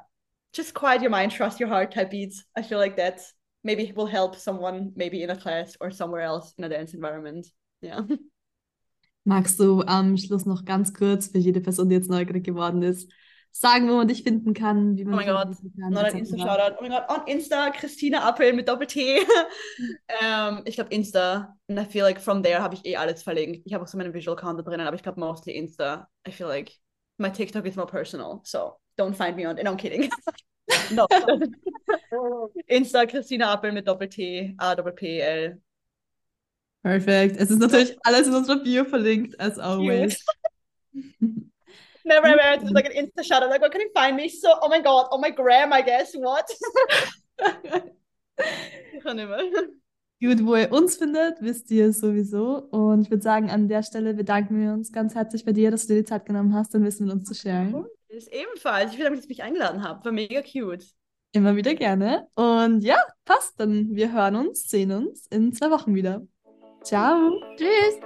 just 0.52 0.74
quiet 0.74 1.02
your 1.02 1.10
mind, 1.10 1.32
trust 1.32 1.60
your 1.60 1.68
heart 1.68 1.92
type 1.94 2.10
beats. 2.10 2.44
I 2.56 2.62
feel 2.62 2.78
like 2.78 2.96
that 2.96 3.20
maybe 3.62 3.92
will 3.94 4.06
help 4.06 4.36
someone 4.36 4.92
maybe 4.96 5.22
in 5.22 5.30
a 5.30 5.36
class 5.36 5.76
or 5.80 5.90
somewhere 5.90 6.22
else 6.22 6.54
in 6.58 6.64
a 6.64 6.68
dance 6.68 6.94
environment. 6.94 7.46
Yeah. 7.80 8.02
Magst 9.24 9.60
du 9.60 9.82
am 9.82 10.16
Schluss 10.16 10.46
noch 10.46 10.64
ganz 10.64 10.94
kurz 10.94 11.28
für 11.28 11.38
jede 11.38 11.60
Person, 11.60 11.88
die 11.88 11.94
jetzt 11.94 12.10
neugierig 12.10 12.42
geworden 12.42 12.82
ist, 12.82 13.12
sagen, 13.50 13.88
wo 13.88 13.96
man 13.96 14.08
dich 14.08 14.22
finden 14.22 14.54
kann, 14.54 14.96
wie 14.96 15.04
man 15.04 15.14
Oh 15.14 15.16
mein 15.16 15.26
Gott, 15.26 15.56
noch 15.90 16.02
ein 16.02 16.16
Insta-Shoutout. 16.16 16.76
Oh 16.78 16.82
mein 16.82 16.90
Gott, 16.90 17.04
on 17.08 17.26
Insta, 17.26 17.70
Christina 17.70 18.26
Appel 18.26 18.54
mit 18.54 18.66
Doppel-T. 18.66 19.18
ähm, 20.22 20.62
ich 20.64 20.76
glaube 20.76 20.90
Insta. 20.90 21.54
And 21.68 21.78
I 21.78 21.84
feel 21.84 22.02
like 22.02 22.18
from 22.18 22.42
there 22.42 22.62
habe 22.62 22.74
ich 22.74 22.84
eh 22.86 22.96
alles 22.96 23.22
verlinkt. 23.22 23.62
Ich 23.66 23.74
habe 23.74 23.84
auch 23.84 23.88
so 23.88 23.98
meinen 23.98 24.14
Visual 24.14 24.36
Counter 24.36 24.62
drinnen, 24.62 24.86
aber 24.86 24.96
ich 24.96 25.02
glaube 25.02 25.20
mostly 25.20 25.52
Insta. 25.52 26.08
I 26.26 26.32
feel 26.32 26.46
like 26.46 26.72
my 27.18 27.30
TikTok 27.30 27.66
is 27.66 27.76
more 27.76 27.86
personal, 27.86 28.40
so 28.44 28.72
don't 29.00 29.16
find 29.16 29.36
me 29.36 29.46
on. 29.46 29.56
No, 29.56 29.72
I'm 29.72 29.76
kidding. 29.76 30.10
no. 30.92 31.06
Insta, 32.70 33.08
Christina 33.08 33.52
Appel 33.52 33.72
mit 33.72 33.86
Doppel-T, 33.86 34.54
A-Doppel-P-L. 34.58 35.58
Perfekt. 36.82 37.36
Es 37.38 37.50
ist 37.50 37.58
natürlich 37.58 37.96
alles 38.04 38.26
in 38.26 38.34
unserer 38.34 38.62
Bio 38.62 38.84
verlinkt, 38.84 39.38
as 39.40 39.58
always. 39.58 40.22
Never 42.04 42.26
ever 42.26 42.42
had 42.42 42.70
like 42.70 42.86
an 42.86 42.92
Insta 42.92 43.30
out. 43.32 43.48
Like, 43.50 43.60
where 43.60 43.70
can 43.70 43.80
you 43.80 43.90
find 43.94 44.16
me? 44.16 44.28
So, 44.28 44.48
oh 44.60 44.68
my 44.68 44.80
god, 44.80 45.08
oh 45.10 45.18
my 45.18 45.30
gram, 45.30 45.72
I 45.72 45.82
guess. 45.82 46.14
What? 46.14 46.50
ich 48.94 49.02
kann 49.02 49.16
nicht 49.16 49.28
mehr. 49.28 49.40
Gut, 50.22 50.44
wo 50.44 50.56
ihr 50.56 50.70
uns 50.70 50.96
findet, 50.96 51.40
wisst 51.40 51.70
ihr 51.70 51.92
sowieso. 51.92 52.68
Und 52.70 53.02
ich 53.02 53.10
würde 53.10 53.22
sagen, 53.22 53.50
an 53.50 53.68
der 53.68 53.82
Stelle 53.82 54.12
bedanken 54.12 54.60
wir 54.60 54.72
uns 54.72 54.92
ganz 54.92 55.14
herzlich 55.14 55.46
bei 55.46 55.52
dir, 55.52 55.70
dass 55.70 55.86
du 55.86 55.94
dir 55.94 56.00
die 56.00 56.08
Zeit 56.08 56.26
genommen 56.26 56.54
hast, 56.54 56.74
ein 56.74 56.84
Wissen 56.84 57.06
mit 57.06 57.14
uns 57.14 57.24
zu 57.24 57.34
sharen. 57.34 57.86
Ist 58.10 58.32
ebenfalls. 58.32 58.92
Ich 58.92 58.98
will 58.98 59.04
damit, 59.04 59.18
dass 59.18 59.26
ihr 59.26 59.30
mich 59.30 59.42
eingeladen 59.42 59.82
habt. 59.82 60.04
War 60.04 60.12
mega 60.12 60.42
cute. 60.42 60.84
Immer 61.32 61.56
wieder 61.56 61.74
gerne. 61.74 62.26
Und 62.34 62.82
ja, 62.82 63.00
passt. 63.24 63.58
Dann 63.60 63.94
wir 63.94 64.12
hören 64.12 64.36
uns, 64.36 64.68
sehen 64.68 64.92
uns 64.92 65.26
in 65.26 65.52
zwei 65.52 65.70
Wochen 65.70 65.94
wieder. 65.94 66.22
Ciao. 66.82 67.40
Tschüss. 67.56 68.00